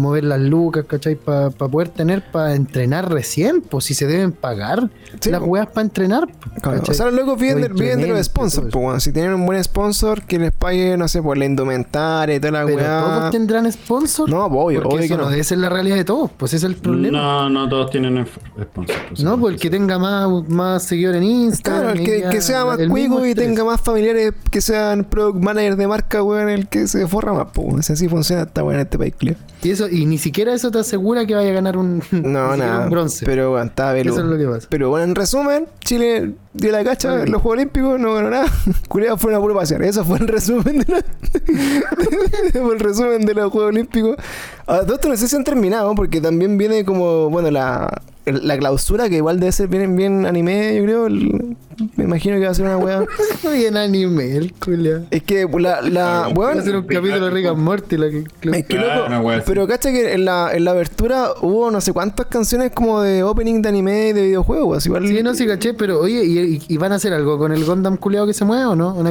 [0.00, 1.14] mover las lucas, ¿cachai?
[1.14, 4.90] Para poder tener, para entrenar recién, pues si se deben pagar
[5.20, 6.28] Sí, las weas para entrenar.
[6.62, 6.82] Claro.
[6.88, 9.00] O sea, los locos viven, de, Los de los sponsors, weón.
[9.00, 12.52] Si tienen un buen sponsor que les pague, no sé, por la indumentaria y toda
[12.52, 13.00] la Pero weá.
[13.00, 14.28] todos tendrán sponsor.
[14.30, 15.30] No, pues, obvio, porque obvio eso que no.
[15.30, 17.18] debe ser la realidad de todos, pues ese es el problema.
[17.18, 18.96] No, no todos tienen sponsor.
[19.08, 21.82] pues, No, pues el que tenga más, más seguidores en Instagram.
[21.82, 23.46] Claro, el que, ya- que sea más cuico y estrés.
[23.48, 27.48] tenga más familiares que sean product manager de marca, weón, el que se forra más.
[27.84, 29.14] Si así funciona esta weón en este país.
[29.62, 32.84] Y, eso, y ni siquiera eso te asegura que vaya a ganar un, No, nada.
[32.84, 33.26] un bronce.
[33.26, 34.66] Pero bueno, está eso es lo que pasa.
[34.70, 38.46] Pero bueno, en resumen, Chile dio la cacha en los Juegos Olímpicos, no ganó nada.
[38.88, 39.82] Culeado fueron a puro pasear.
[39.82, 41.04] Eso fue el resumen de la-
[42.62, 44.16] fue el resumen de los Juegos Olímpicos.
[44.66, 48.58] Ahora, todo esto no sé si han terminado, porque también viene como, bueno, la, la
[48.58, 51.06] clausura, que igual debe ser bien, bien anime, yo creo.
[51.06, 51.56] El-
[51.96, 53.04] me imagino que va a ser una weá.
[53.54, 55.02] Bien anime, el culia.
[55.10, 57.96] Es que la, la Algo Va a weón, ser un capítulo de Rick and Morty.
[57.96, 59.44] La que, es que Claro, loco, una wea así.
[59.46, 63.22] pero cacha que en la, en la abertura hubo no sé cuántas canciones como de
[63.22, 64.84] opening de anime y de videojuegos.
[64.84, 67.50] Igual Sí, no, sí, caché, pero oye, ¿y, y- y van a hacer algo con
[67.52, 68.94] el Gundam culeado que se mueve o no?
[68.94, 69.10] ¿O no?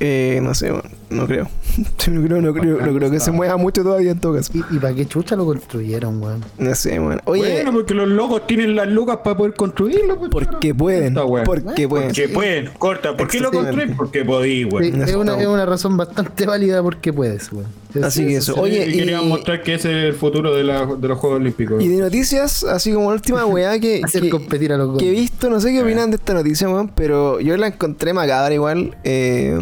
[0.00, 1.48] Eh, no sé, bueno, no creo.
[2.04, 4.52] Yo no creo, no creo, no creo que se mueva mucho todavía en todo caso.
[4.54, 6.44] ¿Y, y para qué chucha lo construyeron, weón?
[6.58, 7.20] No sé, bueno.
[7.24, 10.18] Oye, Bueno, porque los locos tienen las lucas para poder construirlo.
[10.18, 11.44] pues, porque pueden, wea.
[11.44, 12.08] porque pueden.
[12.08, 13.16] Porque pueden, corta.
[13.16, 13.96] ¿Por qué lo construyen?
[13.96, 14.64] Porque podí.
[14.64, 17.84] Sí, no es, una, es una razón bastante válida porque puedes, weón.
[18.02, 18.56] Así que eso.
[18.60, 21.38] Oye, y querían y- mostrar que ese es el futuro de, la- de los Juegos
[21.38, 21.80] Olímpicos.
[21.80, 25.08] Y de noticias, así como la última weá que, Hacer que, competir a los que
[25.08, 28.52] he visto, no sé qué opinan de esta noticia, weón, pero yo la encontré macabra
[28.52, 28.96] igual.
[29.04, 29.56] eh,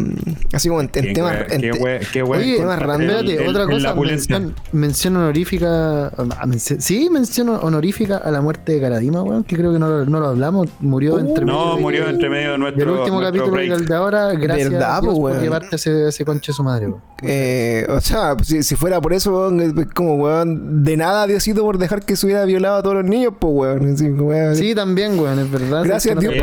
[0.51, 1.42] así como en, en temas.
[1.47, 7.09] Qué qué Oye, espérate, el- otra el- la cosa, mención, mención honorífica, ah, mención- sí,
[7.11, 10.27] mención honorífica a la muerte de Karadima, weón, que creo que no, lo- no lo
[10.27, 12.79] hablamos, murió entre medio Uh, No, de- murió entre medio de nuestro.
[12.85, 16.07] del último nuestro capítulo del de ahora, gracias ¿Verdad, a Dios po, por llevarte ese,
[16.09, 17.01] ese conche su madre, weón.
[17.21, 21.61] eh, o sea, si, si fuera por eso, weón, es como weón, de nada Diosito
[21.63, 23.93] por dejar que se hubiera violado a todos los niños, pues weón.
[23.93, 24.55] así, weón.
[24.55, 25.83] Sí, también, weón, es verdad.
[25.83, 26.41] Gracias Dios no,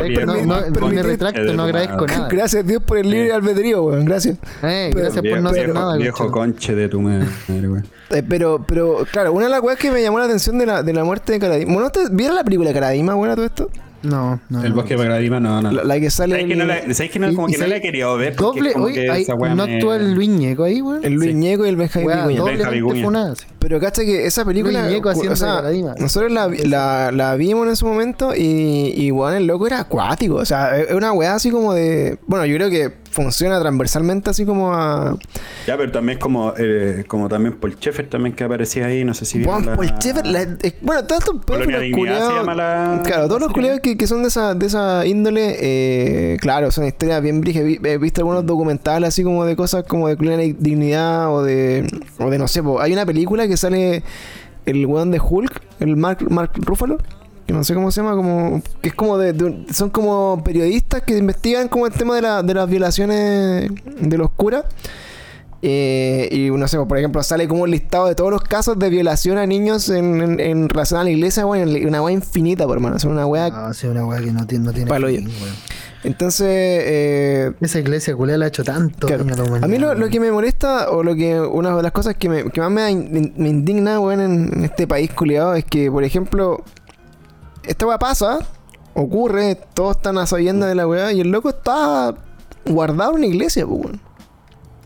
[0.73, 2.27] por no, me retracto, no agradezco nada.
[2.29, 4.05] Gracias Dios por el libre albedrío, weón.
[4.05, 4.37] Gracias.
[4.63, 6.31] Eh, Gracias por Viejo, no hacer viejo- nada, viejo conche.
[6.33, 7.27] conche de tu madre,
[7.67, 7.81] güey.
[8.09, 10.83] Eh, pero, pero, claro, una de las weas que me llamó la atención de la,
[10.83, 11.71] de la muerte de Karadima.
[11.73, 13.69] Bueno, ¿ustedes ¿vieron la película de Karadima, buena todo esto?
[14.03, 14.63] No, no.
[14.63, 14.75] El no.
[14.77, 15.71] bosque de Paradima, no, no.
[15.71, 16.33] La, la que sale.
[16.33, 17.81] ¿Sabes que no, el, la, ¿sabes que no, Y- como y que no la he
[17.81, 18.35] querido ver?
[18.35, 18.87] Doble, no
[19.67, 21.05] me- actúa el Luis Ñeco ahí, weón.
[21.05, 21.35] el Luis Sí.
[21.35, 23.45] Ñeco y el Benjamín funada, sí.
[23.59, 24.81] Pero cacha que esa película.
[24.81, 25.93] Luis Ñeco haciendo o sea, de Karadima.
[25.99, 30.33] nosotros la, la, la vimos en ese momento y, y bueno, el loco era acuático.
[30.35, 32.17] O sea, es una weá así como de.
[32.25, 35.17] Bueno, yo creo que funciona transversalmente así como a.
[35.67, 39.25] Ya, pero también como, eh, como también Paul Schaeffer también que aparecía ahí, no sé
[39.25, 39.87] si Bueno, la- Paul
[40.31, 44.29] la- eh, bueno, todos estos culiados- la- Claro, todos los culiados que, que son de
[44.29, 47.67] esa, de esa índole, eh, claro, son historias bien brígidas.
[47.67, 51.85] Vi- He visto algunos documentales así como de cosas como de Colonia Dignidad o de,
[52.19, 52.79] o de no sé, po.
[52.81, 54.03] hay una película que sale
[54.65, 56.97] el weón de Hulk, el Mark, Mark Ruffalo.
[57.51, 58.61] Que no sé cómo se llama, como.
[58.81, 59.33] Que es como de.
[59.33, 63.69] de un- son como periodistas que investigan como el tema de, la, de las violaciones
[63.99, 64.63] de los curas.
[65.63, 68.89] Eh, y no sé, por ejemplo, sale como un listado de todos los casos de
[68.89, 72.77] violación a niños en, en, en relación a la iglesia, weón, una weá infinita, por
[72.77, 72.95] hermano.
[72.95, 73.49] Es una weá.
[73.49, 75.29] No, es una weá que no tiene, no tiene Palo fin.
[76.03, 79.23] Entonces, eh, Esa iglesia culia la ha hecho tanto claro.
[79.61, 82.45] a mí lo, que me molesta, o lo que una de las cosas que, me,
[82.49, 86.63] que más me, me indigna, weón, en, en este país culiado, es que, por ejemplo,
[87.63, 88.39] esta weá pasa,
[88.93, 92.13] ocurre, todos están a sabiendas de la weá, y el loco está
[92.65, 94.01] guardado en una iglesia, pues, weón.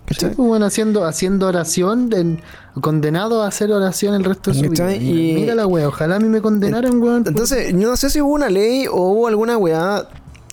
[0.07, 2.41] Sí, pues, bueno, haciendo, haciendo oración, en-
[2.79, 4.95] condenado a hacer oración el resto de su vida.
[4.95, 7.23] Y- mira la wea, ojalá a mí me condenaran, weón.
[7.27, 10.07] Entonces, yo no sé si hubo una ley o hubo alguna weá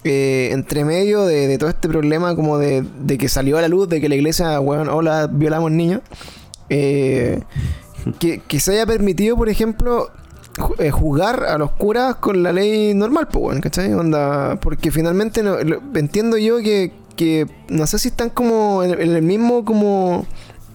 [0.05, 3.69] eh, entre medio de, de todo este problema como de, de que salió a la
[3.69, 6.01] luz de que la iglesia, weón, hola, violamos niños.
[6.71, 7.43] eh,
[8.19, 10.11] que, que se haya permitido, por ejemplo,
[10.91, 13.93] jugar a los curas con la ley normal, pues, weón, ¿cachai?
[13.95, 18.93] Onda, porque finalmente no- lo- entiendo yo que, que no sé si están como en,
[19.01, 20.27] en el mismo como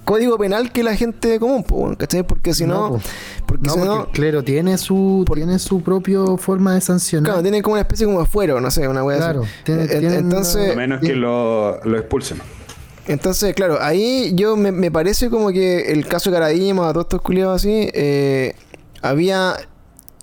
[0.04, 2.24] código penal que la gente común, pues, weón, ¿cachai?
[2.24, 3.02] Porque si no, No, po.
[3.46, 7.26] porque No, si porque no, el clero tiene su, tiene su propio forma de sancionar.
[7.32, 9.52] claro, tienen como una especie como de fuero, no sé, una wea Claro, así.
[9.64, 12.40] tiene- Eh, entonces, A menos que lo, lo expulsen.
[13.08, 17.06] Entonces, claro, ahí yo me, me parece como que el caso de Caradima, a todos
[17.06, 18.54] estos culiados así, eh,
[19.02, 19.56] había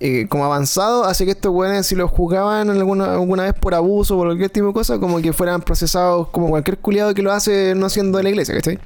[0.01, 4.15] eh, como avanzado hacia que estos weones, si los juzgaban alguna, alguna vez por abuso
[4.15, 7.33] o por cualquier tipo de cosa, como que fueran procesados como cualquier culiado que lo
[7.33, 8.79] hace no siendo de la iglesia, ¿cachai?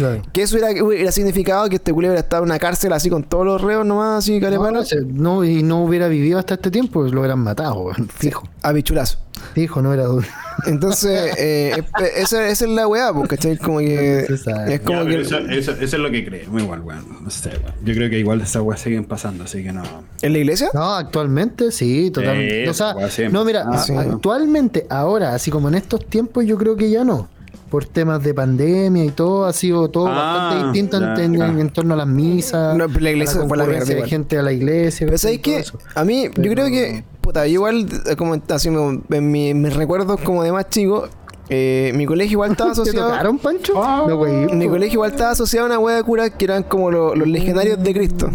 [0.00, 0.22] Claro.
[0.32, 3.22] Que eso hubiera, hubiera significado que este culiado hubiera estado en una cárcel así con
[3.22, 4.72] todos los reos nomás, así, No,
[5.12, 8.48] no, y no hubiera vivido hasta este tiempo, lo hubieran matado, fijo.
[8.62, 9.18] a bichulazo.
[9.54, 10.26] Fijo, no era duda.
[10.66, 11.82] Entonces, eh,
[12.16, 13.56] esa, esa es la weá, pues, ¿cachai?
[13.56, 14.20] Como que.
[14.68, 15.20] Es como Ya, que.
[15.22, 17.04] eso, eso- eso es lo que creemos igual, weón.
[17.24, 17.74] No sé, weón.
[17.82, 19.82] Yo creo que igual esas weas siguen pasando, así que no.
[20.20, 20.68] ¿En la iglesia?
[20.74, 22.68] No, actualmente sí, totalmente.
[22.68, 22.94] O sea,
[23.30, 23.94] no, mira, Ah, sí.
[23.94, 27.28] actualmente, ahora, así como en estos tiempos, yo creo que ya no.
[27.70, 31.36] Por temas de pandemia y todo, ha sido todo Ah, bastante distinto en, ya, en-
[31.56, 31.60] ya.
[31.60, 32.76] en torno a las misas.
[32.76, 35.06] No, pero la iglesia a fue la de gente a la iglesia.
[35.06, 35.18] Pero ¿cachai?
[35.18, 35.50] ¿sabes qué?
[35.52, 35.78] Todo eso.
[35.94, 40.20] A mí, yo creo que, puta, yo igual, eh, como así en mi- mis recuerdos
[40.22, 41.08] como de más chico,
[41.48, 43.08] eh, mi colegio igual estaba ¿Te asociado.
[43.10, 43.74] tocaron, Pancho?
[43.74, 44.52] No, güey.
[44.52, 47.28] Mi colegio igual estaba asociado a una wea de curas que eran como lo- los
[47.28, 48.28] legionarios de Cristo.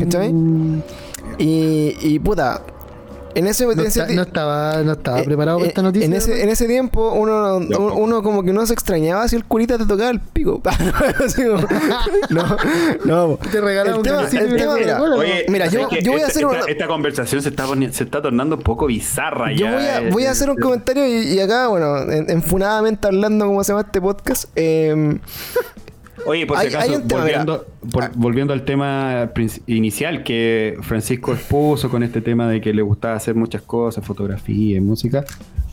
[0.00, 0.34] ¿Cachai?
[1.38, 2.62] Y, y puta,
[3.34, 5.68] en ese, en No, ese está- ti- no estaba, no estaba eh, preparado para eh,
[5.70, 6.06] esta noticia.
[6.06, 9.78] En ese, en ese tiempo, uno, uno, como que no se extrañaba si el curita
[9.78, 10.60] te tocaba el pico.
[12.30, 12.56] No,
[13.04, 13.38] no.
[13.50, 16.46] Te regalaba el un tema, el mira, Coca-Cola, Oye, Mira, yo- voy a esta, hacer
[16.46, 19.72] una- esta, esta conversación se está, se está tornando un poco bizarra Yo ya.
[19.74, 23.46] voy a, eh, voy a hacer un comentario y, y acá, bueno, en- enfunadamente hablando
[23.46, 24.44] como se llama este podcast.
[24.56, 25.18] eh,
[26.26, 29.30] Oye, por si acaso, tema, volviendo, por- volviendo al tema
[29.66, 34.76] inicial que Francisco expuso con este tema de que le gustaba hacer muchas cosas, fotografía
[34.76, 35.24] y música,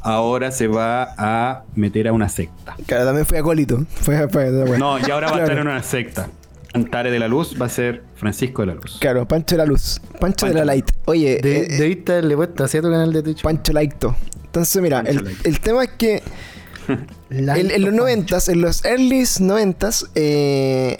[0.02, 2.76] ahora se va a meter a una secta.
[2.86, 3.86] claro, también fui acólito.
[3.96, 4.98] Fue, fue, bueno.
[5.00, 6.30] No, y ahora va a estar en una secta.
[6.74, 8.98] Antare de la Luz va a ser Francisco de la Luz.
[9.00, 10.00] Claro, Pancho de la Luz.
[10.20, 10.66] Pancho, de la.
[10.66, 10.92] Light.
[11.06, 13.42] Oye, De, eh, debiste haberle puesto así a tu canal de Twitch.
[13.42, 14.16] Pancho Laito.
[14.46, 16.22] Entonces, mira, Pancho el, tema es que
[17.30, 20.98] en, en los noventas, en los earlys noventas, eh,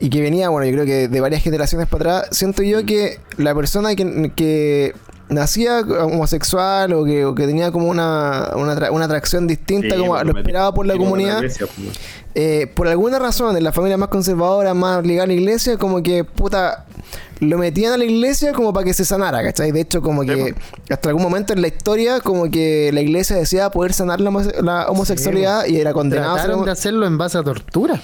[0.00, 3.20] y que venía, bueno, yo creo que de varias generaciones para atrás, siento yo que
[3.36, 4.94] la persona que, que
[5.28, 10.00] nacía homosexual o que, o que tenía como una, una, atra- una atracción distinta Sí,
[10.00, 11.98] como pues, lo esperaba por la comunidad, iglesia, pues.
[12.34, 16.02] eh, por alguna razón, en la familia más conservadora, más ligada a la iglesia, como
[16.02, 16.84] que, puta,
[17.40, 19.72] lo metían a la iglesia como para que se sanara, ¿cachai?
[19.72, 20.54] De hecho, como que
[20.90, 24.60] hasta algún momento en la historia, como que la iglesia decía poder sanar la, homose-
[24.62, 28.00] la homosexualidad y era condenado a ser de hacerlo en base a tortura.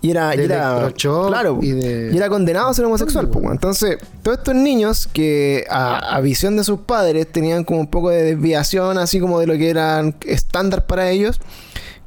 [0.00, 0.80] y era, y era-
[1.28, 3.28] claro, y de- y era condenado a ser homosexual.
[3.28, 3.44] pues.
[3.52, 8.10] Entonces, todos estos niños que a, a visión de sus padres tenían como un poco
[8.10, 11.40] de desviación, así como de lo que eran estándar para ellos,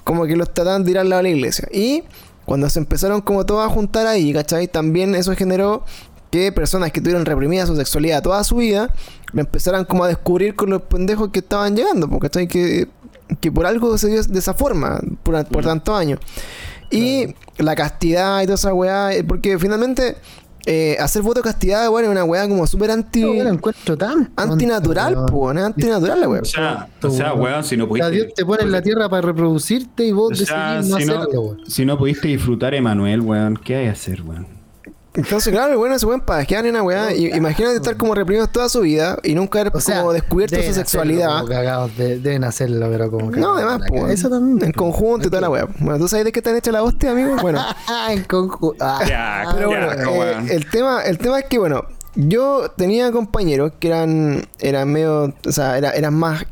[0.04, 1.68] como que los trataban de ir al lado de la iglesia.
[1.72, 2.04] Y
[2.46, 4.68] cuando se empezaron como todos a juntar ahí, ¿cachai?
[4.68, 5.84] También eso generó
[6.36, 8.94] que personas que tuvieron reprimida su sexualidad toda su vida,
[9.32, 12.48] lo empezaran como a descubrir con los pendejos que estaban llegando, pues, ¿cachai?
[12.48, 12.90] Que,
[13.40, 16.20] que por algo se dio de esa forma, por, por tantos años.
[16.92, 20.18] Y la castidad y toda esa weá, eh, porque finalmente
[20.66, 23.22] eh, hacer voto de castidad, bueno, es una weá como súper anti...
[23.22, 25.16] Yo lo encuentro tan Antinatural.
[25.16, 25.50] ¿no?
[25.50, 26.42] Antinatural la weá.
[26.42, 28.12] O sea, o sea, weón, si no pudiste.
[28.12, 31.06] Dios te pone en la tierra para reproducirte y vos O sea, decidís no si
[31.06, 31.62] no, hacerlo, weón.
[31.66, 34.65] Si no pudiste disfrutar Emanuel, weón, ¿qué hay que hacer, weón?
[35.16, 37.14] Entonces, claro, bueno, se pueden pajear en una weá.
[37.14, 40.56] Y, imagínate estar como reprimidos toda su vida y nunca haber O sea, como descubierto
[40.62, 41.28] su sexualidad.
[41.28, 44.14] hacerlo como cagados, de- deben hacerlo, pero como No, cagados además, la po, cabeza.
[44.14, 44.66] Eso también.
[44.66, 45.68] en conjunto y toda la weá.
[45.80, 47.36] Bueno, ¿tú sabes de qué te han hecho la hostia, amigo?
[47.42, 48.76] Bueno, Ah, en conjunto.
[48.84, 49.00] Ah.
[49.08, 51.84] Ya, pero ya, bueno, no, eh, el, tema, el tema es que, bueno,
[52.16, 56.46] yo tenía compañeros que eran, eran medio, o sea, era- eran más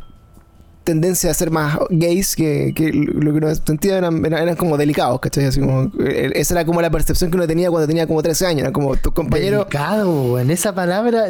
[0.84, 5.20] tendencia a ser más gays que, que lo que uno sentía eran, eran, como delicados,
[5.20, 5.46] ¿cachai?
[5.46, 8.46] Así como, eh, esa era como la percepción que uno tenía cuando tenía como 13
[8.48, 9.66] años, era como tus compañeros...
[9.70, 10.52] Delicado, weón.
[10.52, 11.28] Esa palabra,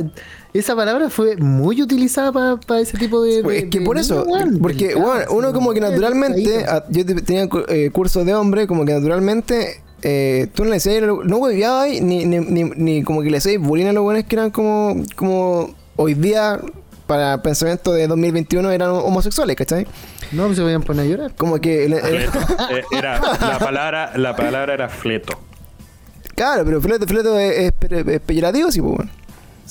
[0.53, 3.43] esa palabra fue muy utilizada para ese tipo de.
[3.43, 4.25] de- Es que de por eso,
[4.61, 6.71] porque Delicado, bueno, uno como que naturalmente, delicadito.
[6.71, 10.75] a- yo te- tenía eh, cursos de hombre, como que naturalmente eh, tú no le
[10.77, 14.23] decías, no hueveabas ni, ni, ni, ni como que le decías bullying a los buenos
[14.25, 16.59] que eran como, como hoy día,
[17.07, 19.85] para pensamiento de 2021, eran homosexuales, ¿cachai?
[20.31, 21.35] No, pues se podían poner a llorar.
[21.35, 21.85] Como que...
[21.85, 22.39] el- el- Fleto.
[22.71, 25.37] Eh, era, la palabra, la palabra era fleto.
[26.35, 29.11] claro, pero fleto, fleto es, es es peyorativo, sí, pues, bueno.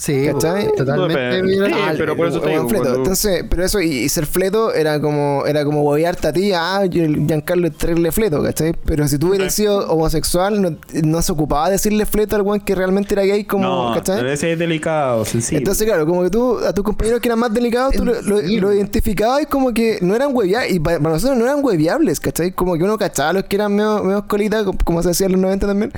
[0.03, 0.67] Sí, ¿Cachai?
[0.77, 1.43] totalmente.
[1.49, 4.27] Sí, Ah, pero por eso te buen digo, cuando- Entonces, pero eso, y, y ser
[4.27, 8.75] fleto era como, era como huevearte a ti, ah, Giancarlo es traerle fleto, ¿cachai?
[8.85, 12.59] Pero si tú hubieras sido homosexual, no, no se ocupaba de decirle fleto al weón
[12.59, 14.29] que realmente era gay, como, no, ¿cachai?
[14.29, 15.59] ese es delicado, sensible.
[15.59, 18.43] Entonces, claro, como que tú, a tus compañeros que eran más delicados, tú lo, lo,
[18.43, 22.19] lo identificabas y como que no eran hueviables, y para, para nosotros no eran hueviables,
[22.19, 22.51] ¿cachai?
[22.51, 25.27] Como que uno cachaba a los que eran medio, medio colitas, como- como se decía
[25.27, 25.93] en los 90 también,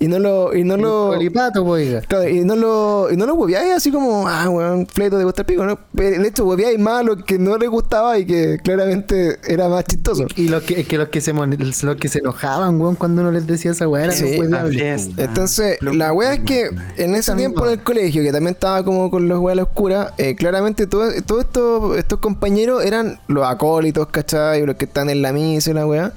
[0.00, 2.00] y no lo, y no lo, Colipato, po, oiga.
[2.02, 5.42] Claro, y no lo, y no lo hueveáis así como, ah, weón, fleto de gusta
[5.42, 5.78] el pico, ¿no?
[5.94, 9.68] Pero de hecho, hueveáis más a lo que no les gustaba y que claramente era
[9.68, 10.26] más chistoso.
[10.36, 13.46] Y los que, que los que se los que se enojaban, weón, cuando uno les
[13.46, 15.16] decía esa weá, eran Sí, los hueviables, así po, es.
[15.16, 15.28] weón.
[15.28, 19.10] Entonces, la wea es que en ese tiempo en el colegio, que también estaba como
[19.10, 23.44] con los weas a la oscura, eh, claramente todos todo estos, estos compañeros eran los
[23.46, 24.64] acólitos, ¿cachai?
[24.64, 26.12] Los que están en la misa y la wea.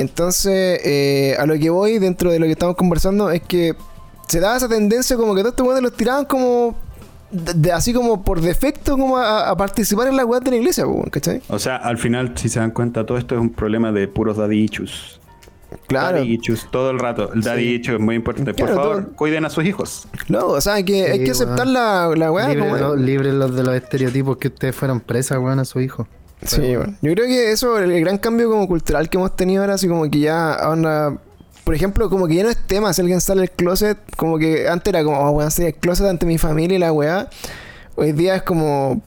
[0.00, 3.74] Entonces, eh, a lo que voy dentro de lo que estamos conversando es que
[4.28, 6.76] se daba esa tendencia como que todos estos weones los tiraban como.
[7.30, 10.56] de- de- así como por defecto, como a, a participar en la weas de la
[10.56, 11.40] iglesia, ¿cachai?
[11.48, 14.36] O sea, al final, si se dan cuenta, todo esto es un problema de puros
[14.36, 15.20] daddy issues.
[15.86, 16.18] Claro.
[16.18, 17.32] Daddy issues, todo el rato.
[17.32, 18.52] El daddy es muy importante.
[18.54, 20.08] Por favor, todo- cuiden a sus hijos.
[20.28, 23.62] No, o sea, que hay que aceptar la, la Libre como los, libre los de
[23.62, 26.08] los estereotipos que ustedes fueron presas, weón, a su hijo.
[26.44, 26.94] Sí, bueno.
[27.02, 29.86] Yo creo que eso, el, el gran cambio como cultural que hemos tenido ahora, así
[29.88, 31.18] como que ya ahora,
[31.64, 34.68] por ejemplo, como que ya no es tema si alguien sale del closet, como que
[34.68, 37.28] antes era como, oh, weón, salir del closet ante mi familia y la weá.
[37.96, 39.02] Hoy día es como,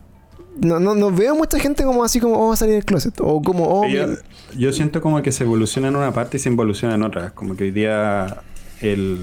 [0.62, 3.66] no, no, no veo mucha gente como así como, oh, salir del closet, o como,
[3.68, 4.16] oh, yo, mi-
[4.56, 7.32] yo siento como que se evoluciona en una parte y se involuciona en otra.
[7.32, 8.44] Como que hoy día
[8.80, 9.20] el...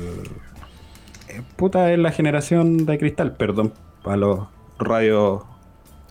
[1.28, 3.72] eh, Puta, es la generación de cristal, perdón,
[4.04, 4.40] a los
[4.80, 5.42] radios...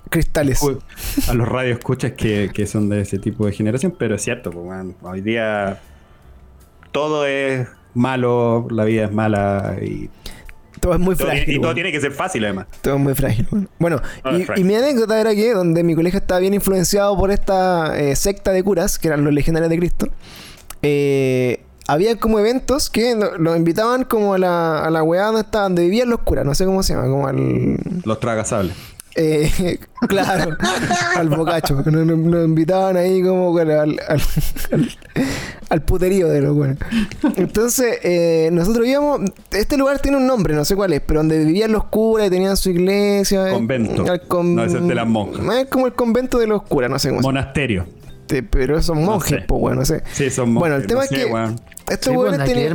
[0.09, 0.59] cristales.
[1.27, 4.51] A los radios escuchas que, que son de ese tipo de generación, pero es cierto,
[4.51, 5.79] pues, weón, hoy día
[6.91, 10.09] todo es malo, la vida es mala y
[10.79, 11.55] Todo es muy todo, frágil.
[11.55, 12.67] y todo tiene que ser fácil además.
[12.81, 13.47] Todo es muy frágil.
[13.79, 14.65] Bueno, y, frágil.
[14.65, 18.51] y mi anécdota era que donde mi colegio estaba bien influenciado por esta eh, secta
[18.51, 20.07] de curas, que eran los legionarios de Cristo,
[20.81, 25.41] eh, había como eventos que lo- los invitaban como a la, a la weá donde,
[25.41, 27.77] estaban, donde vivían los curas, no sé cómo se llama, como al...
[28.05, 28.75] Los tragasables.
[29.15, 30.55] Eh, claro,
[31.15, 31.75] al bocacho.
[31.85, 34.21] Nos, nos- invitaban ahí como al, al, al-
[34.71, 34.89] al-
[35.69, 36.77] al puterío de los buenos.
[37.35, 39.21] Entonces, eh, nosotros íbamos.
[39.51, 42.29] Este lugar tiene un nombre, no sé cuál es, pero donde vivían los curas y
[42.29, 43.49] tenían su iglesia.
[43.49, 44.05] eh, Convento.
[44.27, 45.45] con- No, es de las monjas.
[45.57, 47.85] Es como el convento de los curas, no sé cómo Monasterio.
[48.37, 49.45] Llama, Pero son monjes, sé.
[49.47, 50.03] pues bueno, no sé.
[50.13, 50.59] Sí, son monjes.
[50.69, 51.25] Bueno, el tema no es sé, que
[51.89, 52.67] estos Sí, weones que tenían-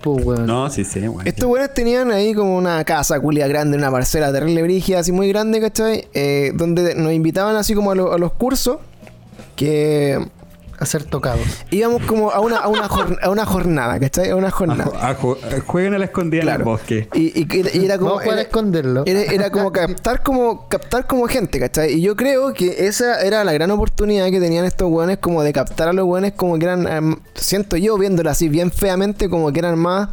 [0.00, 0.46] pues, weón.
[0.46, 1.26] No, sí, sí, weón.
[1.26, 5.28] Estos güeyes tenían ahí como una casa culia grande, una parcela terrible brígida, así muy
[5.28, 6.06] grande, ¿cachai?
[6.14, 8.78] Eh, donde nos invitaban así como a, lo- a los cursos,
[9.56, 10.24] que
[10.80, 11.40] A ser tocados.
[11.70, 14.30] íbamos como a una, a una, jor- a una jornada, ¿cachai?
[14.30, 14.90] A una jornada.
[15.00, 15.16] a a-
[15.66, 17.08] jueguen a la escondida en el bosque.
[17.14, 17.48] Y, y-
[17.80, 18.18] y era como...
[18.18, 19.02] A Era, esconderlo.
[19.06, 21.94] era- era como captar como captar como gente, ¿cachai?
[21.94, 25.52] Y yo creo que esa era la gran oportunidad que tenían estos weones como de
[25.52, 29.52] captar a los weones como que eran, em, siento yo viéndolo así bien feamente, como
[29.52, 30.10] que eran más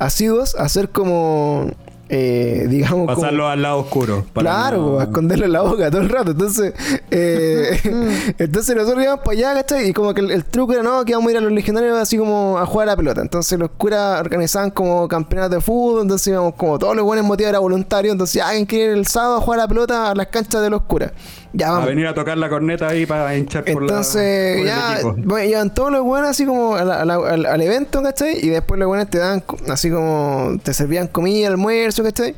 [0.00, 1.70] asiduos a ser como,
[2.08, 4.24] eh, digamos, como- Pasarlo al lado oscuro.
[4.32, 6.30] para Claro, no- a esconderlo en la boca todo el rato.
[6.30, 6.72] Entonces,
[7.10, 7.78] eh,
[8.38, 9.88] entonces nosotros íbamos para allá, ¿cachai?
[9.88, 11.98] Y como que el, el truco era, no, que vamos a ir a los legionarios
[11.98, 13.20] así como a jugar a la pelota.
[13.20, 17.50] Entonces los curas organizaban como campeonatos de fútbol, entonces íbamos como todos los buenos motivos
[17.50, 18.12] era voluntario.
[18.12, 20.70] Entonces, alguien quiere ir el sábado a jugar a la pelota a las canchas de
[20.70, 21.12] los curas.
[21.52, 23.88] Ya A venir a tocar la corneta ahí para hinchar por la.
[23.88, 27.14] Entonces, por el ya, bueno, iban todos los buenos así como a la- a la-
[27.14, 28.38] al, al evento, ¿cachai?
[28.44, 32.34] Y después los buenos te dan así como, te servían comida, almuerzo, ¿cachai?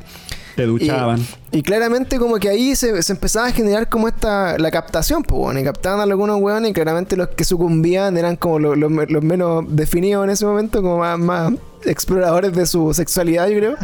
[0.55, 1.19] Te duchaban.
[1.51, 5.23] Y, y claramente como que ahí se, se empezaba a generar como esta, la captación,
[5.23, 8.75] pues bueno, y captaban a algunos hueones y claramente los que sucumbían eran como lo-
[8.75, 11.53] los me- los menos definidos en ese momento, como más, más
[11.85, 13.75] exploradores de su sexualidad, yo creo.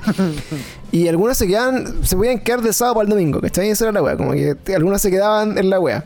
[0.91, 3.69] y algunos se quedaban, se podían quedar de sábado para el domingo, ¿cachai?
[3.69, 6.05] Esa era la wea, como que algunos se quedaban en la wea.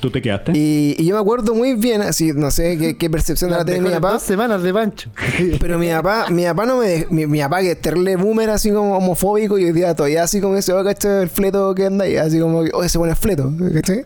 [0.00, 0.52] ¿Tú te quedaste?
[0.54, 3.82] Y, y yo me acuerdo muy bien, así, no sé qué, qué percepción la tenía
[3.82, 4.12] mi papá.
[4.12, 5.10] dos semanas de Pancho.
[5.60, 8.70] Pero mi papá, mi papá no me mi, mi papá que es terrible boomer así
[8.70, 11.22] como homofóbico y hoy día todavía así como ese, oh, ¿cachai?
[11.22, 14.04] El fleto que anda ahí, así como que, oh, ese buen fleto, ¿cachai?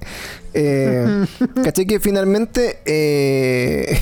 [0.54, 1.26] Eh,
[1.62, 1.84] ¿cachai?
[1.84, 3.98] Que finalmente, eh,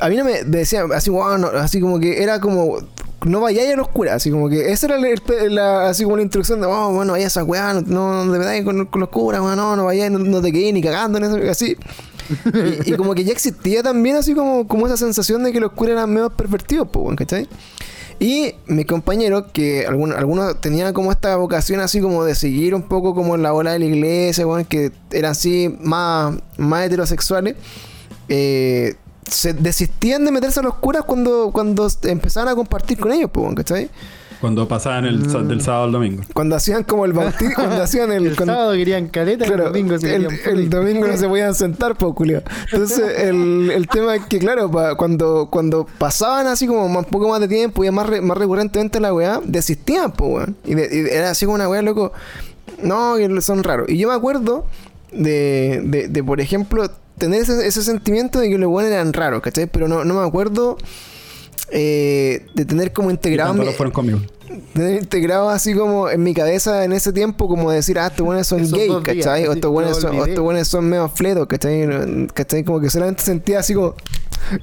[0.00, 2.78] a mí no me decía así, wow, no, así como que era como,
[3.24, 6.22] no vayáis a los curas, así como que esa era el- la, así como la
[6.22, 9.08] instrucción de, oh, bueno, vayas a esa weá, no, no, no te con, con los
[9.10, 11.76] curas, weón, no, no vayáis, no, no te quedéis ni cagando en eso, así.
[12.84, 15.72] Y, y como que ya existía también así como, como esa sensación de que los
[15.72, 17.48] curas eran medio pervertidos, pues, ¿cachai?
[18.18, 22.82] Y mis compañeros, que algunos, algunos tenían como esta vocación así como de seguir un
[22.82, 27.56] poco como la ola de la iglesia, weón, que eran así más, más heterosexuales,
[28.28, 28.94] eh,
[29.28, 33.54] se desistían de meterse a los curas cuando, cuando empezaban a compartir con ellos, pues,
[33.54, 33.90] ¿cachai?
[34.40, 36.22] Cuando pasaban el, del sábado al domingo.
[36.34, 38.26] Cuando hacían como el bautismo, cuando hacían el.
[38.26, 41.54] El cuando- sábado querían caleta, Claro, el domingo se el, el domingo no se podían
[41.54, 42.42] sentar, pues, culio.
[42.70, 47.30] Entonces, el, el tema es que, claro, pa- cuando, cuando pasaban así como un poco
[47.30, 50.56] más de tiempo y más, re- más recurrentemente la weá, desistían, pues, weón.
[50.66, 52.12] Y, de- y era así como una weá, loco.
[52.82, 53.88] No, que son raros.
[53.88, 54.66] Y yo me acuerdo
[55.12, 56.86] de, de, de, por ejemplo,
[57.18, 59.66] tener ese, ese sentimiento de que los weones eran raros, ¿cachai?
[59.66, 60.76] Pero no, no me acuerdo
[61.70, 63.54] eh, de tener como integrado.
[63.54, 64.20] mi- lo fueron conmigo.
[64.74, 68.46] tener integrado así como en mi cabeza en ese tiempo como decir, ah, estos buenos
[68.46, 69.46] son Esos gays, días, ¿cachai?
[69.48, 70.30] O estos buenos son, o olvidé.
[70.30, 72.28] estos buenos son medio fletos, ¿cachai?
[72.32, 72.62] ¿cachai?
[72.64, 73.94] Como que solamente sentía así como...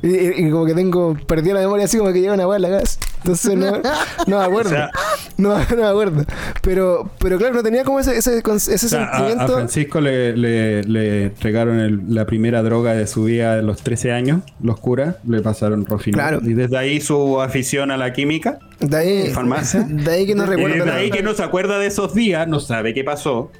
[0.01, 1.17] Y, y- y como que tengo...
[1.27, 2.99] Perdí la memoria así como que llega una weá en la casa.
[3.17, 3.71] Entonces no,
[4.27, 4.69] no me acuerdo.
[4.69, 4.91] O sea-
[5.37, 6.25] no, no me acuerdo.
[6.61, 9.53] Pero, pero claro, no tenía como ese, ese, ese O sea, a, a sentimiento...
[9.53, 14.11] Francisco le, le- le entregaron el- la primera droga de su vida a los 13
[14.11, 16.19] años, los curas, le pasaron rofinol.
[16.19, 16.39] Claro.
[16.43, 18.59] Y desde ahí su afición a la química.
[18.79, 19.81] de ahí, farmacia.
[19.89, 22.47] de ahí que no Y recuerdo desde ahí que no se acuerda de esos días,
[22.47, 23.51] no sabe qué pasó,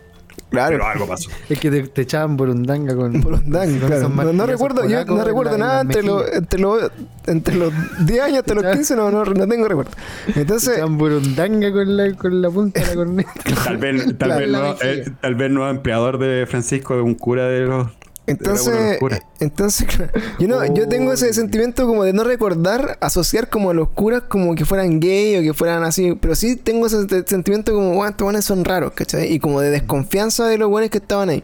[0.54, 0.72] Claro.
[0.78, 1.30] pero algo pasó.
[1.50, 3.20] Es que te, te echaban burundanga con.
[3.22, 4.10] Burundanga, con claro.
[4.10, 6.38] No, no recuerdo, yo no recuerdo nada entre los, mejillas.
[6.44, 6.92] entre, los,
[7.28, 7.74] entre los
[8.06, 9.92] 10 años hasta los 15, no, no, no tengo recuerdo.
[10.34, 13.32] Te Entonces, echaban burundanga con la, con la punta de la corneta.
[13.66, 14.40] Tal vez, tal Claro.
[14.40, 17.88] vez, La no, eh, tal vez no empleador de Francisco es un cura de los.
[18.26, 19.22] Entonces, curas.
[19.40, 19.88] entonces,
[20.40, 24.24] yo no, yo tengo ese sentimiento como de no recordar, asociar como a los curas
[24.30, 28.12] como que fueran gay o que fueran así, pero sí tengo ese sentimiento como, bueno,
[28.12, 29.32] estos buenos son raros, ¿cachai?
[29.32, 31.44] Y como de desconfianza de los buenos que estaban ahí.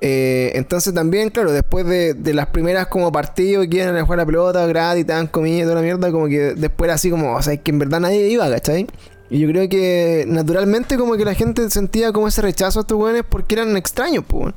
[0.00, 4.18] Eh, entonces también, claro, después de, de las primeras como partidos que iban a jugar
[4.18, 7.10] la pelota gratis, te dan comida y toda la mierda, como que después era así
[7.10, 8.86] como, o sea, es que en verdad nadie iba, ¿cachai?
[9.28, 12.98] Y yo creo que naturalmente como que la gente sentía como ese rechazo a estos
[12.98, 14.54] weones porque eran extraños, pues.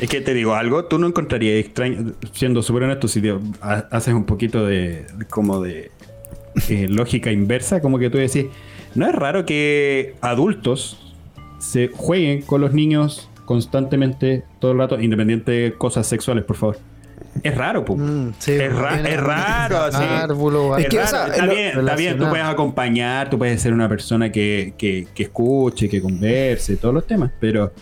[0.00, 4.14] Es que te digo algo, tú no encontrarías extraño, siendo súper honesto, si te haces
[4.14, 5.90] un poquito de, como de
[6.68, 8.46] eh, lógica inversa, como que tú decís,
[8.94, 11.14] no es raro que adultos
[11.58, 16.78] se jueguen con los niños constantemente, todo el rato, independiente de cosas sexuales, por favor.
[17.42, 17.84] Es raro.
[17.86, 20.02] Mm, sí, es, ra- bueno, es raro, así.
[20.78, 23.60] Es Es que, o raro, sea, está, bien, está bien, tú puedes acompañar, tú puedes
[23.60, 27.72] ser una persona que, que, que escuche, que converse, todos los temas, pero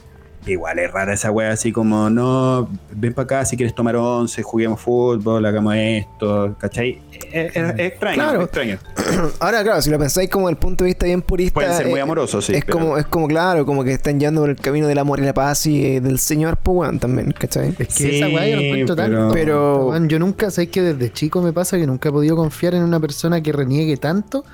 [0.52, 4.42] igual es rara esa wea así como, no, ven para acá si quieres tomar once,
[4.42, 7.00] juguemos fútbol, hagamos esto, ¿cachai?
[7.32, 8.38] Es, es- es extraño, Claro.
[8.40, 8.78] es extraño.
[9.40, 11.54] Ahora, claro, si lo pensáis como desde el punto de vista bien purista.
[11.54, 12.54] Pueden ser muy eh, amorosos, sí.
[12.54, 15.18] es pero- como, es como claro, como que están yendo por el camino del amor
[15.20, 17.70] y la paz y eh, del Señor, pues weón, también, ¿cachai?
[17.70, 19.34] Es que Sí, esa weá yo lo encuentro pero- tanto.
[19.34, 22.82] Pero- yo nunca, sabes que desde chico me pasa que nunca he podido confiar en
[22.82, 24.44] una persona que reniegue tanto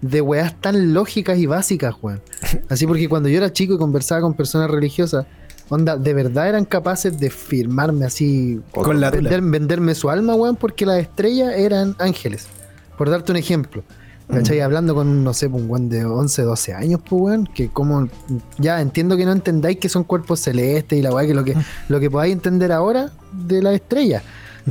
[0.00, 2.20] de weas tan lógicas y básicas, weón.
[2.68, 5.26] Así porque cuando yo era chico y conversaba con personas religiosas,
[5.68, 10.56] onda, de verdad eran capaces de firmarme así, Con la vender- venderme su alma, weón,
[10.56, 12.46] porque las estrellas eran ángeles.
[12.96, 13.82] Por darte un ejemplo.
[14.30, 14.60] ¿Cachai?
[14.60, 18.08] Hablando con, no sé, un weón de 11, 12 años, pues, weón, que como,
[18.58, 21.54] ya entiendo que no entendáis que son cuerpos celestes y la weá, que lo que,
[21.88, 24.22] lo que podáis entender ahora de la estrella.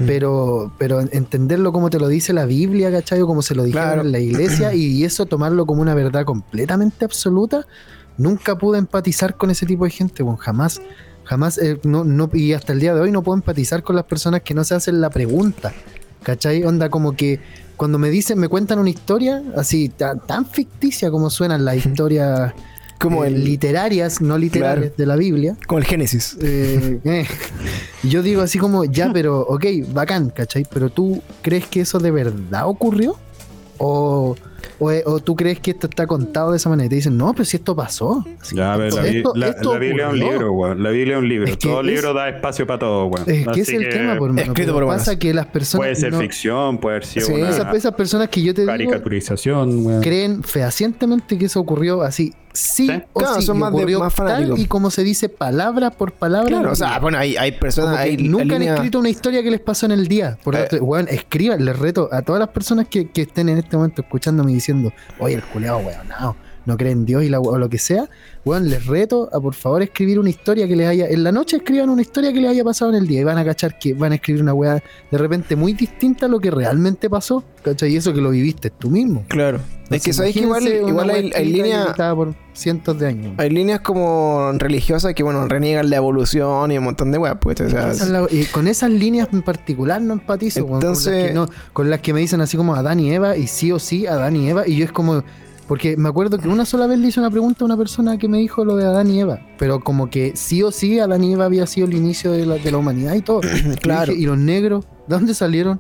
[0.05, 3.19] Pero, pero entenderlo como te lo dice la Biblia, ¿cachai?
[3.21, 4.01] O como se lo dijeron Claro.
[4.03, 7.65] en la iglesia y eso tomarlo como una verdad completamente absoluta,
[8.17, 10.81] nunca pude empatizar con ese tipo de gente, weón, jamás.
[11.23, 14.05] Jamás, eh, no, no, y hasta el día de hoy no puedo empatizar con las
[14.05, 15.73] personas que no se hacen la pregunta.
[16.23, 16.63] ¿Cachai?
[16.63, 17.39] Onda como que
[17.77, 22.53] cuando me dicen, me cuentan una historia así tan, tan ficticia como suenan las historias
[22.99, 24.95] Como eh, el, literarias, no literarias Claro.
[24.97, 25.55] de la Biblia.
[25.67, 26.35] como el Génesis.
[26.41, 27.25] eh, eh,
[28.03, 30.65] yo digo así como, ya, pero, ok, bacán, ¿cachai?
[30.73, 33.17] Pero tú crees que eso de verdad ocurrió?
[33.77, 34.35] ¿O,
[34.79, 36.85] o, o tú crees que esto está contado de esa manera?
[36.87, 38.25] Y te dicen, no, pero si esto pasó.
[38.41, 40.83] Así, Ya, a ver, la, esto- Bi- la- esto la Biblia es un libro, weón.
[40.83, 41.47] La Biblia es un libro.
[41.47, 43.29] Es que Todo es- libro da espacio para todo, weón.
[43.29, 44.47] Es que Así es el que tema, por hermano.
[44.51, 47.75] Escrito por pasa que las personas Puede ser no- ficción, puede sido Sí, una esas,
[47.75, 50.01] esas personas que yo te digo Caricaturización, weón.
[50.01, 52.91] creen fehacientemente que eso ocurrió así, sí, Sí.
[53.13, 54.55] o Claro, sí, son más de- ocurrió más fanáticos.
[54.55, 56.47] tal y como se dice palabra por palabra.
[56.49, 59.59] Claro, o sea, bueno, hay, hay personas, hay nunca han escrito una historia que les
[59.59, 60.37] pasó en el día.
[60.43, 60.59] Por Eh.
[60.59, 64.01] darte- weón, escriban, les reto a todas las personas que, que estén en este momento
[64.01, 66.35] escuchándome diciendo, oye, el culeado, weón, no,
[66.67, 68.07] no creen en Dios y la, o lo que sea.
[68.45, 71.07] Weón, les reto a por favor escribir una historia que les haya.
[71.07, 73.37] En la noche escriban una historia que les haya pasado en el día y van
[73.37, 76.51] a cachar que van a escribir una weá de repente muy distinta a lo que
[76.51, 77.43] realmente pasó.
[77.63, 77.93] ¿Cachai?
[77.93, 79.25] Y eso que lo viviste tú mismo.
[79.27, 79.59] Claro.
[79.89, 81.95] Es que sabéis que igual, igual hay, líneas.
[82.15, 83.33] por cientos de años.
[83.37, 87.59] Hay líneas como religiosas que, bueno, reniegan la evolución y un montón de weas, pues.
[87.61, 90.59] O sea, Esa es la- y con esas líneas en particular no empatizo.
[90.59, 93.37] Entonces- con, las que no- con las que me dicen así como Adán y Eva,
[93.37, 95.23] y sí o sí Adán y Eva, y yo es como.
[95.67, 98.27] Porque me acuerdo que una sola vez le hice una pregunta a una persona que
[98.29, 101.33] me dijo lo de Adán y Eva, pero como que sí o sí Adán y
[101.33, 103.41] Eva había sido el inicio de la, de la humanidad y todo.
[103.73, 104.11] Y Claro.
[104.13, 104.85] dije, ¿Y los negros?
[105.07, 105.79] ¿De dónde salieron?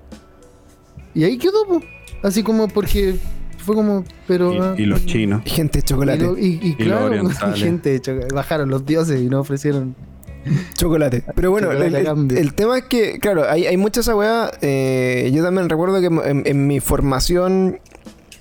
[1.13, 1.81] Y ahí quedó, po.
[2.23, 3.15] así como porque
[3.59, 4.61] fue como, pero.
[4.61, 5.41] ah, Y, y los chinos.
[5.45, 6.23] Gente de y chocolate.
[6.23, 8.35] lo- y- claro, gente de chocolate.
[8.35, 9.95] Bajaron los dioses y no ofrecieron.
[10.77, 11.23] Chocolate.
[11.35, 14.51] Pero bueno, Chocolate el, el- el tema es que, claro, hay, hay mucha esa weá.
[14.61, 17.79] eh, yo también recuerdo que en, en mi formación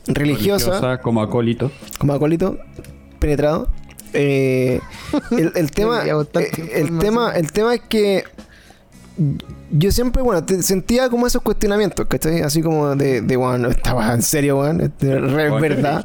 [0.06, 1.70] religiosa, como acólito.
[1.98, 2.58] como acólito,
[3.18, 3.68] penetrado,
[4.12, 4.80] eh,
[5.32, 6.10] el, el tema, eh,
[6.74, 8.24] el tema, el tema es que
[9.70, 12.42] yo siempre, bueno, te- sentía como esos cuestionamientos, ¿cachai?
[12.42, 14.92] Así como de, de bueno, estaba en serio, weón, es
[15.60, 16.04] verdad.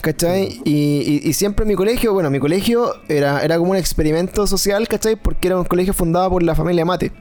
[0.00, 0.60] ¿Cachai?
[0.64, 4.88] Y, y- y siempre mi colegio, bueno, mi colegio era, era como un experimento social,
[4.88, 5.14] ¿cachai?
[5.16, 7.12] Porque era un colegio fundado por la familia Mate.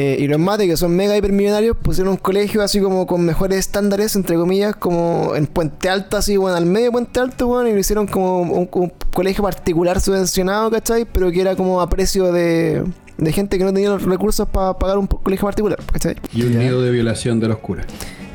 [0.00, 3.58] Eh, y los Mate, que son mega hipermillonarios, pusieron un colegio así como con mejores
[3.58, 7.68] estándares, entre comillas, como en Puente Alto, así, bueno, al medio de Puente Alto, bueno,
[7.68, 11.04] y lo hicieron como un, un colegio particular subvencionado, ¿cachai?
[11.04, 12.84] Pero que era como a precio de,
[13.16, 16.14] de gente que no tenía los recursos para pagar un colegio particular, ¿cachai?
[16.32, 17.86] Y un nido de violación de los curas.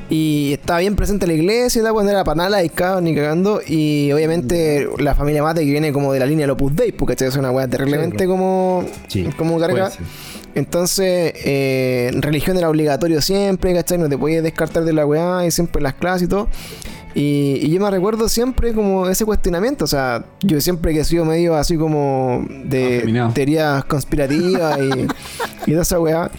[0.10, 3.62] Y estaba bien presente la iglesia y tal, cuando era para nada laicado ni cagando.
[3.66, 7.14] Y obviamente la familia Mate que viene como de la línea del Opus Dei, porque
[7.14, 7.30] ¿cachai?
[7.30, 9.94] es una weá terriblemente como, Sí, como cargada.
[10.56, 13.98] Entonces, eh, religión era obligatorio siempre, ¿cachai?
[13.98, 16.48] No te podías descartar de la weá y siempre las clases y todo.
[17.16, 21.06] Y, y yo me recuerdo siempre como ese cuestionamiento, o sea, yo siempre que he
[21.06, 26.32] sido medio así como de teorías conspirativas y, y toda esa weá.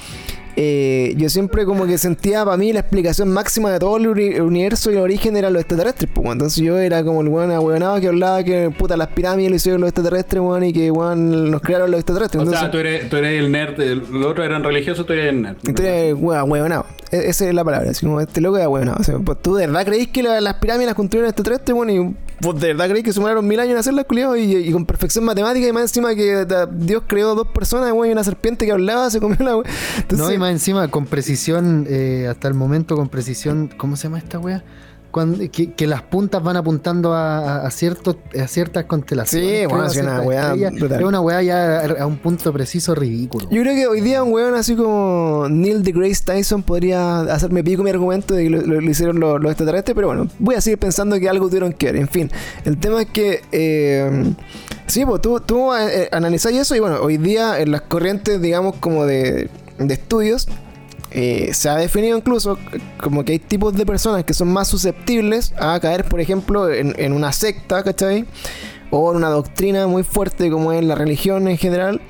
[0.56, 4.34] Eh, yo siempre como que sentía para mí la explicación máxima de todo el uni-
[4.34, 6.34] el universo y el origen eran los extraterrestres, pues, weón.
[6.36, 9.80] entonces yo era como el weón ahueonado que hablaba que puta las pirámides lo hicieron
[9.80, 12.40] los extraterrestres, weón, y que weón nos crearon los extraterrestres.
[12.40, 13.80] O Entonces, sea, tú eres, tú eres el nerd.
[13.80, 15.56] el- Los otros eran religiosos, tú eres el nerd.
[15.66, 16.86] entonces, weón, huevonao.
[17.10, 17.90] E- Esa es la palabra.
[17.90, 18.96] Así como este loco era huevonao.
[18.98, 21.92] O sea, pues, ¿tú de verdad creéis que la- las pirámides las construyeron extraterrestres, bueno?
[21.92, 24.84] Y vos de verdad creéis que sumaron mil años en hacerlas, culiado, y, y con
[24.86, 28.66] perfección matemática, y más encima que da- Dios creó dos personas, weón, y una serpiente
[28.66, 29.66] que hablaba, se comió la weón.
[29.98, 34.04] Entonces, no, y más encima, con precisión, eh, hasta el momento, con precisión, ¿cómo se
[34.04, 34.62] llama esta wea?
[35.10, 39.60] Cuando, que, que las puntas van apuntando a, ciertos, a ciertas constelaciones.
[39.60, 40.20] Sí, bueno, sí, una
[40.70, 41.00] brutal.
[41.00, 43.48] Es una weá ya a un punto preciso ridículo.
[43.48, 47.84] Yo creo que hoy día un weón así como Neil deGrasse Tyson podría hacerme pico
[47.84, 50.60] mi argumento de que lo, lo- lo hicieron los, los extraterrestres, pero bueno, voy a
[50.60, 51.96] seguir pensando que algo tuvieron que ver.
[51.96, 52.28] En fin,
[52.64, 53.40] el tema es que.
[53.52, 54.34] eh,
[54.88, 58.74] sí, pues tú, tú eh, analizáis eso y bueno, hoy día en las corrientes, digamos,
[58.80, 59.48] como de,
[59.78, 60.46] de estudios.
[61.16, 62.58] eh, se ha definido incluso
[63.00, 66.94] como que hay tipos de personas que son más susceptibles a caer, por ejemplo, en,
[66.98, 68.24] en una secta, ¿cachai?
[68.90, 72.00] O en una doctrina muy fuerte como es la religión en general.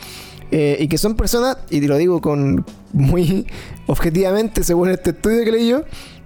[0.50, 3.46] Eh, y que son personas, y te lo digo con muy
[3.86, 5.82] objetivamente, según este estudio que leí yo,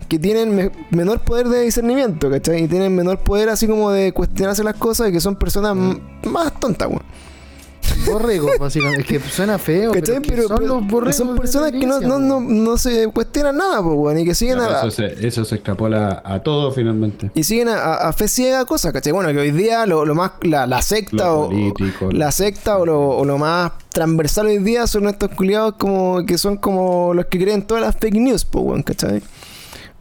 [0.08, 2.64] que tienen me- menor poder de discernimiento, ¿cachai?
[2.64, 6.00] Y tienen menor poder así como de cuestionarse las cosas y que son personas m-
[6.30, 7.02] más tontas, weón.
[8.12, 9.00] Borregos, básicamente.
[9.16, 13.08] Es que suena feo, pero, son los borregos personas que no, no, no, no se
[13.08, 16.72] cuestionan nada, pues, weón, y que siguen a, Eso se, eso se extrapola a todo
[16.72, 17.30] finalmente.
[17.34, 19.12] y siguen a, a- a fe ciega cosas, ¿cachai?
[19.12, 21.50] Bueno, que hoy día lo, lo más, la, la secta Lo o,
[22.10, 26.38] la secta o lo, o lo más transversal hoy día son estos culiados como que
[26.38, 29.22] son como los que creen todas las fake news, pues, weón, ¿cachai?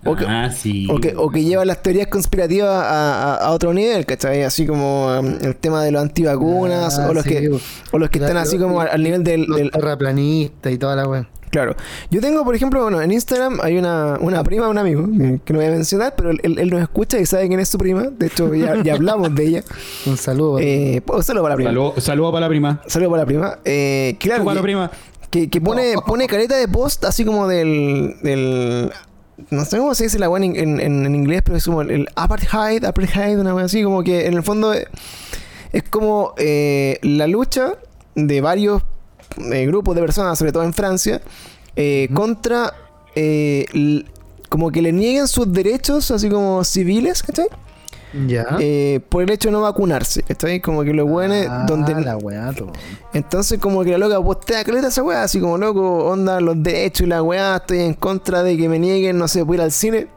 [0.06, 0.88] O que, ah, sí.
[0.90, 4.44] o que, o que llevan las teorías conspirativas a, a- a otro nivel, ¿cachai?
[4.44, 7.62] Así como um, el tema de los antivacunas, Ah, o los sí, que, weón.
[7.92, 10.78] o los que La- están así como al, al nivel del, Los del- terraplanistas y
[10.78, 11.28] toda la weá.
[11.50, 11.76] Claro.
[12.12, 15.54] Yo tengo, por ejemplo, bueno, en Instagram hay una, una prima, un amigo, eh, que
[15.54, 18.04] no voy a mencionar, pero él, él nos escucha y sabe quién es su prima.
[18.04, 19.64] De hecho, ya, ya hablamos de ella.
[20.06, 20.60] Un saludo.
[20.60, 21.70] Eh, pues, saludo para la prima.
[21.72, 22.82] Saludo, saludo para la prima.
[22.88, 23.60] Saludo para la prima.
[23.66, 24.92] Eh, claro, Para la prima.
[25.32, 28.92] que, que pone, pone careta de post así como del, del
[29.50, 31.92] no sé cómo se dice la weá en, en, en inglés, pero es como el,
[31.92, 34.88] el apartheid, apartheid, una weá así, como que en el fondo es,
[35.90, 37.74] como eh, la lucha
[38.16, 38.84] de varios
[39.52, 41.22] eh, grupos de personas, sobre todo en Francia,
[41.76, 42.74] eh, contra
[44.50, 47.48] como que le nieguen sus derechos, así como civiles, ¿cachai?
[48.28, 48.46] Ya.
[48.60, 50.60] Eh, por el hecho de no vacunarse, ¿cachai?
[50.62, 52.72] Como que los buenos, Ah, donde la weá, todo.
[53.14, 57.02] entonces como que la loca postea caleta esa weá, así como loco, onda los derechos
[57.06, 59.72] y la weá, estoy en contra de que me nieguen, no sé, puedo ir al
[59.72, 60.08] cine.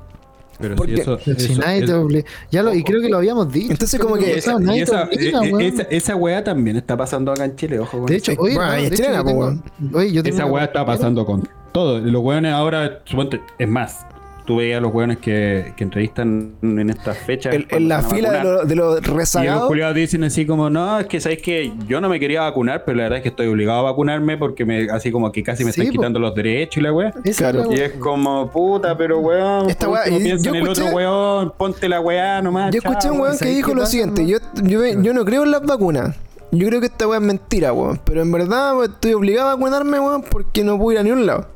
[0.58, 2.08] Pero Porque- si eso, eso- eso-.
[2.50, 3.72] Ya lo, y creo que lo habíamos dicho.
[3.72, 5.60] Entonces, como que esa, obliga, eh, weón.
[5.62, 7.96] esa, esa weá también está pasando acá en Chile, ojo.
[7.96, 9.62] con De hecho, oye, Bueno, de hecho, yo tengo- weón.
[9.94, 11.98] oye, yo tengo Esa weá está pasando con todo.
[12.00, 14.04] Los weones ahora, suponte, es más,
[14.50, 17.54] tú veías los weones que, que entrevistan en estas fechas.
[17.68, 19.68] En, la fila de de los Y los rezagados.
[19.68, 22.96] culiados dicen así como, no, es que sabéis que yo no me quería vacunar, pero
[22.96, 25.70] la verdad es que estoy obligado a vacunarme porque me, así como que casi me
[25.70, 26.00] Sí, están po.
[26.00, 27.12] quitando los derechos y la weá.
[27.36, 27.70] Claro.
[27.70, 30.82] Y es como, puta, pero weón, Esta weá- último y piensa yo en el escuché-
[30.82, 32.72] otro weón, ponte la weá nomás.
[32.74, 35.44] Yo escuché a un weón que ¿sabes dijo lo siguiente, yo, yo, yo no creo
[35.44, 36.16] en las vacunas.
[36.50, 38.00] Yo creo que esta weá es mentira, weón.
[38.04, 41.24] Pero en verdad weón, estoy obligado a vacunarme, weón, porque no puedo ir a ningún
[41.24, 41.46] lado.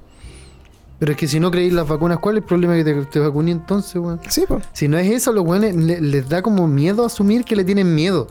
[1.05, 3.19] Pero es que si no creéis las vacunas, ¿cuál es el problema que te, te
[3.19, 4.19] vacuné entonces, weón?
[4.27, 4.65] Sí, pues.
[4.73, 7.95] Si no es eso, los weones le- les da como miedo asumir que le tienen
[7.95, 8.29] miedo.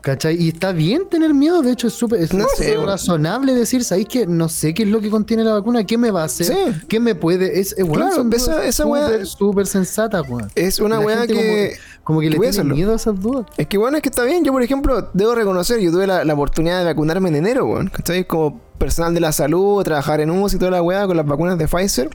[0.00, 0.40] ¿Cachai?
[0.40, 4.08] Y está bien tener miedo, de hecho es súper es No sé, razonable decir, ¿sabéis
[4.08, 5.84] que no sé qué es lo que contiene la vacuna?
[5.84, 6.46] ¿Qué me va a hacer?
[6.46, 6.54] Sí.
[6.88, 7.60] ¿Qué me puede?
[7.60, 10.48] Es, Claro, esa- esa súper, súper sensata, weón.
[10.54, 11.34] Es una weá que.
[11.34, 12.74] Como, como que que le tiene hacerlo.
[12.76, 13.44] miedo a esas dudas.
[13.58, 14.42] Es que bueno, es que está bien.
[14.42, 17.88] Yo, por ejemplo, debo reconocer, yo tuve la, la oportunidad de vacunarme en enero, weón.
[17.88, 18.26] ¿Cachai?
[18.28, 21.58] Como personal de la salud, trabajar en UCI y toda la weá con las vacunas
[21.58, 22.10] de Pfizer.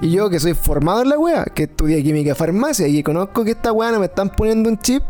[0.00, 3.44] Y yo que soy formado en la weá, que estudié química y farmacia y conozco
[3.44, 5.02] que esta weá no me están poniendo un chip.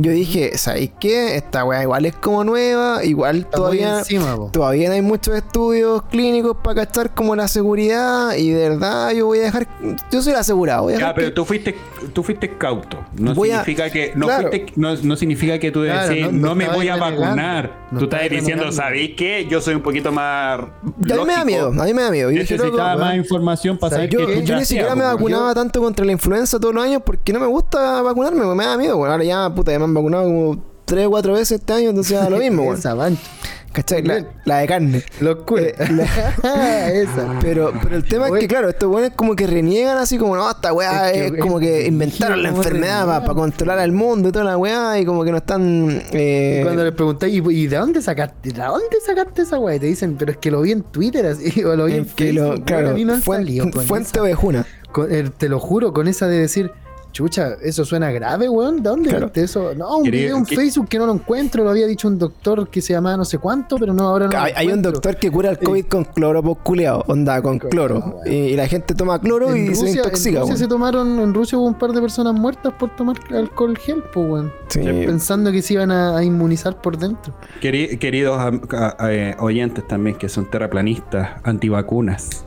[0.00, 1.34] Yo dije, ¿sabéis qué?
[1.34, 3.98] Esta weá igual es como nueva, igual Está todavía...
[3.98, 4.36] encima.
[4.52, 9.26] Todavía no hay muchos estudios clínicos para cachar como la seguridad y de verdad yo
[9.26, 9.66] voy a dejar...
[10.12, 10.82] Yo soy el asegurado.
[10.84, 11.74] Voy a Ya, dejar pero que- tú fuiste,
[12.12, 12.96] tú fuiste cauto.
[13.18, 14.50] No Voy a- significa que no, claro.
[14.50, 17.88] fuiste- no, no significa que tú Claro, decís, no- no, no me voy a vacunar.
[17.90, 18.70] No tú estás diciendo.
[18.70, 19.48] ¿sabéis qué?
[19.50, 20.60] Yo soy un poquito más.
[20.60, 21.44] A mí me da lógico.
[21.44, 22.30] miedo, a mí me da miedo.
[22.30, 24.38] Y dije, loco, Necesitaba más información para saber ¿Sabes qué qué?
[24.38, 27.40] Yo chucha ni siquiera me vacunaba tanto contra la influenza todos los años porque no
[27.40, 28.96] me gusta vacunarme, me da miedo.
[28.96, 31.90] Bueno, ahora ya, puta, ya me han vacunado como tres o cuatro veces este año,
[31.90, 32.78] entonces ya lo mismo, weón.
[32.78, 33.22] Esa mancha.
[33.70, 34.02] ¿Cachai?
[34.02, 35.02] La, la de carne.
[35.20, 35.62] Locura.
[35.62, 35.74] Eh,
[37.04, 37.38] Esa.
[37.40, 40.50] Pero, pero el tema es que, claro, estos weones como que reniegan así como, no,
[40.50, 43.92] esta weá Es que, es, es como que que inventaron la enfermedad para controlar al
[43.92, 46.02] mundo y toda la weá y como que no están...
[46.12, 48.52] eh, Y cuando les preguntáis, ¿y, y de dónde sacaste?
[48.52, 49.76] ¿De dónde sacaste esa weá?
[49.76, 52.02] Y te dicen, pero es que lo vi en Twitter así, o lo vi en
[52.06, 52.64] es que lo- Facebook.
[52.64, 54.66] claro, a mí fuen- salido con fuente ovejuna.
[55.10, 56.70] Eh, te lo juro, con esa de decir,
[57.12, 58.82] chucha, eso suena grave, weón.
[58.82, 59.26] ¿De dónde Claro.
[59.26, 59.74] viste eso?
[59.74, 62.18] No, un Quería- video en que- Facebook que no lo encuentro, lo había dicho un
[62.18, 64.32] doctor que se llamaba no sé cuánto, pero no, ahora no.
[64.32, 67.58] lo Hay, hay un doctor que cura el COVID con cloro, pues culeado, onda, con
[67.58, 68.00] cloro.
[68.00, 70.58] cloro, Y, y la gente toma cloro En y se Rusia, intoxica, en Rusia weón.
[70.58, 74.28] se tomaron, en Rusia hubo un par de personas muertas por tomar alcohol gel, pues,
[74.30, 74.52] weón.
[74.68, 74.80] Sí.
[74.80, 77.34] Pensando que se iban a, a inmunizar por dentro.
[77.60, 82.44] Queri- queridos a- eh, oyentes también que son terraplanistas, antivacunas.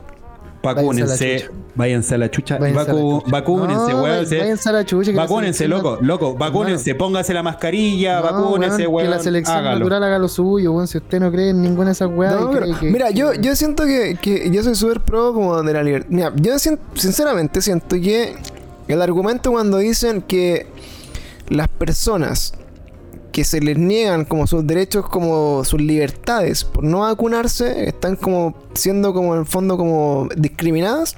[0.62, 2.58] Vacúnense, váyanse a la chucha.
[2.58, 4.26] Vacúnense, weón.
[4.26, 9.06] se- váyanse a la chucha, Vacúnense, loco, loco, vacúnense, póngase la mascarilla, No, vacúnense, weón.
[9.10, 9.78] Que la selección hágalo.
[9.80, 10.86] natural haga lo suyo, weón.
[10.86, 12.36] Si usted no cree en ninguna de esas weas.
[12.82, 16.08] Mira, yo, yo siento que, que yo soy súper pro como de la libertad.
[16.10, 16.52] Mira, yo
[16.94, 18.34] sinceramente siento que
[18.88, 20.66] el argumento cuando dicen que
[21.48, 22.54] las personas
[23.32, 28.54] que se les niegan como sus derechos, como sus libertades por no vacunarse, están como
[28.74, 31.16] siendo como en el fondo como discriminadas.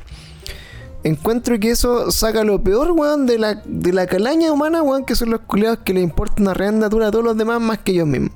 [1.03, 5.15] Encuentro que eso saca lo peor, weón, de la, de la calaña humana, weón, que
[5.15, 8.07] son los culiados que le importa una reandatura a todos los demás más que ellos
[8.07, 8.31] mismos.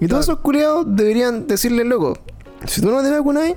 [0.00, 2.18] Y todos esos culiados deberían decirle, loco,
[2.66, 3.54] si tú no te vacunas,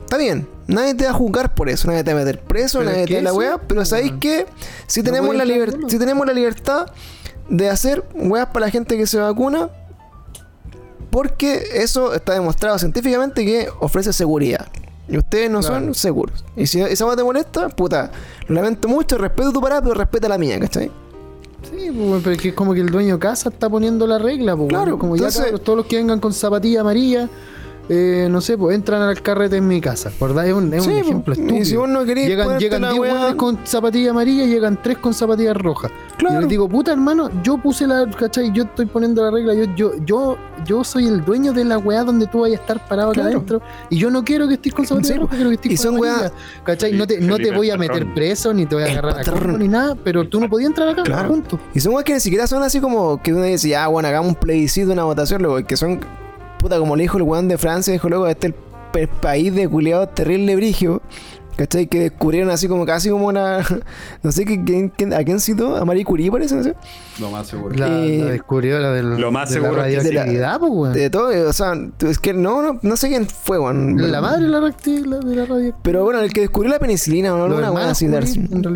[0.00, 0.48] está bien.
[0.68, 3.08] Nadie te va a juzgar por eso, nadie te va a meter preso, nadie te
[3.08, 4.46] que da la weá, pero ¿sabéis que
[4.86, 5.44] Si tenemos, la
[5.88, 6.86] si tenemos la libertad
[7.48, 9.70] de hacer weas para la gente que se vacuna,
[11.10, 14.66] porque eso está demostrado científicamente que ofrece seguridad.
[15.08, 15.74] Y ustedes no Claro.
[15.76, 16.44] son seguros.
[16.56, 18.10] Y si esa weá te molesta, puta,
[18.48, 20.90] lo lamento mucho, respeto tu parada, pero respeta la mía, ¿cachai?
[21.70, 24.18] Sí, pues, pero es que es como que el dueño de casa está poniendo la
[24.18, 24.98] regla, pues, Claro, weón.
[24.98, 27.28] como ya entonces- cabros, todos los que vengan con zapatilla amarilla,
[27.88, 30.46] eh, no sé, pues entran al carrete en mi casa, ¿verdad?
[30.48, 31.64] Es un, es un Sí, ejemplo pues, y estúpido.
[31.64, 34.80] si vos no querés llegan llegan la 10 weá- weones con zapatilla amarilla y llegan
[34.82, 35.88] 3 con zapatilla roja.
[36.18, 36.34] Claro.
[36.36, 38.50] Yo les digo, puta hermano, yo puse la, ¿cachai?
[38.52, 42.02] Yo estoy poniendo la regla, yo, yo, yo, yo soy el dueño de la weá
[42.04, 43.36] donde tú vayas a estar parado acá Claro.
[43.36, 43.62] adentro.
[43.90, 45.84] Y yo no quiero que estés con zapatilla Sí, roja, quiero que estés y con
[45.84, 46.32] son amarilla,
[46.64, 46.92] ¿Cachai?
[46.92, 49.16] No te, no te voy a meter preso, ni te voy a El agarrar a
[49.18, 49.42] patrón.
[49.42, 51.28] combo, ni nada, pero tú no podías entrar acá, Claro.
[51.28, 51.60] punto.
[51.74, 54.30] Y son weas que ni siquiera son así como que uno dice, ah, bueno, hagamos
[54.30, 56.00] un plebiscito, una votación, luego, que son,
[56.58, 58.54] puta, como le dijo el weón de Francia, dijo luego, este es
[58.94, 61.02] el, el país de culiados terrible brigio,
[61.56, 61.86] ¿cachai?
[61.86, 63.58] Que descubrieron así como casi como una,
[64.22, 65.76] no sé, ¿quién, quién- quién- ¿a quién citó?
[65.76, 66.54] ¿A Marie Curie parece?
[66.56, 66.74] No sé.
[67.20, 67.74] Lo más seguro.
[67.74, 70.92] La, Eh, la descubridora del, lo más de la seguro que- radioactividad, pues, weón.
[70.92, 71.72] De todo, o sea,
[72.08, 74.10] es que no, no, no sé quién fue, weón.
[74.10, 75.74] La madre de la, la- de la radioactividad.
[75.82, 77.46] Pero bueno, el que descubrió la penicilina, ¿no?
[77.46, 78.06] Una hermanos así.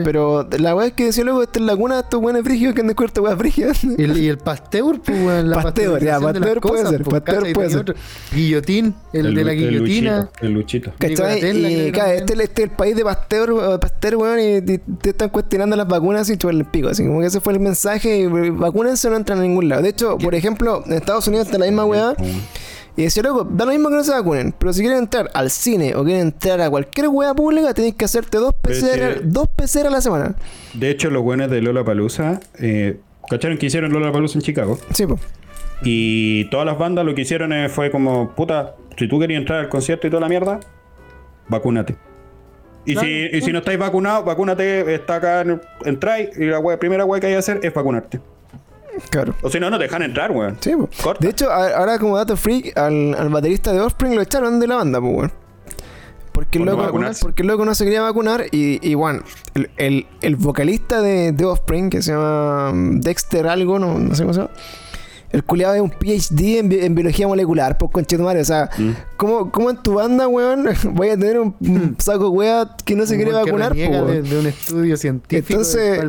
[0.04, 2.74] Pero la weá es que decía luego, esta es la cuna de estos buenos frigios
[2.74, 3.84] que han descubierto weas frigias.
[3.84, 7.52] Y el, y el Pasteur, pues, weón, la Pasteur, ya, Pasteur puede ser, pues, Pasteur
[7.52, 7.94] puede ser.
[8.32, 10.28] Guillotín, el, de la guillotina.
[10.40, 10.92] El luchito.
[10.98, 11.40] ¿Cachai?
[11.40, 15.76] Y este, este es el país de Pasteur, eh, Pasteur weón, y, te están cuestionando
[15.76, 16.88] las vacunas y chupan el pico.
[16.88, 19.82] Así como que ese fue el mensaje, y vacúnense no entran a ningún lado.
[19.82, 22.14] De hecho, por ejemplo, en Estados Unidos está la misma weá.
[22.96, 25.50] Y decía, loco, da lo mismo que no se vacunen, pero si quieren entrar al
[25.50, 29.86] cine o quieren entrar a cualquier weá pública, tenéis que hacerte dos PCR, dos PCR
[29.86, 30.34] a la semana.
[30.74, 32.98] De hecho, los buenos de Lola Palusa, eh,
[33.28, 34.78] ¿cacharon que hicieron Lola Palusa en Chicago?
[34.92, 35.20] Sí, pues.
[35.82, 39.60] Y todas las bandas lo que hicieron eh, fue como, puta, si tú querías entrar
[39.60, 40.60] al concierto y toda la mierda,
[41.48, 42.09] vacúnate.
[42.84, 46.58] Y, Claro, si, y si no estáis vacunados, vacúnate, está acá, en- entráis y la
[46.60, 48.20] wea- primera wea que hay que hacer es vacunarte.
[49.10, 49.34] Claro.
[49.42, 50.56] O si no, no te dejan entrar, weón.
[50.60, 50.72] Sí.
[51.02, 51.24] Corta.
[51.24, 54.76] De hecho, ahora como dato freak, al, al baterista de Offspring lo echaron de la
[54.76, 55.30] banda, pues, weón.
[56.32, 57.20] ¿Por porque el no loco, vacunarse.
[57.22, 59.22] porque el loco no se quería vacunar y, y bueno,
[59.54, 64.22] el, el, el vocalista de, de Offspring, que se llama Dexter algo, no, no sé
[64.22, 64.52] cómo se llama.
[65.32, 68.40] El culiado es un PhD en, bi- en biología molecular, pues conchetumare.
[68.40, 68.90] O sea, Mm.
[69.16, 73.06] ¿cómo, ¿cómo en tu banda, weón, voy a tener un, un saco wea que no
[73.06, 73.76] se quiere vacunar, po,
[74.06, 75.46] de, de un estudio científico.
[75.60, 76.00] Entonces,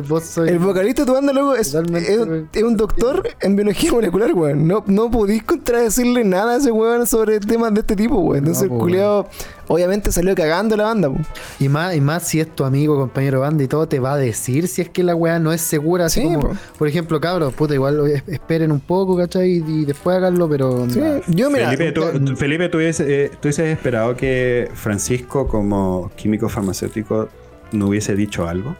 [0.46, 4.66] El vocalista de tu banda, loco, es, un doctor en biología molecular, weón.
[4.66, 8.38] No, no podís contradecirle nada a ese weón sobre temas de este tipo, weón.
[8.38, 9.28] Entonces, No, el culiado,
[9.68, 11.16] obviamente salió cagando la banda, po.
[11.60, 14.14] Y más, y más si es tu amigo, compañero de banda y todo, te va
[14.14, 16.06] a decir si es que la weá no es segura.
[16.06, 16.56] Así Sí, como, po.
[16.78, 19.62] por ejemplo, cabros, puta, igual es- esperen un poco, ¿cachai?
[19.66, 20.86] Y, después háganlo, pero.
[20.90, 21.20] Sí, nah.
[21.28, 26.48] yo, mira, Felipe, tú, Felipe, ¿tú hubiese- eh, tú hubieses esperado que Francisco, como químico
[26.48, 27.28] farmacéutico,
[27.72, 28.76] no hubiese dicho algo?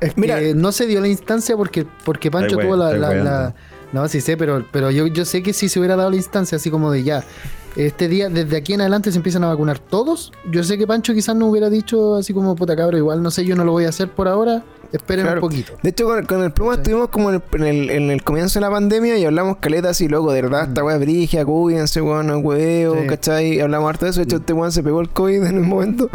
[0.00, 2.92] Es que Mira- no se dio la instancia porque, porque Pancho tuvo la.
[2.94, 3.54] la, la-
[3.92, 6.56] no, sí sé, pero, pero yo, yo sé que si se hubiera dado la instancia,
[6.56, 7.24] así como de ya.
[7.76, 10.32] Este día, desde aquí en adelante se empiezan a vacunar todos.
[10.50, 13.44] Yo sé que Pancho quizás no hubiera dicho así como puta cabro, igual no sé,
[13.44, 14.64] yo no lo voy a hacer por ahora.
[14.92, 15.40] Esperen Claro.
[15.40, 15.74] un poquito.
[15.80, 18.58] De hecho, con, con el Pluma estuvimos como en el, en, el, en el comienzo
[18.58, 22.00] de la pandemia y hablamos caleta así, loco, de verdad, esta weá es brigia, cuídense,
[22.02, 23.06] weón, no hueveo, Sí.
[23.06, 23.54] ¿cachai?
[23.54, 24.18] Y hablamos harto de eso.
[24.18, 26.10] De hecho, este weón se pegó el COVID en un momento.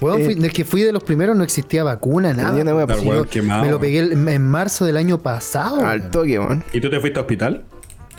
[0.00, 2.58] Weón, Eh, fui- que fui de los primeros no existía vacuna, nada.
[2.58, 5.84] Una wea, pues, weón yo quemado, me lo pegué el- en marzo del año pasado.
[5.84, 6.64] al toque, weón.
[6.72, 7.62] ¿Y tú te fuiste a hospital?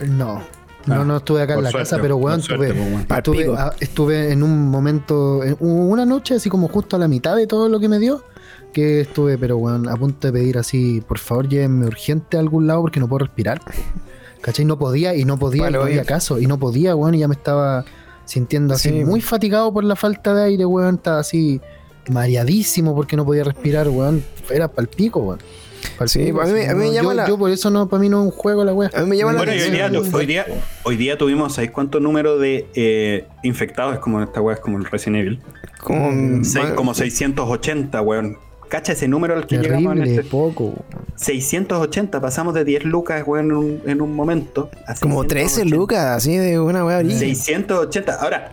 [0.08, 0.44] No.
[0.86, 3.08] No, no estuve acá en la suerte, casa, pero weón, suerte, estuve, pues, weón.
[3.18, 7.48] Estuve, estuve en un momento, en- una noche así como justo a la mitad de
[7.48, 8.24] todo lo que me dio,
[8.72, 12.68] que estuve, pero weón, a punto de pedir así, por favor llévenme urgente a algún
[12.68, 13.62] lado porque no puedo respirar.
[14.42, 14.64] ¿Cachai?
[14.66, 15.94] No podía y no podía, y Vale, no oye.
[15.94, 17.84] había caso, y no podía, weón, y ya me estaba
[18.26, 19.04] sintiendo así Sí.
[19.06, 21.62] muy fatigado por la falta de aire, weón, estaba así
[22.10, 25.40] mareadísimo porque no podía respirar, weón, era pal pico, weón.
[26.08, 27.70] Sí, a mí me- así, a mí me no, llama yo, la- yo por eso
[27.70, 28.90] no, para mí no es un juego la weá.
[28.94, 30.46] A mí me llama la Bueno, y hoy día, hoy día,
[30.84, 33.94] hoy día tuvimos, ¿sabéis cuánto número de eh, infectados?
[33.94, 35.40] Es como esta weá, es como el Resident Evil.
[35.82, 38.38] Como, Seis- como 680, weón.
[38.68, 40.30] Cacha ese número al que llegamos en Terrible, este.
[40.30, 40.64] poco.
[40.66, 41.06] weón.
[41.16, 44.70] 680, pasamos de 10 lucas, weón, en un, en un momento.
[44.88, 45.76] a como 13 680.
[45.76, 47.20] lucas, así de una weá brígida.
[47.20, 48.16] 680.
[48.16, 48.52] Ahora,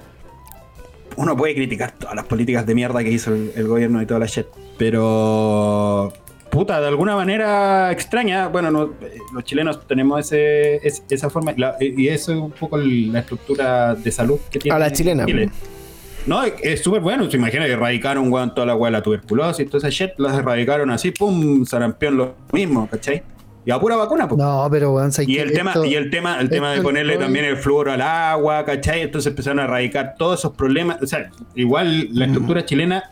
[1.17, 4.21] uno puede criticar todas las políticas de mierda que hizo el, el gobierno y toda
[4.21, 4.47] la shit.
[4.79, 6.13] Pero.
[6.53, 8.49] Puta, de alguna manera extraña.
[8.49, 8.91] Bueno, no,
[9.33, 11.55] los chilenos tenemos ese, es- esa forma.
[11.57, 14.77] la- y eso es un poco la estructura de salud que tiene.
[14.77, 15.49] A la chilena, Chile.
[16.27, 17.31] No, es- súper bueno.
[17.31, 20.37] Se imagina que erradicaron, weón, toda la weá de la tuberculosis, toda esa shit, las
[20.39, 23.23] erradicaron así, pum, sarampión lo mismo, ¿cachai?
[23.65, 24.39] Y a pura vacuna, pues.
[24.39, 27.17] No, pero weón, ¿sabes Y el tema, Esto- y el tema, el tema de ponerle
[27.17, 29.01] también el flúor al agua, ¿cachai?
[29.01, 31.01] Entonces empezaron a erradicar todos esos problemas.
[31.01, 33.05] O sea, igual la estructura chilena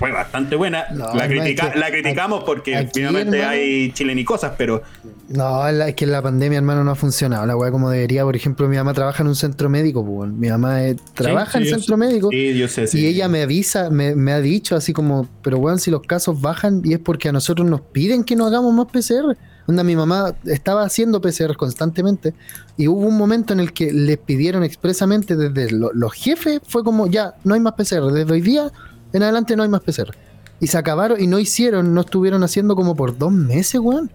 [0.00, 0.84] fue bastante buena.
[0.94, 4.82] No, la, es que la criticamos porque aquí, finalmente hermano- hay chilenicosas, pero
[5.28, 7.44] No, es que la pandemia, hermano, no ha funcionado.
[7.46, 8.24] La weá como debería.
[8.24, 10.30] Por ejemplo, mi mamá trabaja en un centro médico, pues.
[10.32, 11.98] Mi mamá eh, trabaja Sí, en sí, centro sé.
[11.98, 12.28] médico.
[12.30, 12.86] Sí, yo sé.
[12.94, 16.40] Y ella me avisa, me, me ha dicho así como, pero weón, si los casos
[16.40, 19.36] bajan y es porque a nosotros nos piden que no hagamos más PCR.
[19.66, 22.34] Onda, mi mamá estaba haciendo PCR constantemente
[22.76, 26.82] y hubo un momento en el que les pidieron expresamente desde lo- los jefes, fue
[26.82, 28.10] como, ya, no hay más PCR.
[28.10, 28.72] Desde hoy día
[29.12, 30.14] en adelante no hay más PCR.
[30.60, 34.10] Y se acabaron y no hicieron, no estuvieron haciendo como por dos meses, weón.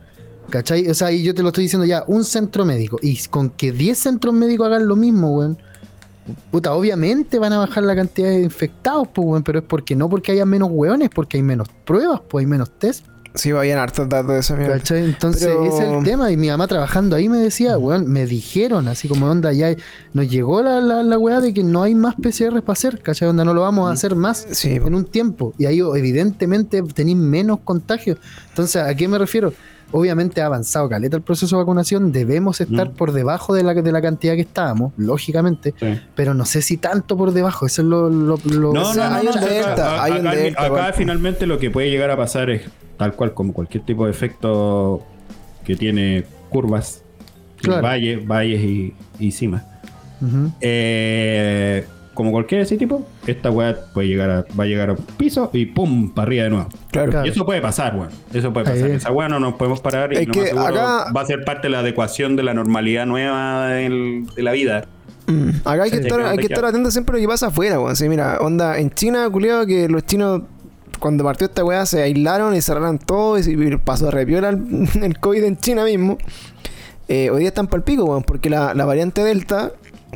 [0.49, 0.87] ¿Cachai?
[0.89, 2.99] O sea, y yo te lo estoy diciendo ya, un centro médico.
[3.01, 5.57] Y con que 10 centros médicos hagan lo mismo, weón.
[6.51, 10.09] Puta, obviamente van a bajar la cantidad de infectados, pues, weón, pero es porque no
[10.09, 13.05] porque haya menos weones, porque hay menos pruebas, pues hay menos test.
[13.35, 14.77] Sí, vayan hartos datos de esa mierda.
[14.77, 15.03] ¿Cachai?
[15.05, 16.31] Entonces, Pero- ese es el tema.
[16.31, 19.75] Y mi mamá trabajando ahí me decía, weón, me dijeron, así como onda, ya
[20.13, 23.27] nos llegó la, la, la weá de que no hay más PCR para hacer, ¿cachai?
[23.27, 25.53] Onda, no lo vamos a hacer más Sí, en un tiempo.
[25.57, 28.17] Y ahí evidentemente tenéis menos contagios.
[28.49, 29.53] Entonces, ¿a qué me refiero?
[29.91, 32.93] Obviamente ha avanzado caleta el proceso de vacunación, debemos estar Mm.
[32.95, 35.99] por debajo de la, de la cantidad que estábamos, lógicamente, Sí.
[36.15, 38.09] pero no sé si tanto por debajo, eso es lo...
[38.09, 40.27] lo, lo- No, O sea, no, no, hay no, un acá- delta, acá- hay un
[40.27, 40.93] acá- delta, acá igual.
[40.95, 42.63] finalmente lo que puede llegar a pasar es
[42.97, 45.03] tal cual como cualquier tipo de efecto
[45.63, 47.03] que tiene curvas,
[47.57, 47.81] Claro.
[47.81, 49.63] valles, valles y, y cimas.
[50.61, 51.85] Eh,
[52.15, 55.51] como cualquier ese tipo, esta weá puede llegar a, va a llegar a un piso
[55.53, 56.69] y pum, para arriba de nuevo.
[56.91, 57.11] Claro.
[57.11, 57.27] Claro.
[57.27, 58.09] Y eso puede pasar, weón.
[58.33, 58.85] Eso puede pasar.
[58.87, 58.93] Ahí.
[58.93, 61.43] Esa weá no nos podemos parar y Es lo que más acá- va a ser
[61.45, 64.85] parte de la adecuación de la normalidad nueva del- de la vida.
[65.27, 65.49] Mm.
[65.65, 67.47] Acá hay que, Sí, estar, hay que donde estar atento siempre a lo que pasa
[67.47, 67.95] afuera, weón.
[67.95, 70.41] Sí, mira, onda, en China, culiado, que los chinos,
[70.99, 75.19] cuando partió esta weá, se aislaron y cerraron todo y pasó a repiola el, el
[75.19, 76.17] COVID en China mismo.
[77.07, 79.71] Eh, hoy día están pal pico, weón, porque la, la variante Delta,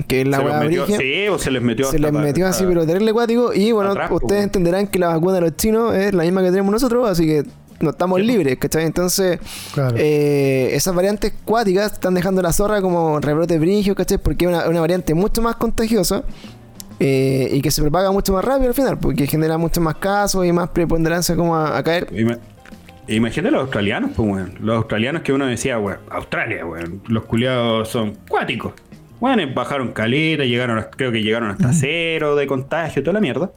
[0.07, 2.11] que es la se los weá metió, brígida, sí, o se les metió se les
[2.11, 3.53] metió así, pa- pero terrible cuático.
[3.53, 6.49] Y bueno, atrás, ustedes entenderán que la vacuna de los chinos es la misma que
[6.49, 7.43] tenemos nosotros, así que
[7.81, 8.25] no estamos Sí.
[8.25, 8.85] libres, ¿cachai?
[8.85, 9.39] Entonces,
[9.73, 9.95] Claro.
[9.97, 14.17] eh, esas variantes cuáticas están dejando la zorra como rebrote brigio, ¿cachai?
[14.17, 16.23] Porque es una, una variante mucho más contagiosa.
[17.01, 20.45] eh, y que se propaga mucho más rápido al final, porque genera mucho más casos
[20.45, 22.07] y más preponderancia como a, a caer.
[22.11, 22.37] Ima-
[23.07, 24.53] Imagínate los australianos, pues, weón.
[24.59, 27.01] Los australianos que uno decía, weón, Australia, weón.
[27.07, 28.73] Los culiados son cuáticos.
[29.19, 33.51] Bueno, bajaron caleta, llegaron, creo que llegaron hasta cero de contagio, toda la mierda.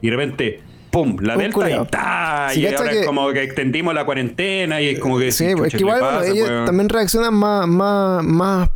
[0.00, 1.84] Y de repente, pum, la Un delta culiao.
[1.84, 2.48] y ¡ta!
[2.54, 5.32] Y cacha ahora que- es como que extendimos la cuarentena y es como que...
[5.32, 6.64] Sí, pues, es chucha, que igual ¿qué bueno, pasa, ellos weón?
[6.66, 8.70] también reaccionan más, más, más,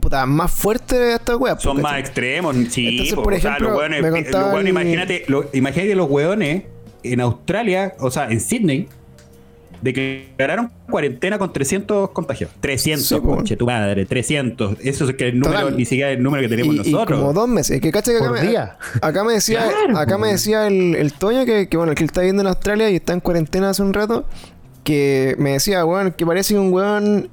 [0.00, 1.58] puta, más fuerte a esta wea.
[1.58, 2.88] Son porque- más extremos, sí.
[2.88, 6.10] Entonces, po, por o sea, ejemplo, los hueones- me los hueones, imagínate, lo- imagínate los
[6.10, 6.62] hueones
[7.02, 8.88] en Australia, o sea, en Sydney,
[9.82, 12.50] declararon cuarentena con 300 contagios.
[12.60, 14.76] 300, Sí, conche tu madre, 300.
[14.82, 15.76] Eso es que el número, Total.
[15.76, 17.18] ni siquiera el número que tenemos y, y nosotros.
[17.20, 17.80] como dos meses.
[17.80, 18.76] Que cacha que acá Por me, día.
[19.02, 22.08] acá me decía, Claro, acá me decía el, el Toño que, que bueno, que él
[22.08, 24.24] está viviendo en Australia y está en cuarentena hace un rato.
[24.84, 27.28] Que me decía, weón, que parece un weón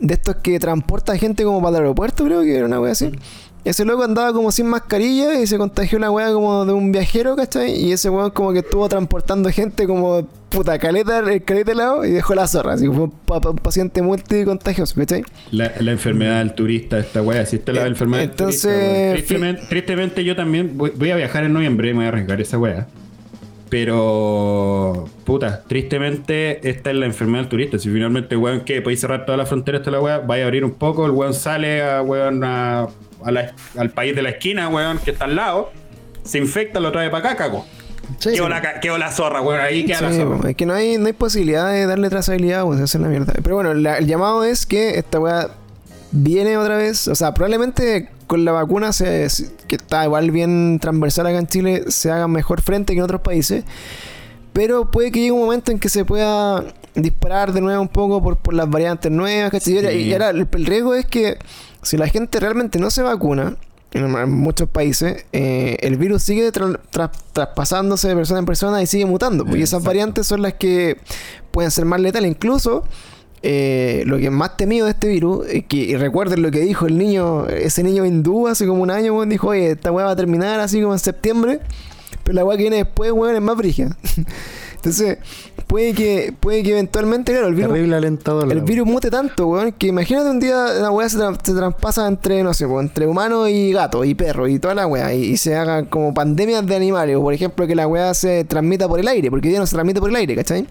[0.00, 3.10] de estos que transporta gente como para el aeropuerto, creo que era una wea así.
[3.64, 7.36] Ese loco andaba como sin mascarilla y se contagió la wea como de un viajero,
[7.36, 7.72] ¿cachai?
[7.78, 12.10] Y ese weón como que estuvo transportando gente como puta caleta, el caleta helado y
[12.10, 12.74] dejó la zorra.
[12.74, 13.12] Así que fue un,
[13.48, 15.22] un paciente multicontagioso, ¿cachai?
[15.52, 18.62] La, la enfermedad del turista, esta weá, si esta es la Eh, enfermedad del entonces,
[18.62, 19.06] turista, weón.
[19.06, 22.40] fi- tristemente, tristemente yo también voy, voy a viajar en noviembre, me voy a arriesgar
[22.40, 22.86] esa weá.
[23.70, 27.78] Pero, puta, tristemente esta es la enfermedad del turista.
[27.78, 30.64] Si finalmente, weón, que podéis cerrar toda la frontera esta la weá, vaya a abrir
[30.64, 32.88] un poco, el weón sale a, weón, a,
[33.24, 35.70] a la- al país de la esquina, weón, que está al lado,
[36.24, 37.64] se infecta, lo trae para acá, cago.
[38.18, 38.50] Sí, quedó, sí.
[38.50, 40.50] la, ca- quedó la zorra, weón, ahí queda la zorra.
[40.50, 43.32] es que no hay, no hay posibilidad de darle trazabilidad, pues hacer la mierda.
[43.42, 45.48] Pero bueno, la- el llamado es que esta weá
[46.12, 47.08] viene otra vez.
[47.08, 51.46] O sea, probablemente con la vacuna, se, se- que está igual bien transversal acá en
[51.46, 53.64] Chile, se haga mejor frente que en otros países.
[54.52, 56.64] Pero puede que llegue un momento en que se pueda
[56.94, 59.74] disparar de nuevo un poco por, por las variantes nuevas, ¿cachai?
[59.74, 59.98] Y ahora- Sí.
[59.98, 61.38] Y ahora el, el riesgo es que
[61.82, 63.54] si la gente realmente no se vacuna,
[63.92, 68.86] en muchos países, eh, el virus sigue tra- tra- traspasándose de persona en persona y
[68.86, 69.44] sigue mutando.
[69.44, 69.86] pues, Y esas Exacto.
[69.88, 70.96] variantes son las que
[71.50, 72.30] pueden ser más letales.
[72.30, 72.84] Incluso
[73.42, 76.86] eh, lo que es más temido de este virus, que, y recuerden lo que dijo
[76.86, 80.16] el niño, ese niño hindú hace como un año, dijo, oye, esta weá va a
[80.16, 81.60] terminar así como en septiembre,
[82.22, 83.96] pero la weá que viene después, weón, es más brígida.
[84.76, 85.18] Entonces,
[85.70, 88.52] puede que, puede que eventualmente, claro, el virus, Terrible alentador.
[88.52, 92.06] el virus mute tanto, weón, que imagínate un día la weá se, tra- se traspasa
[92.08, 95.22] entre, no sé, weón, entre humano y gato y perro y toda la weá, y,
[95.22, 98.88] y se hagan como pandemias de animales, o por ejemplo que la weá se transmita
[98.88, 100.66] por el aire, porque hoy día no se transmite por el aire, ¿cachai?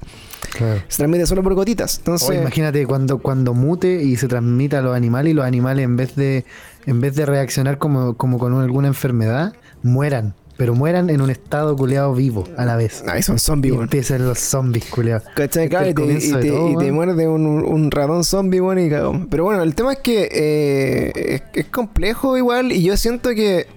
[0.51, 0.81] Claro.
[0.89, 1.95] Se transmite solo por gotitas.
[1.95, 5.85] O Entonces, imagínate cuando, cuando mute y se transmita a los animales y los animales
[5.85, 6.43] en vez de
[6.85, 9.53] en vez de reaccionar como, como con alguna enfermedad,
[9.83, 10.33] mueran.
[10.59, 13.03] Pero mueran en un estado culeado vivo a la vez.
[13.07, 13.85] Ay, son zombies, weón.
[13.85, 15.23] empiezan los zombies culeados.
[15.33, 15.65] ¿Cachai?
[15.71, 16.95] Este y te, y te- todo, y te weón.
[16.95, 19.25] muerde un, un ratón zombie, bueno, y cagó.
[19.29, 23.67] Pero bueno, el tema es que eh, es, es complejo igual, y yo siento que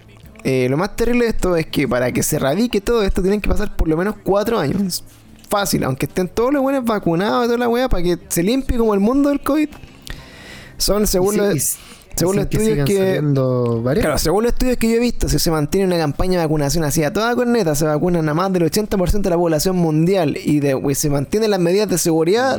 [0.42, 3.40] eh, lo más terrible de esto es que para que se erradique todo esto tienen
[3.40, 5.04] que pasar por lo menos cuatro años.
[5.48, 8.76] Fácil, aunque estén todos los buenos vacunados y toda la weá, para que se limpie
[8.76, 9.68] como el mundo del COVID.
[10.78, 11.76] Son, según sí- los,
[12.14, 13.20] según los estudios que...
[14.02, 16.84] Claro, según los estudios que yo he visto, si se mantiene una campaña de vacunación
[16.84, 20.60] así a toda corneta, se vacunan a más del 80% de la población mundial y,
[20.60, 22.58] de, y se mantienen las medidas de seguridad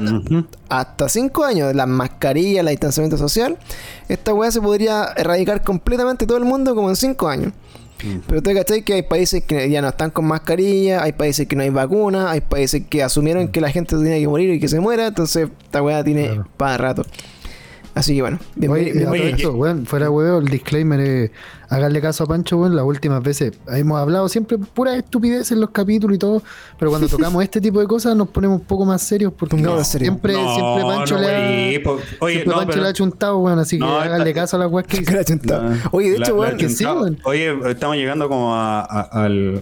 [0.70, 3.58] hasta 5 años, las mascarillas, el distanciamiento social,
[4.10, 7.54] esta weá se podría erradicar completamente todo el mundo como en 5 años.
[8.28, 11.56] Pero te cachai que hay países que ya no están con mascarilla, hay países que
[11.56, 14.68] no hay vacuna, hay países que asumieron que la gente tiene que morir y que
[14.68, 16.48] se muera, entonces esta weá tiene Claro.
[16.58, 17.04] para rato.
[17.96, 21.32] Así que bueno, bien, Oye, bien- bien- esto, weón, fuera huevo, el disclaimer es
[21.70, 25.70] hacerle caso a Pancho, weón, las últimas veces hemos hablado siempre pura estupidez en los
[25.70, 26.42] capítulos y todo,
[26.80, 29.84] pero cuando tocamos este tipo de cosas nos ponemos un poco más serios porque No,
[29.84, 33.38] siempre, No, siempre Pancho no, le ha, Oye, siempre no, Pancho pero- le ha chuntado,
[33.38, 35.16] weón, así que No, háganle está- caso a las weas que dice.
[35.16, 35.70] la chuntado.
[35.70, 35.78] No.
[35.92, 37.20] Oye, de La- hecho, la weón, que sí, weón.
[37.26, 39.62] Oye, estamos llegando como a- a- al,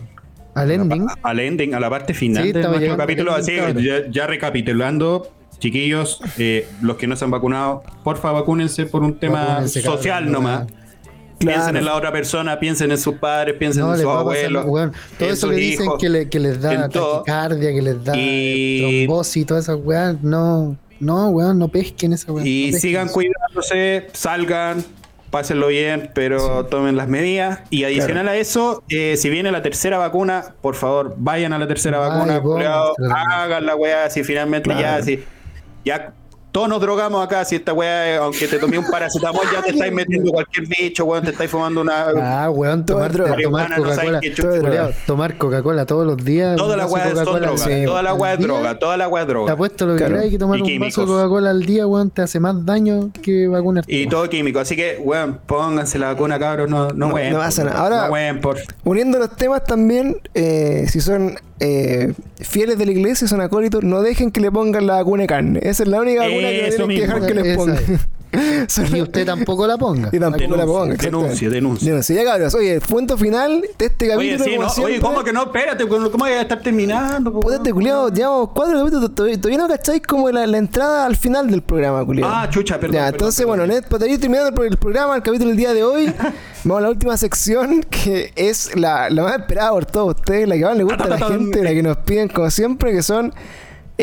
[0.56, 1.06] Al ending.
[1.22, 3.34] al ending, a la parte final Sí, de estaba nuestro capítulo.
[3.34, 5.30] Así ya, ya recapitulando,
[5.62, 9.98] chiquillos, eh, los que no se han vacunado, porfa, vacúnense por un tema Vacúnense, cabrón,
[9.98, 10.66] social no, nomás.
[10.68, 11.56] Claro.
[11.56, 14.64] Piensen en la otra persona, piensen en sus padres, piensen No, en sus abuelos.
[14.66, 14.92] Todo en
[15.34, 15.98] eso sus que dicen hijos.
[16.00, 20.22] que, le- que les da taquicardia, que les da Y- trombosis y todas esas weas,
[20.22, 24.84] no, no, weón, no pesquen esa no Y sigan cuidándose, salgan,
[25.32, 27.62] pásenlo bien, pero tomen las medidas.
[27.72, 31.68] Y adicional a eso, eh, si viene la tercera vacuna, por favor, vayan a la
[31.68, 35.24] tercera vacuna, culiao, hagan la weá, si finalmente ya, si
[35.86, 36.14] ya
[36.54, 39.94] Todos nos drogamos acá, si esta weá, aunque te tomé un paracetamol, ya te estáis
[39.94, 42.08] metiendo cualquier bicho, weón, te estáis fumando una.
[42.44, 43.38] Ah, weón, tomar, droga.
[43.42, 44.20] tomar no Coca-Cola.
[44.20, 44.92] weón.
[45.08, 46.58] Tomar Coca-Cola todos los días.
[46.58, 49.32] Toda la weá Coca-Cola droga, toda la weá es droga, toda la weá es Te
[49.34, 49.54] droga.
[49.54, 50.14] apuesto lo que Claro.
[50.16, 50.98] queráis que tomar Y un químicos.
[50.98, 53.86] vaso de Coca-Cola al día, weón, te hace más daño que vacunar.
[53.88, 57.40] Y todo químico, así que, weón, pónganse la vacuna, cabros, no, no, No, ween, no
[57.40, 57.80] pasa nada.
[57.80, 58.58] Ahora- no ween por.
[58.84, 64.02] Uniendo los temas también, eh, si son eh, fieles de la iglesia, son acólitos, no
[64.02, 65.60] dejen que le pongan la vacuna de carne.
[65.62, 67.78] Esa es la única vacuna que tienen que dejar que les pongan.
[68.94, 70.10] Y usted tampoco la ponga.
[70.12, 71.06] Y tampoco la Denuncie, exactamente.
[71.06, 71.90] denuncie, denuncie.
[71.90, 72.16] Denuncie.
[72.16, 74.44] Ya cabros, oye, punto final de este Oye, capítulo.
[74.46, 74.94] sí, como no, siempre.
[74.94, 75.44] oye, ¿cómo que no?
[75.44, 77.40] Espérate, ¿cómo voy a estar terminando?
[77.54, 81.50] este culiao, llevamos cuatro capítulos, todavía, todavía no cacháis como la, la entrada al final
[81.50, 82.30] del programa, culiao.
[82.32, 83.58] Ah, chucha, perdón, Ya, perdón, entonces, perdón.
[83.60, 86.14] bueno, Ned, para ir terminando el, pro- el programa, el capítulo del día de hoy,
[86.64, 90.56] vamos a la última sección que es la, la más esperada por todos ustedes, la
[90.56, 93.34] que más le gusta a la gente, la que nos piden como siempre, que son.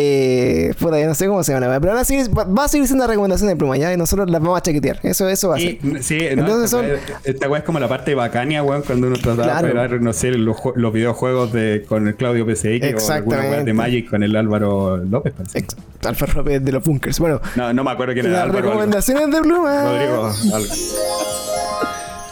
[0.00, 2.64] Eh, puta, ya no sé cómo se llama, la pero van a seguir, va, va
[2.64, 5.00] a seguir siendo una recomendación de pluma, ya, y nosotros las vamos a chaquetear.
[5.02, 5.70] Eso, eso va a ser.
[5.84, 6.86] Y, sí, Entonces son-
[7.24, 9.66] esta weá es como la parte bacania, weón, cuando uno trataba Claro.
[9.66, 13.64] de pegar, no sé, los, los videojuegos de, con el Claudio PCX o alguna weá
[13.64, 15.34] de Magic con el Álvaro López.
[15.54, 17.18] Ex- Alfred López de los Bunkers.
[17.18, 18.66] Bueno, No, no me acuerdo quién era las Álvaro.
[18.68, 19.82] recomendaciones de pluma.
[19.82, 20.32] Rodrigo.
[20.54, 20.74] algo.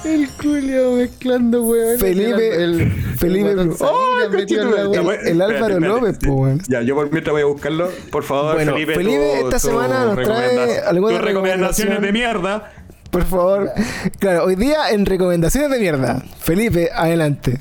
[0.07, 1.99] El Julio mezclando, weón.
[1.99, 4.19] Felipe- El, Felipe- el ¡Oh.
[4.21, 6.63] El- el Álvaro López, po, weón.
[6.69, 7.89] Ya, yo por mientras voy a buscarlo.
[8.13, 8.95] Por favor, Bueno, Felipe.
[8.95, 12.73] Felipe tu- esta semana nos trae recomenda- alguna tus recomendaciones de mierda.
[13.11, 13.71] Por favor.
[14.19, 16.23] Claro, hoy día en recomendaciones de mierda.
[16.39, 17.59] Felipe, adelante.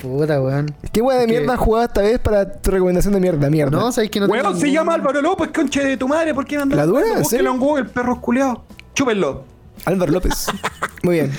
[0.00, 0.74] Puta, weón.
[0.92, 3.50] ¿Qué hueá de mierda has jugado esta vez para tu recomendación de mierda?
[3.50, 3.76] Mierda.
[3.78, 6.32] No, sabes que no Weón, se ningún- llama Álvaro López, conche de tu madre.
[6.34, 7.04] ¿Por qué no andas ¿La dura?
[7.18, 8.58] Búsquelo en Google, perros culeados.
[8.94, 9.44] Chúpenlo.
[9.86, 10.46] Álvaro López.
[11.02, 11.30] Muy bien.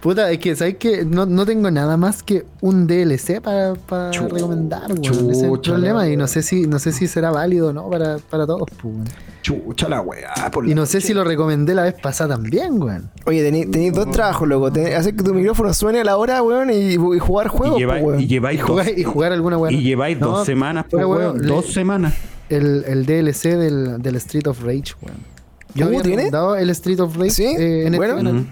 [0.00, 4.12] Puta, es que, ¿sabes que no, no tengo nada más que un DLC para, para
[4.12, 5.04] recomendar, weón.
[5.04, 6.08] Ese es el problema.
[6.08, 8.94] Y no sé si, no sé si será válido o no para, para todos, pues.
[9.42, 10.32] Chucha la weá.
[10.52, 11.06] por Y no sé chucha.
[11.08, 13.10] si lo recomendé la vez pasada también, weón.
[13.26, 14.70] Oye, tenéis dos trabajos, loco.
[14.70, 17.84] Tenés- hacer que tu micrófono suene a la hora, weón, y, y jugar juegos, Y
[17.84, 18.20] po, weón.
[18.20, 19.74] y lleváis Y dos, jugar, y jugar alguna weón.
[19.74, 22.14] y lleváis No, dos semanas, pues, weón, Dos semanas.
[22.48, 25.37] El, el DLC del, del Street of Rage, weón.
[25.74, 26.30] Yo ¿Cómo había tiene?
[26.62, 27.44] el Street of Rage ¿Sí?
[27.44, 28.14] eh, en Bueno.
[28.14, 28.36] este canal.
[28.42, 28.46] Ujú.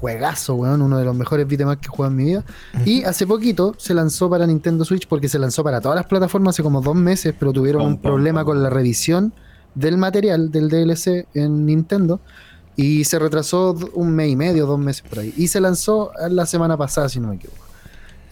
[0.00, 2.44] Juegazo, weón, uno de los mejores beat'em up que he jugado en mi vida.
[2.84, 6.54] Y hace poquito se lanzó para Nintendo Switch porque se lanzó para todas las plataformas
[6.54, 8.46] hace como dos meses, pero tuvieron Pum, un pum, problema pum.
[8.54, 9.32] con la revisión
[9.74, 12.20] del material del DLC en Nintendo
[12.76, 15.32] y se retrasó un mes y medio, dos meses por ahí.
[15.36, 17.64] Y se lanzó la semana pasada, si no me equivoco.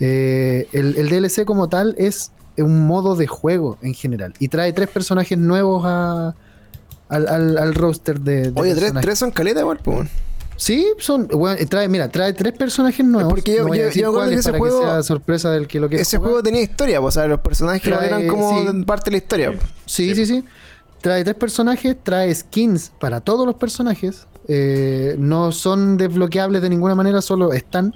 [0.01, 4.73] Eh, el, el DLC como tal es un modo de juego en general y trae
[4.73, 6.35] tres personajes nuevos a,
[7.13, 9.81] al, al, al roster de, de Oye, tres, tres son caletas, igual.
[10.57, 11.27] Sí, son.
[11.29, 13.33] bueno, trae, mira, trae tres personajes nuevos.
[13.33, 15.81] Porque yo- No yo- yo acuerdo que ese para juego- que sea sorpresa del que
[15.81, 18.85] lo que Ese juego tenía historia, pues, o sea, los personajes Trae- eran como sí.
[18.85, 19.53] parte de la historia.
[19.87, 20.45] Sí, sí, sí.
[21.01, 24.27] Trae tres personajes, trae skins para todos los personajes.
[24.49, 27.95] eh, no son desbloqueables de ninguna manera, solo están.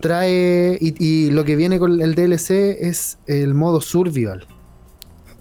[0.00, 0.78] Trae.
[0.80, 4.46] Y, y lo que viene con el DLC es el modo survival.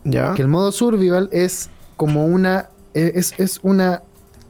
[0.04, 0.34] Ya.
[0.36, 2.70] Que el modo survival es como una.
[2.98, 4.04] Es, es una.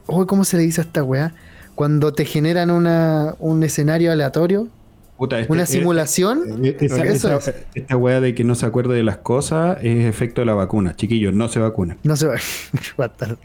[0.06, 1.34] oh, ¿Cómo se le dice a esta weá?
[1.74, 4.68] Cuando te generan una, un escenario aleatorio,
[5.16, 6.64] Puta, este- una eh, simulación.
[6.64, 7.56] eh, Esa, Eso esa- es.
[7.74, 10.94] esta weá de que no se acuerde de las cosas es efecto de la vacuna.
[10.96, 11.98] Chiquillos, no se vacunan.
[12.04, 12.36] No se va.
[12.96, 13.38] Fatal.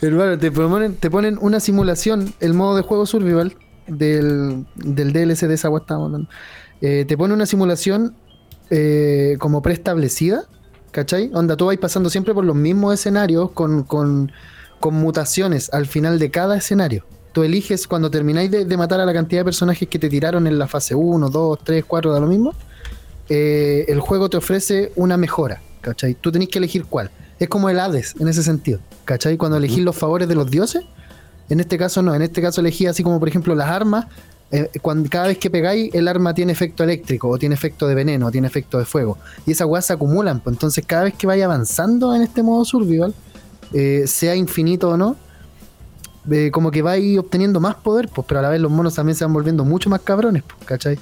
[0.00, 3.54] Hermano, te ponen, te ponen una simulación, el modo de juego survival
[3.86, 6.28] del, del DLC de esa agua estábamos hablando.
[6.80, 8.14] Eh, te pone una simulación
[8.70, 10.44] eh, como preestablecida,
[10.90, 11.30] ¿cachai?
[11.34, 14.32] Onda, tú vas pasando siempre por los mismos escenarios con, con,
[14.78, 17.04] con mutaciones al final de cada escenario.
[17.32, 20.46] Tú eliges cuando termináis de, de matar a la cantidad de personajes que te tiraron
[20.46, 22.54] en la fase 1, 2, 3, 4, da lo mismo.
[23.28, 26.14] eh, el juego te ofrece una mejora, ¿cachai?
[26.14, 27.10] Tú tenés que elegir cuál.
[27.38, 29.36] Es como el Hades en ese sentido, ¿cachai?
[29.36, 30.82] Cuando elegís los favores de los dioses,
[31.48, 34.06] en este caso no, en este caso elegí así como por ejemplo las armas,
[34.52, 37.94] eh, cuando, cada vez que pegáis el arma tiene efecto eléctrico, o tiene efecto de
[37.94, 41.14] veneno, o tiene efecto de fuego, y esas weas se acumulan, pues entonces cada vez
[41.14, 43.14] que vaya avanzando en este modo survival,
[43.72, 45.16] eh, sea infinito o no,
[46.30, 49.14] eh, como que vais obteniendo más poder, pues, pero a la vez los monos también
[49.14, 50.98] se van volviendo mucho más cabrones, pues, ¿cachai?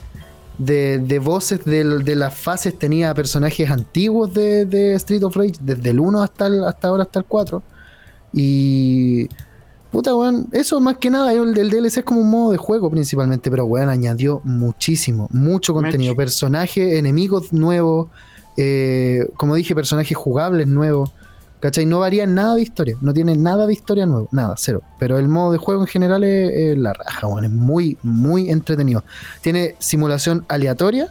[0.58, 6.20] De, voces de, las fases tenía personajes antiguos de, Street of Rage, desde el 1
[6.20, 7.62] hasta, hasta ahora hasta el 4.
[8.32, 9.28] Y.
[9.90, 12.90] Puta, weón, eso más que nada, el, el DLC es como un modo de juego
[12.90, 18.08] principalmente, pero weón, añadió muchísimo, mucho contenido, personajes, enemigos nuevos,
[18.58, 21.10] eh, como dije, personajes jugables nuevos,
[21.60, 21.86] ¿cachai?
[21.86, 24.82] No varía nada de historia, no tiene nada de historia nuevo, nada, cero.
[24.98, 28.50] Pero el modo de juego en general es, es la raja, weón, es muy, muy
[28.50, 29.04] entretenido.
[29.40, 31.08] Tiene simulación aleatoria,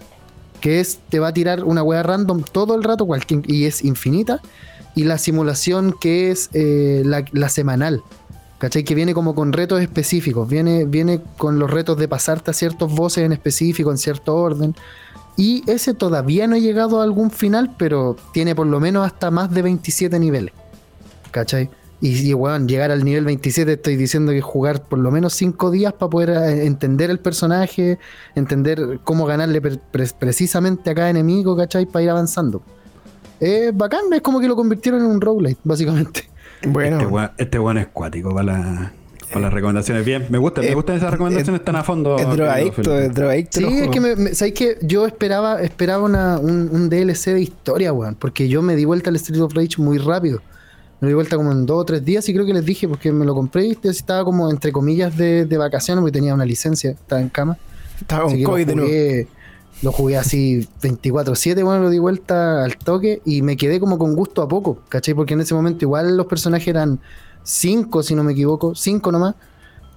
[0.61, 3.83] que es, te va a tirar una wea random todo el rato, cualquier, y es
[3.83, 4.39] infinita.
[4.93, 8.03] y la simulación que es eh, la, la semanal.
[8.59, 8.83] ¿Cachai?
[8.83, 12.91] Que viene como con retos específicos, viene, viene con los retos de pasarte a ciertos
[12.93, 14.75] voces en específico, en cierto orden.
[15.35, 19.29] Y ese todavía no ha llegado a algún final, pero tiene por lo menos hasta
[19.29, 20.53] más de 27 niveles.
[21.29, 21.69] ¿Cachai?
[22.01, 25.69] Y, y weón, llegar al nivel 27 estoy diciendo que jugar por lo menos 5
[25.69, 27.99] días para poder eh, entender el personaje,
[28.35, 31.85] entender cómo ganarle pre- pre- precisamente a cada enemigo, ¿cachai?
[31.85, 32.61] Para ir avanzando.
[33.39, 36.27] Es bacán, es como que lo convirtieron en un roguelite, básicamente.
[36.65, 38.91] Bueno, Este weón, este weón es cuático para, la-
[39.29, 40.05] para las recomendaciones.
[40.05, 42.17] Bien, me gusta, me Es- gustan esas recomendaciones tan a fondo.
[42.17, 43.59] es drogadicto, es drogadicto.
[43.59, 44.77] Sí, es que me, me- ¿sabes qué?
[44.81, 48.15] Yo esperaba, esperaba una- un, un DLC de historia, weón.
[48.15, 50.41] Porque yo me di vuelta al Street of Rage muy rápido.
[50.99, 53.11] Me di vuelta como en dos o tres días y creo que les dije, porque
[53.11, 56.89] me lo compré y estaba como entre comillas de, de vacaciones, porque tenía una licencia,
[56.91, 57.55] estaba en cama.
[58.01, 58.91] Estaba con que COVID de nuevo.
[59.81, 64.15] Lo jugué así 24-7, bueno, lo di vuelta al toque y me quedé como con
[64.15, 65.13] gusto a poco, ¿cachai?
[65.13, 66.99] Porque en ese momento igual los personajes eran
[67.43, 69.35] 5, si no me equivoco, 5 nomás.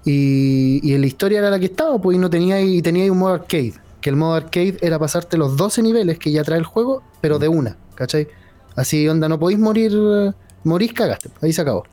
[0.05, 3.11] Y, y la historia era la que estaba, pues y no tenía y tenía ahí
[3.11, 3.75] un modo arcade.
[4.01, 7.39] Que el modo arcade era pasarte los 12 niveles que ya trae el juego, pero
[7.39, 8.29] de una, ¿cachai?
[8.77, 10.33] Así, onda, no podéis morir, eh,
[10.65, 11.85] morís, cagaste, ahí se acabó.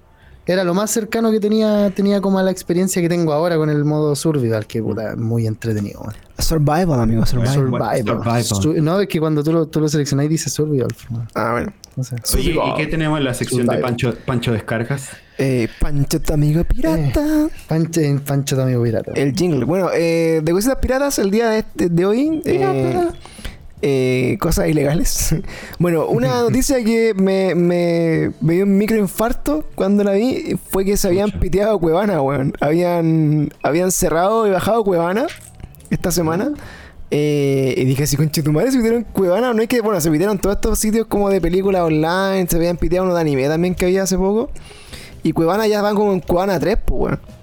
[0.47, 3.69] Era lo más cercano que tenía, tenía como a la experiencia que tengo ahora con
[3.69, 6.01] el modo survival, que puta, muy entretenido.
[6.03, 6.15] man.
[6.39, 7.53] Survival, amigo, survival.
[7.53, 7.97] Survival.
[8.05, 8.43] Survival.
[8.43, 10.87] Su- no, es que cuando tú lo, tú lo seleccionás dice survival.
[11.09, 11.27] man.
[11.35, 11.73] Ah, bueno.
[11.97, 12.15] No sé.
[12.35, 13.77] Oye, ¿y qué tenemos en la sección de.
[13.79, 15.09] Pancho, Pancho Descargas?
[15.39, 17.47] Eh, Pancho, tu amigo pirata.
[17.67, 19.11] Pancho, Pancho tu amigo pirata.
[19.15, 19.65] El jingle.
[19.65, 22.41] Bueno, eh, de cositas piratas, el día de, este- de hoy.
[22.45, 23.07] eh,
[23.81, 25.35] eh, cosas ilegales.
[25.79, 30.97] bueno, una noticia que me, me, me dio un microinfarto cuando la vi fue que
[30.97, 32.53] se habían piteado a Cuevana, weón.
[32.59, 35.27] Habían, habían cerrado y bajado Cuevana
[35.89, 36.51] esta semana.
[37.09, 39.53] Eh, y dije así, conche tu madre, se pitearon Cuevana.
[39.53, 42.47] No es que, bueno, se pitearon todos estos sitios como de películas online.
[42.49, 44.49] Se habían piteado uno de anime también que había hace poco.
[45.23, 47.36] Y Cuevana ya van como en Cuevana 3, pues, weón.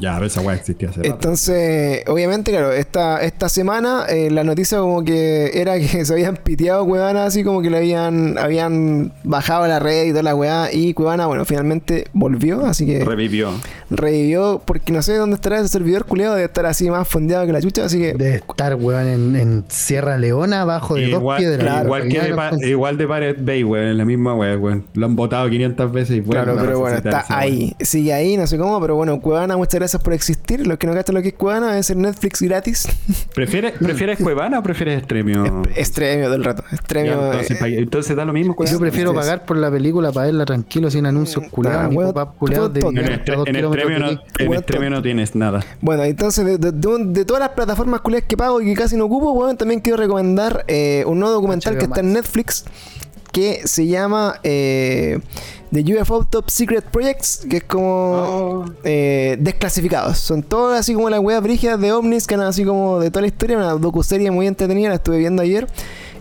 [0.00, 1.10] Ya, a ver, esa weá existía hace rato.
[1.12, 6.36] Entonces, obviamente, claro, esta, esta semana eh, la noticia como que era que se habían
[6.36, 10.72] piteado Cuevana, así como que le habían, habían bajado la red y toda la weá.
[10.72, 13.50] Y Cuevana, bueno, finalmente volvió, así que Revivió.
[13.90, 17.52] revivió, porque no sé dónde estará ese servidor culeado, debe estar así más fondeado que
[17.52, 18.12] la chucha, así que...
[18.14, 21.58] Debe estar, weón, en, en Sierra Leona, abajo de dos Igual, piedras.
[21.60, 24.62] claro, igual, que de no Pa- igual de Pirate Bay, weón, en la misma weón,
[24.62, 24.84] weón.
[24.94, 28.46] Lo han votado 500 veces y vuelven Claro, pero bueno, está ahí, sigue ahí, no
[28.46, 30.66] sé cómo, pero bueno, Cuevana, muchas gracias por existir.
[30.66, 32.86] Los que no gastan lo que es Cuevana, es el Netflix gratis.
[33.34, 35.62] ¿Prefieres, ¿Prefieres Cuevana o prefieres Extremio?
[35.74, 37.12] Extremio del rato, Ya, extremio.
[37.32, 38.74] entonces, eh, entonces da lo mismo, Cuevana.
[38.76, 41.90] Yo prefiero pagar por la película para verla tranquilo, sin anuncios culeados
[42.74, 45.64] de En, en Extremio no, en tienes nada.
[45.80, 48.74] Bueno, entonces de, de- de un- de todas las plataformas culiadas que pago y que
[48.74, 52.08] casi no ocupo, bueno, también quiero recomendar eh, un nuevo documental HBO que está en.
[52.08, 52.64] Netflix
[53.32, 55.18] que se llama eh,
[55.72, 60.18] The UFO Top Secret Projects, que es como eh, desclasificados.
[60.18, 63.22] Son todas así como las weas brígidas de ovnis que eran así como de toda
[63.22, 65.66] la historia, una docuserie muy entretenida, la estuve viendo ayer.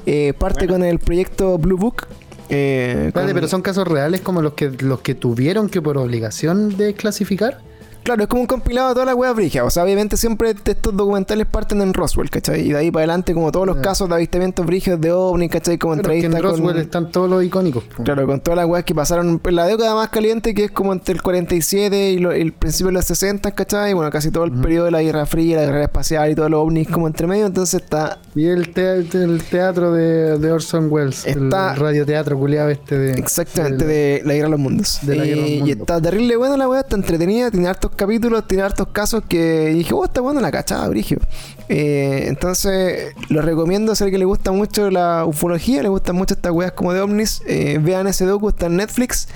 [0.06, 2.08] Eh, parte con el proyecto Blue Book.
[2.50, 5.98] eh, Espérate, con- pero son casos reales como los que los que tuvieron que por
[5.98, 7.60] obligación de clasificar.
[8.08, 9.68] Claro, es como un compilado de todas las weas brígidas.
[9.68, 12.62] O sea, obviamente siempre estos documentales parten en Roswell, ¿cachai?
[12.62, 15.78] Y de ahí para adelante, como todos los casos de avistamientos brígidos de ovni, ¿cachai?
[15.78, 16.82] Como Pero es que en entrevistas Roswell con...
[16.82, 17.84] están todos los icónicos.
[18.06, 20.94] Claro, con todas las weas que pasaron en la década más caliente, que es como
[20.94, 23.94] entre el 47 y lo- el principio de los 60, ¿cachai?
[23.94, 26.62] Bueno, casi todo el periodo de la Guerra Fría, la Guerra Espacial y todos los
[26.62, 27.46] ovnis como entre medio.
[27.46, 32.70] Entonces está Y el, te- el teatro de, de Orson Welles, Está- el radioteatro culiado
[32.70, 33.12] este de...
[33.20, 35.00] Exactamente, de la Guerra de los Mundos.
[35.02, 37.92] de la Guerra de los y, está terrible buena la weá, está entretenida, tiene hartos
[37.98, 41.20] capítulos, tiene hartos casos que dije, oh, está bueno la cachada, Brigio.
[41.68, 46.16] Eh, entonces, lo recomiendo, si a alguien que le gusta mucho la ufología, le gustan
[46.16, 49.28] mucho estas weas como de ovnis, eh, vean ese docu, está en Netflix.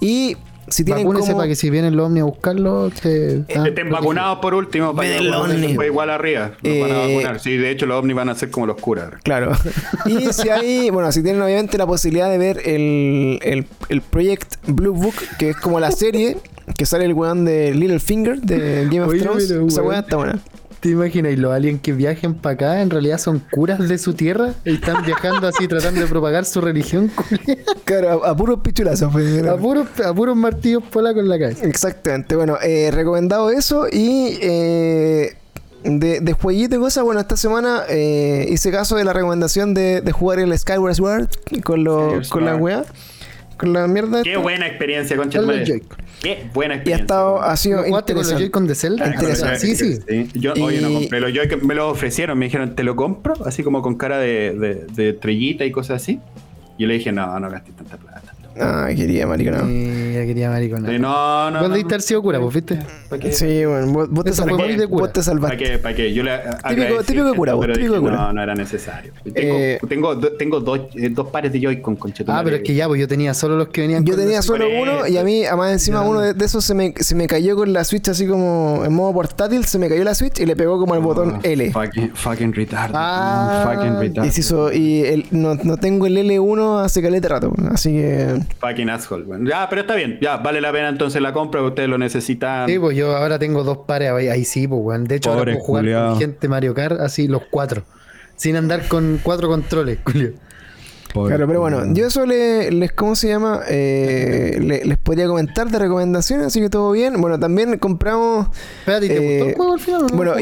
[0.00, 0.36] Y
[0.68, 1.38] si tienen Vacúnese como...
[1.38, 5.08] para que si vienen los ovnis a buscarlo, te, ah, Estén vacunados por último para
[5.08, 5.24] que
[5.58, 6.52] después igual arriba.
[6.62, 7.40] Nos van a vacunar.
[7.40, 9.10] Sí, de hecho los ovnis van a ser como los curas.
[9.24, 9.52] Claro.
[10.06, 14.54] y si hay, bueno, si tienen obviamente la posibilidad de ver el, el, el Project
[14.68, 16.36] Blue Book, que es como la serie
[16.76, 19.90] que sale el weón de Littlefinger de Game of Oye, Thrones, pero, esa weón.
[19.90, 20.38] weá está buena.
[20.80, 21.32] ¿Te imaginas?
[21.34, 24.76] Y los aliens que viajen para acá en realidad son curas de su tierra y
[24.76, 27.10] están viajando así tratando de propagar su religión.
[27.84, 29.12] Claro, a, a puros pichulazos.
[29.12, 29.44] pues.
[29.46, 31.64] A puros, a puros martillos polacos en la cabeza.
[31.66, 35.34] Exactamente, bueno, eh, recomendado eso y eh,
[35.82, 40.00] de, de jueguito y cosas, bueno, esta semana eh, hice caso de la recomendación de,
[40.02, 41.28] de jugar el Skyward Sword
[41.64, 42.86] con, lo, con la Sword.
[43.60, 44.22] Con la mierda.
[44.22, 44.42] Qué esta.
[44.42, 45.82] buena experiencia, concha Con madre.
[46.22, 47.02] Qué buena Y ha experiencia.
[47.04, 48.42] estado, ha sido ¿No jugaste con los interesante.
[48.44, 49.04] Joy-Con de Zelda?
[49.06, 49.58] Ah, interesante.
[49.58, 50.28] Sí, sí.
[50.34, 51.32] Yo, oye, no Y- compré los
[51.62, 53.34] me los ofrecieron, me dijeron, ¿te lo compro?
[53.46, 56.18] Así como con cara de, de, de estrellita y cosas así.
[56.78, 58.29] Y yo le dije, no, no gasté tanta plata.
[58.60, 59.64] Ah, quería maricona.
[59.66, 60.88] Sí, ya quería maricona.
[60.88, 61.58] Sí, no, no.
[61.60, 62.78] Vos no, debiste haber sido cura, vos viste.
[63.32, 64.62] Sí, bueno, vos, vos te salvaste.
[64.64, 65.00] muy de cura.
[65.00, 65.56] Vos te ¿Para salvaste.
[65.56, 65.78] qué?
[65.78, 66.12] ¿Para qué?
[66.12, 66.38] Yo le
[67.06, 68.16] típico de cura, pero vos, típico de dije, cura.
[68.16, 69.12] No, no era necesario.
[69.24, 72.74] Tengo, Eh, tengo, tengo dos, eh, dos pares de Joy-Con con Ah, pero es que
[72.74, 75.24] ya, pues yo tenía solo los que venían Yo con tenía solo uno y a
[75.24, 78.08] mí, además encima uno de, de esos se me, se me cayó con la Switch
[78.08, 81.00] así como en modo portátil, se me cayó la Switch y le pegó como al
[81.00, 81.70] botón L.
[81.72, 82.92] Fucking, fucking retard.
[82.94, 84.26] Ah, fucking retard.
[84.26, 88.38] Y se hizo, y el, no, no tengo el L1 hace caleta rato, así que...
[88.58, 89.24] Fucking asshole.
[89.24, 90.18] Bueno, ya, pero está bien.
[90.20, 91.62] Ya, vale la pena entonces la compra.
[91.62, 92.68] Ustedes lo necesitan.
[92.68, 95.04] Sí, pues yo ahora tengo dos pares ahí, ahí sí, pues weón.
[95.04, 96.10] De hecho, ahora Pobre puedo jugar culiao.
[96.10, 97.82] con gente Mario Kart así los cuatro.
[98.36, 100.32] Sin andar con cuatro controles, Julio.
[101.12, 103.62] Pobre Claro, pero bueno, yo eso le- les, ¿cómo se llama?
[103.68, 107.20] Eh, le- les podría comentar de recomendaciones, así que todo bien.
[107.20, 108.46] Bueno, también compramos...
[108.80, 110.00] Espérate, ¿y ¿te Eh, gustó el juego al final?
[110.02, 110.16] no?
[110.16, 110.34] Bueno,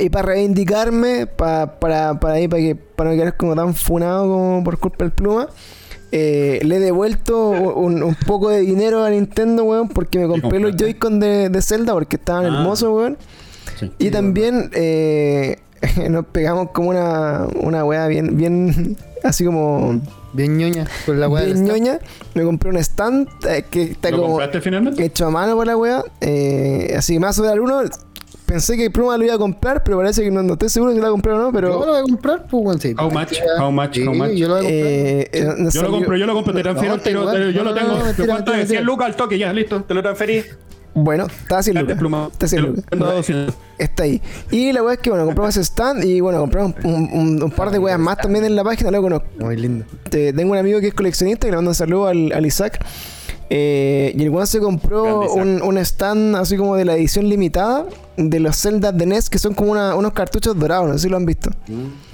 [0.00, 4.24] y, para reivindicarme, pa- para, para ahí, para que para no quedar como tan funado
[4.24, 5.48] como por culpa del pluma,
[6.12, 10.60] eh, le he devuelto un, un poco de dinero a Nintendo, weón, porque me compré
[10.60, 10.76] los?
[10.76, 12.48] Joy-Con de, de Zelda porque estaban Ah.
[12.48, 13.16] hermosos, weón.
[13.80, 13.90] Sí.
[13.98, 15.56] Y también eh,
[16.10, 20.00] nos pegamos como una, una weá bien, bien, así como
[20.34, 21.98] Bien ñoña, con la weá bien ñoña.
[22.34, 25.04] Me compré un stand eh, que está ¿Lo como compraste finalmente?
[25.04, 26.02] hecho a mano por la wea.
[26.22, 27.82] Eh, así más sobre uno.
[28.52, 30.96] Pensé que Pluma lo iba a comprar, pero parece que no, no estoy seguro si
[30.98, 31.44] lo va a comprar o no.
[31.46, 32.94] Yo lo Pero voy a comprar, pues, weón, sí.
[32.98, 33.32] How much?
[33.58, 33.94] How much?
[33.94, 34.30] Sí, How much?
[34.32, 34.72] yo lo voy a comprar.
[34.72, 37.22] eh, eh, no Yo lo compro, yo lo compro, te transfiero te te- yo
[37.64, 37.98] No, lo tengo.
[37.98, 38.44] ¿Cuánto mentira, es?
[38.44, 38.80] 100 mentira.
[38.82, 39.82] lucas al toque, ya, listo.
[39.84, 40.42] Te lo transferí.
[40.94, 42.32] Bueno, está así Date lucas.
[42.32, 42.84] Está así Te lo lucas.
[42.90, 43.54] vendo a 200.
[43.78, 44.20] Está ahí.
[44.50, 47.50] Y la wea es que, bueno, compramos ese stand y, bueno, compramos un, un- un
[47.50, 48.90] par de weas más también en la página.
[48.90, 49.86] Luego nos, Muy lindo.
[50.10, 52.84] te- tengo un amigo que es coleccionista y le mando un saludo al, al Isaac.
[53.50, 57.84] Eh, y el weón se compró un, un stand así como de la edición limitada
[58.16, 61.08] de los Zelda de NES que son como una- unos cartuchos dorados, no sé si
[61.08, 61.50] lo han visto.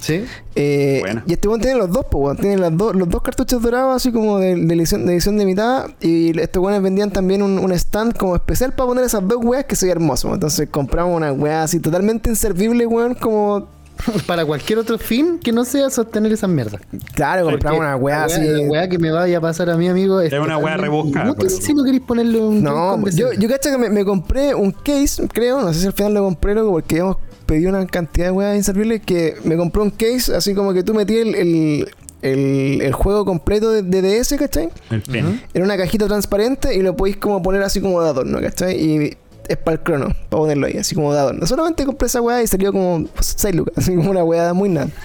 [0.01, 0.25] ¿Sí?
[0.55, 1.25] Eh, Buena.
[1.27, 2.37] y este weón tiene los dos, pues, weón.
[2.37, 5.87] Tiene las dos, los dos cartuchos dorados, así como de, de edición, de edición limitada.
[6.01, 9.65] Y estos weones vendían también un, un stand como especial para poner esas dos weas
[9.65, 10.33] que sería hermoso.
[10.35, 13.15] Entonces compramos una wea así totalmente inservible, weón.
[13.15, 13.69] Como,
[14.27, 16.81] Para cualquier otro fin que no sea sostener esas mierdas.
[17.15, 18.41] claro, compramos una wea La así.
[18.41, 20.33] weá- La weá que me vaya a pasar a mi amigo es.
[20.33, 21.35] Es una weá rebuscada.
[21.49, 22.63] Si no queréis ponerle un.
[22.63, 25.61] No, yo, yo cacho que me, me compré un case, creo.
[25.61, 27.17] No sé si al final lo compré, loco, porque habíamos
[27.47, 29.01] pedido una cantidad de weas inservibles.
[29.05, 31.89] Que me compré un case, así como que tú metías el, el,
[32.23, 34.69] el- el juego completo de, de DS, ¿cachai?
[34.91, 35.43] El pen.
[35.55, 38.77] en una cajita transparente y lo podéis como poner así como de adorno, ¿cachai?
[38.81, 39.17] Y
[39.49, 41.47] es para el crono, para ponerlo ahí, así como de adorno.
[41.47, 44.89] Solamente compré esa weá y salió como 6 lucas, así como una weá muy nada.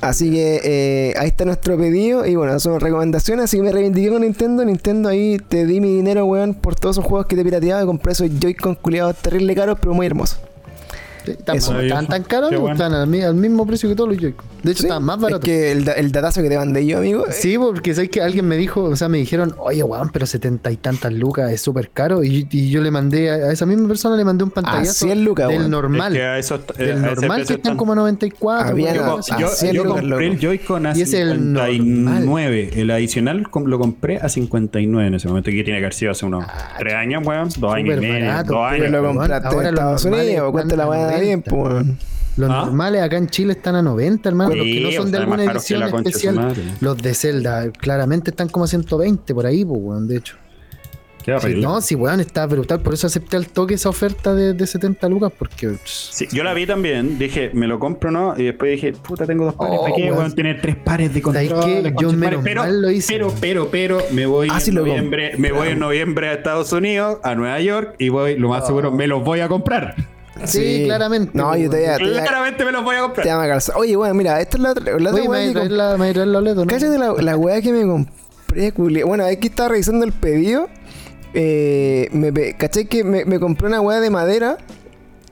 [0.00, 4.08] Así que eh, ahí está nuestro pedido y bueno, son recomendaciones, así que me reivindiqué
[4.08, 4.64] con Nintendo.
[4.64, 7.84] Nintendo ahí te di mi dinero, weón, por todos esos juegos que te pirateaba y
[7.84, 10.40] compré esos Joy-Con culiados terrible caros, pero muy hermosos.
[11.26, 12.72] Estaban tan caros, bueno.
[12.72, 14.49] estaban al, al mismo precio que todos los Joy-Con.
[14.62, 15.44] De hecho, Sí, estaban más Es baratos.
[15.44, 17.26] que el, el datazo que te mandé yo, amigo.
[17.26, 20.26] eh, Sí, porque sabes que alguien me dijo, o sea, me dijeron, oye, weón, pero
[20.26, 22.22] setenta y tantas lucas es súper caro.
[22.24, 25.24] Y, y yo le mandé a, a esa misma persona, le mandé un pantallazo 100
[25.24, 25.70] lucas, del weón.
[25.70, 26.16] normal.
[26.16, 28.70] Es que a eh, a del ese normal que están como a 94.
[28.70, 32.70] Había weón, ah, Yo, yo lucas, compré el Joy-Con a Y es el 59.
[32.76, 35.50] El, adicional lo compré a 59 en ese momento.
[35.50, 36.44] Que tiene que haber sido hace unos
[36.78, 37.48] 3 años, weón.
[37.58, 38.26] 2 años y medio.
[38.26, 38.90] barato, 2 pero años.
[38.92, 41.50] lo weón, compraste en Estados Unidos, cuenta la a weá bien, 90.
[41.50, 41.98] pues, weón.
[42.40, 42.64] Los ¿Ah?
[42.64, 44.54] normales acá en Chile están a 90, hermano.
[44.54, 46.54] los que no son de alguna edición especial.
[46.80, 50.36] Los de Zelda, claramente están como a 120 por ahí, pues, weón, de hecho.
[51.24, 52.80] Qué Sí, no, sí, weón, está brutal.
[52.80, 55.76] Por eso acepté al toque esa oferta de, de 70 lucas, porque.
[55.84, 59.44] Sí, yo la vi también, dije, me lo compro no, y después dije, puta, tengo
[59.44, 60.16] dos pares, Oh, ¿para qué, weón.
[60.16, 60.34] weón?
[60.34, 61.82] Tener tres pares de ¿Sabes control.
[61.82, 61.94] qué?
[62.00, 63.12] Yo menos pero, mal lo hice.
[63.12, 66.72] Pero, pero, pero, me voy Ah, en sí noviembre, me voy en noviembre a Estados
[66.72, 69.96] Unidos, a Nueva York, y voy, lo más seguro, me los voy a comprar.
[70.46, 73.36] Sí, claramente, No, yo te voy a- te Claramente me los voy a te comprar.
[73.36, 73.76] voy a calzar.
[73.76, 75.52] Oye, bueno, mira, esta es la otra, la otra Oye, ¿me weá vas que a
[75.52, 75.76] traer compré.
[75.76, 76.66] la, me OLED no?
[76.66, 79.02] Cállate la, la weá que me compré, culi.
[79.02, 80.68] Bueno, aquí estaba revisando el pedido.
[81.34, 84.58] Eh, me, ¿Cachai que me, me compré una weá de madera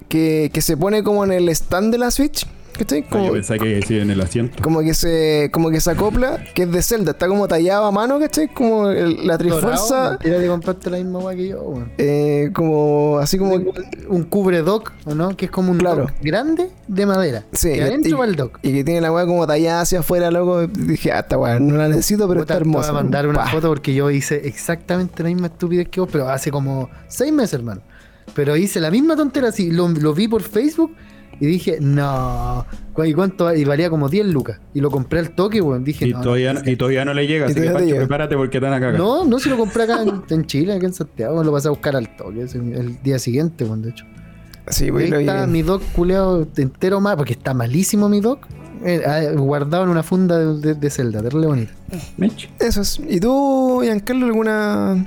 [0.09, 2.47] que, que se pone como en el stand de la Switch?
[2.78, 3.00] ¿Cachai?
[3.00, 4.62] Ah, Como, yo pensaba que sí en el asiento.
[4.62, 7.90] como que se como que se acopla, que es de Zelda, está como tallado a
[7.90, 8.48] mano, ¿cachai?
[8.52, 13.36] Como el- la trifuerza, Tira de comprarte la misma weá que yo, eh, como así
[13.38, 13.56] como...
[14.09, 15.36] Un cubre dock, ¿o no?
[15.36, 16.02] Que es como un Claro.
[16.02, 17.44] dock grande de madera.
[17.52, 18.59] Sí, que adentro y, va el dock.
[18.62, 20.66] y que tiene la weá como tallada hacia afuera, loco.
[20.66, 22.90] Dije, ah, esta weá, no la necesito, pero Puta, está te voy hermosa.
[22.90, 23.48] a mandar una Pa.
[23.50, 27.55] foto porque yo hice exactamente la misma estupidez que vos, pero hace como seis meses,
[27.55, 27.80] hermano.
[28.34, 29.70] Pero hice la misma tontera así.
[29.70, 30.94] Lo, lo vi por Facebook
[31.40, 32.66] y dije, no.
[32.93, 33.55] ¿cu- ¿Y cuánto?
[33.55, 34.60] Y valía como 10 lucas.
[34.74, 35.85] Y lo compré al toque, weón.
[35.85, 36.20] Dije, Y no.
[36.20, 37.98] todavía, no- y todavía no le llega, Y así que Pancho, llega.
[37.98, 38.98] prepárate porque te van a cagar.
[38.98, 41.43] No, no, si lo compré acá en, en Chile, acá en Santiago.
[41.44, 44.05] Lo pasé a buscar al toque el día siguiente, weón, de hecho.
[44.69, 48.47] Sí, Y pues, ahí está mi dock culeado entero mal, porque está malísimo mi dock.
[48.85, 51.73] Eh, ah, guardado en una funda de, de, de Zelda, terrible bonita.
[52.60, 53.01] Eso es.
[53.09, 55.06] ¿Y tú, Giancarlo, alguna.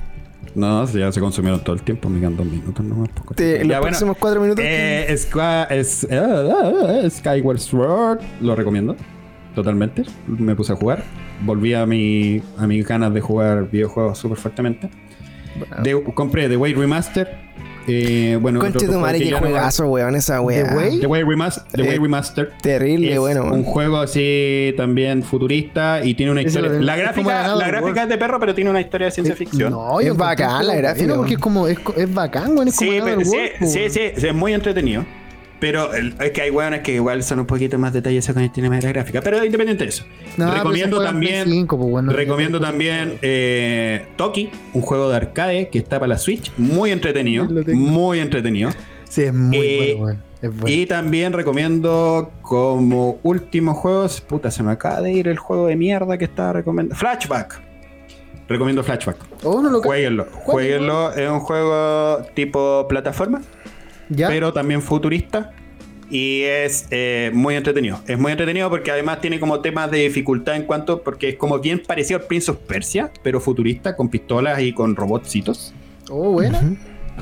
[0.55, 3.09] No, ya se consumieron todo el tiempo, me quedan dos minutos nomás.
[3.35, 4.63] Te, los Ya, bueno, próximos cuatro minutos?
[4.67, 6.09] Eh, Squa- es, eh,
[7.03, 8.95] eh, Skyward Sword, lo recomiendo
[9.55, 10.03] totalmente.
[10.27, 11.03] Me puse a jugar.
[11.43, 14.89] Volví a, mi, a mis ganas de jugar videojuegos súper fuertemente.
[15.83, 17.39] De- compré The Way Remaster.
[17.87, 20.63] Eh, bueno, Conche tu madre, qué juegazo, weón, esa weá.
[20.67, 20.99] The Way?
[20.99, 22.51] The Way, The Way Eh, Remaster.
[22.61, 23.45] Terrible, es bueno.
[23.45, 26.69] un juego así también futurista y tiene una historia.
[26.71, 29.71] La como gráfica, la gráfica es de perro, pero tiene una historia de ciencia ficción.
[29.71, 31.79] No, Es bacán la gráfica, porque es como es,
[32.13, 33.91] bacán, weón, es como Sí, Another pero- sí, World, po, sí, weón.
[33.91, 35.05] sí, sí, es muy entretenido.
[35.61, 38.51] Pero el- es que hay hueones que igual son un poquito más detallosos con el
[38.51, 39.21] tema de la gráfica.
[39.21, 40.03] Pero independiente de eso.
[40.35, 41.43] No, pero recomiendo también.
[41.45, 45.99] Play 5, pues, bueno, recomiendo no- también eh, Toki, un juego de arcade que está
[45.99, 46.51] para la Switch.
[46.57, 47.47] Muy entretenido.
[47.73, 48.71] Muy entretenido.
[49.07, 50.19] Sí, es muy Eh, bueno.
[50.41, 50.75] Es bueno.
[50.75, 54.19] Y también recomiendo como últimos juegos.
[54.21, 56.95] Puta, se me acaba de ir el juego de mierda que estaba recomendando.
[56.99, 57.61] Flashback.
[58.47, 59.17] Recomiendo Flashback.
[59.43, 60.25] Oh, no lo ca- Jueguenlo.
[60.31, 61.13] Jueguenlo.
[61.13, 63.41] Es un juego tipo plataforma
[64.13, 64.27] ¿Ya?
[64.27, 65.51] pero también futurista.
[66.09, 67.99] Y es eh, muy entretenido.
[68.05, 71.01] Es muy entretenido porque además tiene como temas de dificultad en cuanto.
[71.03, 74.95] Porque es como bien parecido al Prince of Persia, pero futurista, con pistolas y con
[74.97, 75.73] robotcitos.
[76.09, 76.59] Oh, bueno.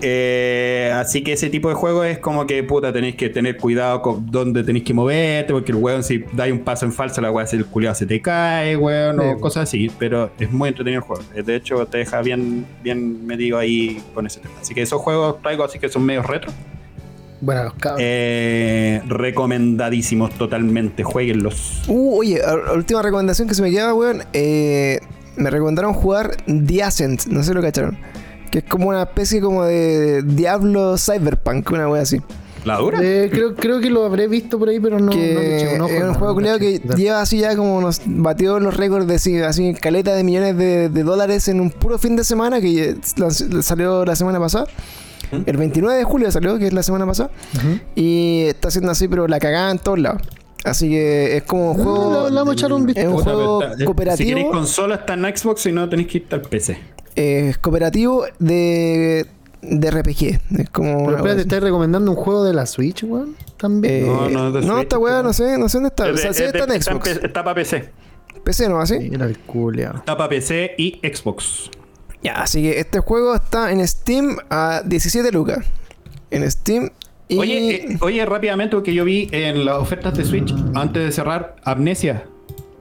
[0.01, 4.01] Eh, así que ese tipo de juego es como que puta, tenéis que tener cuidado
[4.01, 7.31] con dónde tenéis que moverte, porque el weón, si dais un paso en falso, la
[7.31, 9.39] weá, el culiado se te cae, weón, o Sí.
[9.41, 9.91] cosas así.
[9.99, 11.21] Pero es muy entretenido el juego.
[11.35, 14.53] Eh, De hecho, te deja bien, bien metido ahí con ese tema.
[14.61, 16.51] Así que esos juegos traigo así que son medio retro.
[17.41, 18.01] Bueno, los cabros.
[18.03, 21.83] Eh, recomendadísimos totalmente, jueguenlos.
[21.87, 22.41] Uh, oye,
[22.75, 24.23] última recomendación que se me queda, weón.
[24.33, 24.99] Eh,
[25.37, 27.97] me recomendaron jugar The Ascent, no sé si lo cacharon.
[28.51, 32.19] Que es como una especie como de Diablo Cyberpunk, una wea así.
[32.65, 32.99] ¿La dura?
[33.01, 35.11] Eh, creo, creo que lo habré visto por ahí, pero no.
[35.11, 37.39] que no le eché un ojo, es un no, juego no culiado que lleva así
[37.39, 41.47] ya como nos batió los récords de así, así caleta de millones de, de dólares
[41.47, 42.97] en un puro fin de semana que
[43.61, 44.65] salió la semana pasada.
[45.31, 47.29] El 29 de julio salió, que es la semana pasada.
[47.95, 50.21] Y está haciendo así, pero la cagada en todos lados.
[50.65, 52.23] Así que es como un juego.
[52.25, 53.07] le- le vamos a echar un vistazo.
[53.07, 54.27] Es un Puta, juego está- cooperativo.
[54.27, 56.77] Si queréis consola, está en Xbox, si no tenéis que irte al PC.
[57.15, 59.25] eh, cooperativo de,
[59.61, 60.39] de RPG.
[60.59, 61.05] Es como.
[61.07, 63.35] Pero wea ¿te estás recomendando un juego de la Switch, weón?
[63.57, 64.05] También.
[64.07, 66.05] No, Eh, no es de no, Switch, esta weá, no sé, no sé dónde está.
[66.09, 67.07] O sea, sí está en Xbox.
[67.07, 67.89] está para PC.
[68.43, 68.97] PC no, así.
[68.99, 69.37] Mira el.
[69.95, 71.69] Está para PC y Xbox.
[72.21, 75.65] Ya, así que este juego está en Steam a 17 lucas.
[76.31, 76.89] En Steam.
[77.27, 77.37] Y...
[77.37, 81.55] Oye, eh, oye, rápidamente, porque yo vi en las ofertas de Switch, antes de cerrar,
[81.63, 82.25] Amnesia.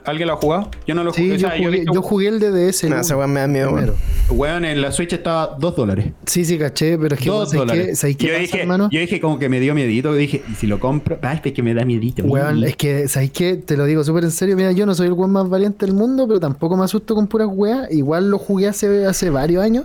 [0.09, 0.70] ¿Alguien lo ha jugado?
[0.86, 1.35] Yo no lo Sí, jugué.
[1.35, 2.89] o yo sea, yo jugué, visto- yo jugué el DDS.
[2.89, 3.94] No, esa weá me da miedo, primero.
[4.30, 6.12] Weón, en la Switch estaba 2 dólares.
[6.26, 7.86] Sí, sí, caché, pero es que Dos ¿sabes dólares.
[7.89, 8.89] qué, ¿sabes qué yo, pasa, dije, hermano?
[8.90, 10.14] yo dije como que me dio miedito.
[10.14, 11.18] Dije, ¿y si lo compro?
[11.22, 12.22] Ay, es que me da miedito.
[12.24, 13.56] Weón, es que, ¿sabes qué?
[13.56, 14.56] Te lo digo súper en serio.
[14.56, 17.26] Mira, yo no soy el weón más valiente del mundo, pero tampoco me asusto con
[17.26, 17.90] puras weas.
[17.90, 19.85] Igual lo jugué hace, hace varios años.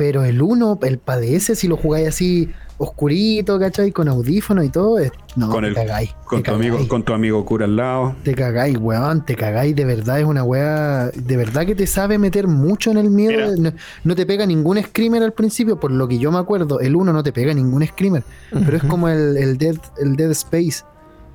[0.00, 2.48] Pero el 1, el PDS, si lo jugáis así
[2.78, 3.92] oscurito, ¿cachai?
[3.92, 6.14] Con audífono y todo, es- no, con, te el, cagáis.
[6.24, 8.16] con, te tu amigo, con tu amigo cura al lado.
[8.24, 12.16] Te cagáis, weón, te cagáis, de verdad es una wea, de verdad que te sabe
[12.16, 13.72] meter mucho en el miedo, no,
[14.04, 17.12] no te pega ningún screamer al principio, por lo que yo me acuerdo, el 1
[17.12, 20.82] no te pega ningún screamer, pero es como el, el, Dead, el Dead Space,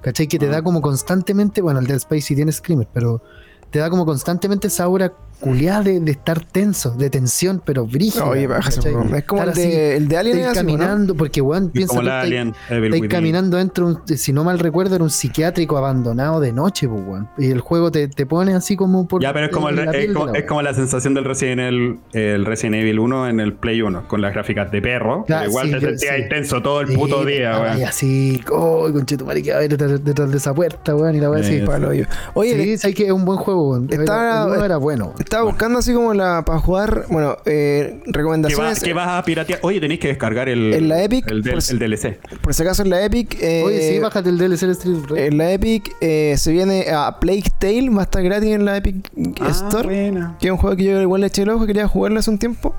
[0.02, 0.26] ¿cachai?
[0.28, 0.54] Que te Ah.
[0.54, 3.22] da como constantemente, bueno, el Dead Space sí tiene screamer, pero
[3.70, 8.26] te da como constantemente esa aura culiada de, de estar tenso, de tensión, pero brígida.
[8.26, 8.48] Oye.
[9.16, 10.38] Es como el de, el de Alien.
[10.38, 10.78] estáis es así, ¿no?
[10.80, 13.08] caminando, porque weón, piensa como tú, la Alien Within.
[13.08, 17.02] caminando dentro, de un- si no mal recuerdo, era un psiquiátrico abandonado de noche, pues,
[17.06, 17.30] weón.
[17.38, 19.22] Y el juego te, te pone así como por.
[19.22, 22.00] Ya, pero es como, el- es, como, la es como la sensación del Resident Evil,
[22.14, 25.26] el Resident Evil 1 en el Play 1, con las gráficas de perro.
[25.46, 26.08] Igual sí, te sentías sí.
[26.08, 27.84] ahí tenso todo el Sí, puto día, weón.
[27.84, 31.16] así, oh, conchetumare, que va a haber detrás, detrás de esa puerta, weón.
[31.16, 31.56] Y la weá así.
[31.58, 32.06] Eh, Palo yo.
[32.34, 33.88] Oye, sí, sabes que es un buen juego, weón.
[33.92, 35.14] Está- era bueno.
[35.26, 37.06] Estaba buscando así como la para jugar.
[37.10, 38.82] Bueno, eh, ¿Qué, recomendaciones.
[38.82, 39.60] qué vas a piratear?
[39.64, 42.20] Oye, tenéis que descargar el, En la Epic, el, del- el DLC.
[42.42, 43.38] Por si acaso en la Epic.
[43.42, 44.98] eh, Oye, sí, bájate el DLC de Street.
[45.18, 48.78] En la Epic eh, se viene a Plague Tale, va a estar gratis en la
[48.78, 49.12] Epic
[49.42, 49.88] Ah, Store.
[49.88, 50.38] buena.
[50.40, 52.38] Que es un juego que yo igual le eché el ojo, quería jugarlo hace un
[52.40, 52.74] tiempo.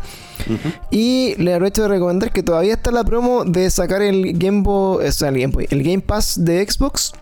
[0.91, 5.07] Y le aprovecho de recomendar que todavía está la promo de sacar el Game Boy,
[5.07, 7.13] o sea, el Game Boy, el Game Pass de Xbox.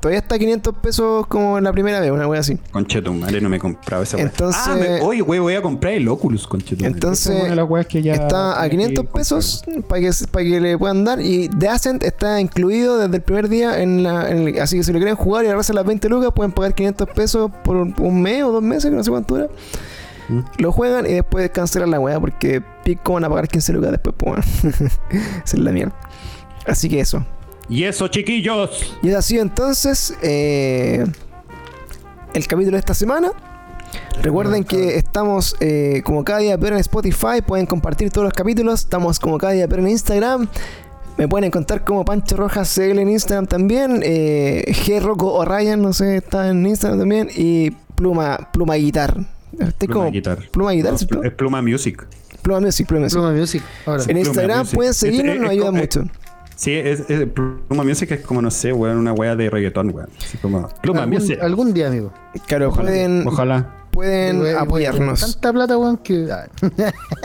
[0.00, 2.58] Todavía está a 500 pesos como la primera vez, una wea así.
[2.72, 4.26] Conchetumare, no me he comprado esa weá.
[4.26, 6.92] Entonces- Ah, me- oye, güey, voy a comprar el Oculus, conchetumare.
[6.94, 9.20] Entonces, es una de que ya está a tenía que 500 comprar.
[9.20, 11.20] pesos para que, para que le puedan dar.
[11.20, 13.80] Y The Ascent está incluido desde el primer día.
[13.82, 16.30] En la, en el- así que si lo quieren jugar y ahorrarse las 20 lucas,
[16.34, 19.34] pueden pagar 500 pesos por un, un mes o dos meses, que no sé cuánto
[19.34, 19.48] dura.
[20.28, 20.40] Mm.
[20.58, 24.14] Lo juegan y después cancelan la weá porque pico van a pagar 15 lucas después.
[24.16, 24.88] Pues, bueno.
[25.44, 25.94] Esa es la mierda.
[26.66, 27.24] Así que eso.
[27.72, 28.94] Y eso, chiquillos.
[29.02, 30.14] Y es así entonces.
[30.22, 31.06] Eh,
[32.34, 33.32] el capítulo de esta semana.
[34.22, 38.80] Recuerden que estamos eh, como cada día pero en Spotify, pueden compartir todos los capítulos,
[38.80, 40.48] estamos como cada día pero en Instagram.
[41.16, 44.00] Me pueden encontrar como Pancho Rojas CL en Instagram también.
[44.02, 47.30] Eh, G Rocco o Ryan, no sé, está en Instagram también.
[47.34, 49.16] Y Pluma, Pluma Guitar.
[49.58, 50.38] Estoy Pluma como Guitar.
[50.50, 51.06] Pluma Guitar, No, ¿sí?
[51.24, 52.06] es Pluma Music.
[52.42, 53.18] Pluma Music, Pluma Music.
[53.18, 53.62] Pluma Music.
[53.86, 54.02] Ahora.
[54.02, 54.74] En Pluma Instagram Music.
[54.74, 56.04] pueden seguirnos, es nos ayuda mucho.
[56.62, 60.08] Sí, es, es- Pluma Music es como, no sé, weón, una wea de reggaetón, weón.
[60.16, 61.38] Así como, Pluma algún, Music.
[61.42, 62.12] algún día, amigo.
[62.46, 62.84] Claro, Ojalá.
[62.84, 64.60] pueden, Ojalá.
[64.60, 65.20] apoyarnos.
[65.20, 66.28] Tanta plata, weón, que.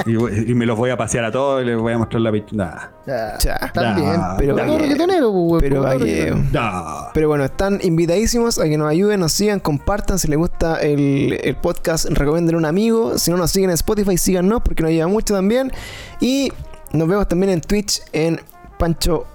[0.08, 2.32] Y, y me los voy a pasear a todos y les voy a mostrar la
[2.32, 2.92] pichula.
[3.08, 3.72] ah, Ya.
[3.76, 4.20] También.
[4.40, 6.36] Pero reggaetonero, pues, weón, Pero.
[7.14, 10.18] Pero bueno, están invitadísimos a que nos ayuden, nos sigan, compartan.
[10.18, 13.20] Si les gusta el, el podcast, recomienden a un amigo.
[13.20, 15.72] Si no nos siguen en Spotify, síganos porque nos ayuda mucho también.
[16.20, 16.52] Y
[16.92, 18.40] nos vemos también en Twitch en
[18.78, 19.26] Pancho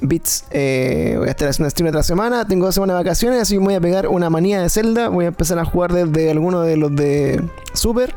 [0.00, 0.44] Beats.
[0.50, 2.46] Eh, voy a estar haciendo stream otra semana.
[2.46, 5.08] Tengo dos semanas de vacaciones, así que me voy a pegar una manía de Zelda.
[5.08, 7.42] Voy a empezar a jugar desde alguno de los de
[7.74, 8.14] Super.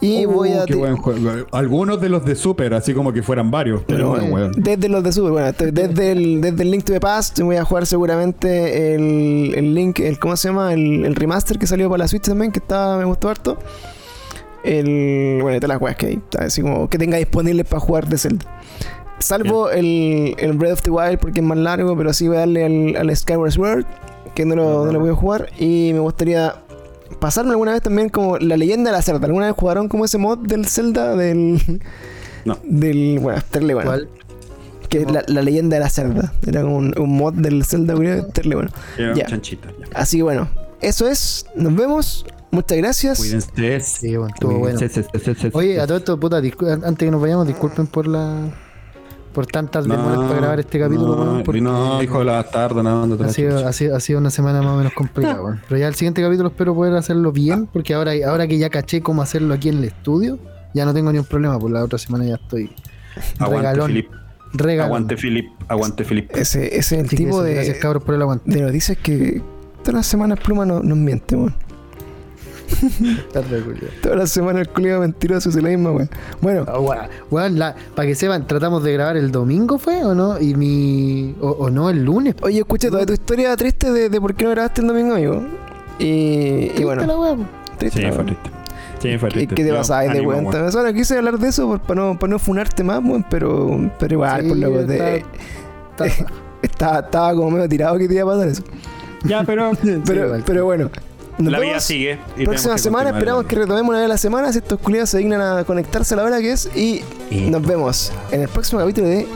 [0.00, 0.64] Y Uh, voy a.
[0.64, 1.46] qué buen juego.
[1.52, 3.82] Algunos de los de Super, así como que fueran varios.
[3.86, 4.52] Pero bueno, bueno, weón.
[4.56, 7.54] desde los de Super, bueno, estoy- desde el, desde el Link to the Past voy
[7.54, 10.72] a jugar seguramente el, el Link, el ¿cómo se llama?
[10.72, 13.58] El, el remaster que salió para la Switch también, que está, me gustó harto.
[14.64, 18.08] El, bueno, todas las weas que hay, está así como que tenga disponible para jugar
[18.08, 18.44] de Zelda.
[19.22, 22.40] Salvo el, el Breath of the Wild porque es más largo, pero sí voy a
[22.40, 23.84] darle al, al Skyward Sword,
[24.34, 25.48] que no lo, no lo voy a jugar.
[25.58, 26.56] Y me gustaría
[27.20, 29.26] pasarme alguna vez también como la leyenda de la Zelda.
[29.26, 31.16] ¿Alguna vez jugaron como ese mod del Zelda?
[31.16, 31.60] Del.
[32.44, 32.58] No.
[32.64, 33.20] Del.
[33.20, 33.88] Bueno, estarle bueno.
[33.88, 34.08] ¿Cuál?
[34.88, 36.32] Que es la, la leyenda de la cerda.
[36.44, 38.70] Era como un, un mod del Zelda, estarle bueno.
[39.94, 40.48] Así que bueno,
[40.80, 41.46] eso es.
[41.54, 42.26] Nos vemos.
[42.50, 43.18] Muchas gracias.
[43.18, 43.80] Cuídense.
[43.80, 44.80] Sí, bueno, estuvo bueno.
[45.52, 48.50] Oye, a todo esto, puta, antes que nos vayamos, disculpen por la.
[49.32, 53.06] Por tantas demoras para grabar este capítulo, no, porque no, hijo de la bastardo, no,
[53.06, 55.60] no te ha sido, ha, sido, ha sido una semana más o menos complicada, weón.
[55.68, 59.00] Pero ya el siguiente capítulo espero poder hacerlo bien, porque ahora, ahora que ya caché
[59.00, 60.38] cómo hacerlo aquí en el estudio,
[60.74, 62.70] ya no tengo ni un problema, por la otra semana ya estoy
[63.38, 64.04] Aguante, regalón.
[64.54, 64.86] Regalón.
[64.86, 65.46] Aguante, Filip.
[65.68, 66.30] Aguante, Filip.
[66.36, 68.50] Ese, ese es el Así tipo eso, de, Gracias, cabros, por el aguante.
[68.50, 69.40] de noticias que
[69.80, 71.54] todas las semanas Pluma no- nos miente, weón.
[73.32, 73.62] Tarde.
[74.02, 76.10] Todas las semanas el culiado mentiroso es la misma, weón.
[76.40, 76.98] Bueno, Ah, weón,
[77.30, 80.04] weón, la- para que sepan, tratamos de grabar el domingo, ¿fue?
[80.04, 80.40] ¿O no?
[80.40, 81.34] Y mi.
[81.40, 82.34] O, o no, el lunes.
[82.42, 85.42] oye, escuché toda tu historia triste de, de por qué no grabaste el domingo, amigo.
[85.98, 87.36] Y, y bueno, la po.
[87.78, 87.98] triste.
[88.00, 88.26] Sí, la fue weón.
[88.38, 88.50] triste.
[89.00, 89.54] Sí, fue ¿Qué, triste.
[89.56, 90.46] qué te pasa de weón?
[90.46, 90.76] weón.
[90.76, 94.42] Ahora quise hablar de eso para no, para no funarte más, weón, pero, pero igual,
[94.42, 94.80] Sí, por lo
[96.62, 98.62] estaba, estaba como medio tirado que te iba a pasar eso.
[99.24, 99.70] Ya, pero.
[100.06, 100.42] Pero, igual.
[100.46, 100.90] pero bueno.
[101.38, 102.18] Nos La vida sigue.
[102.36, 105.18] y Próxima semana esperamos que retomemos una vez a la semana si estos culiados se
[105.18, 108.80] dignan a conectarse a la hora que es y Y- nos vemos en el próximo
[108.80, 109.26] capítulo de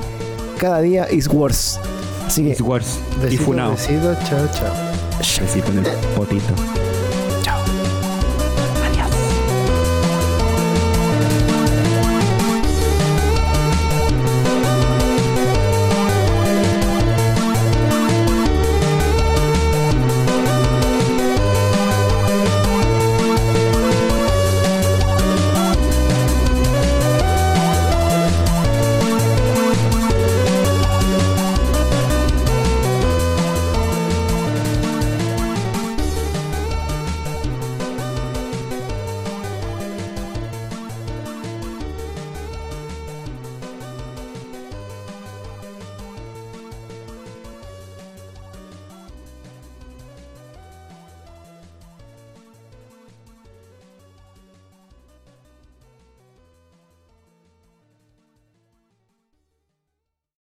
[0.58, 1.78] Cada día is worse.
[2.26, 2.98] Así que It's worse.
[3.18, 3.70] Y Besitos, funao.
[3.72, 4.74] besitos, chao, chao.
[5.18, 5.84] Besito en el
[6.16, 6.54] potito.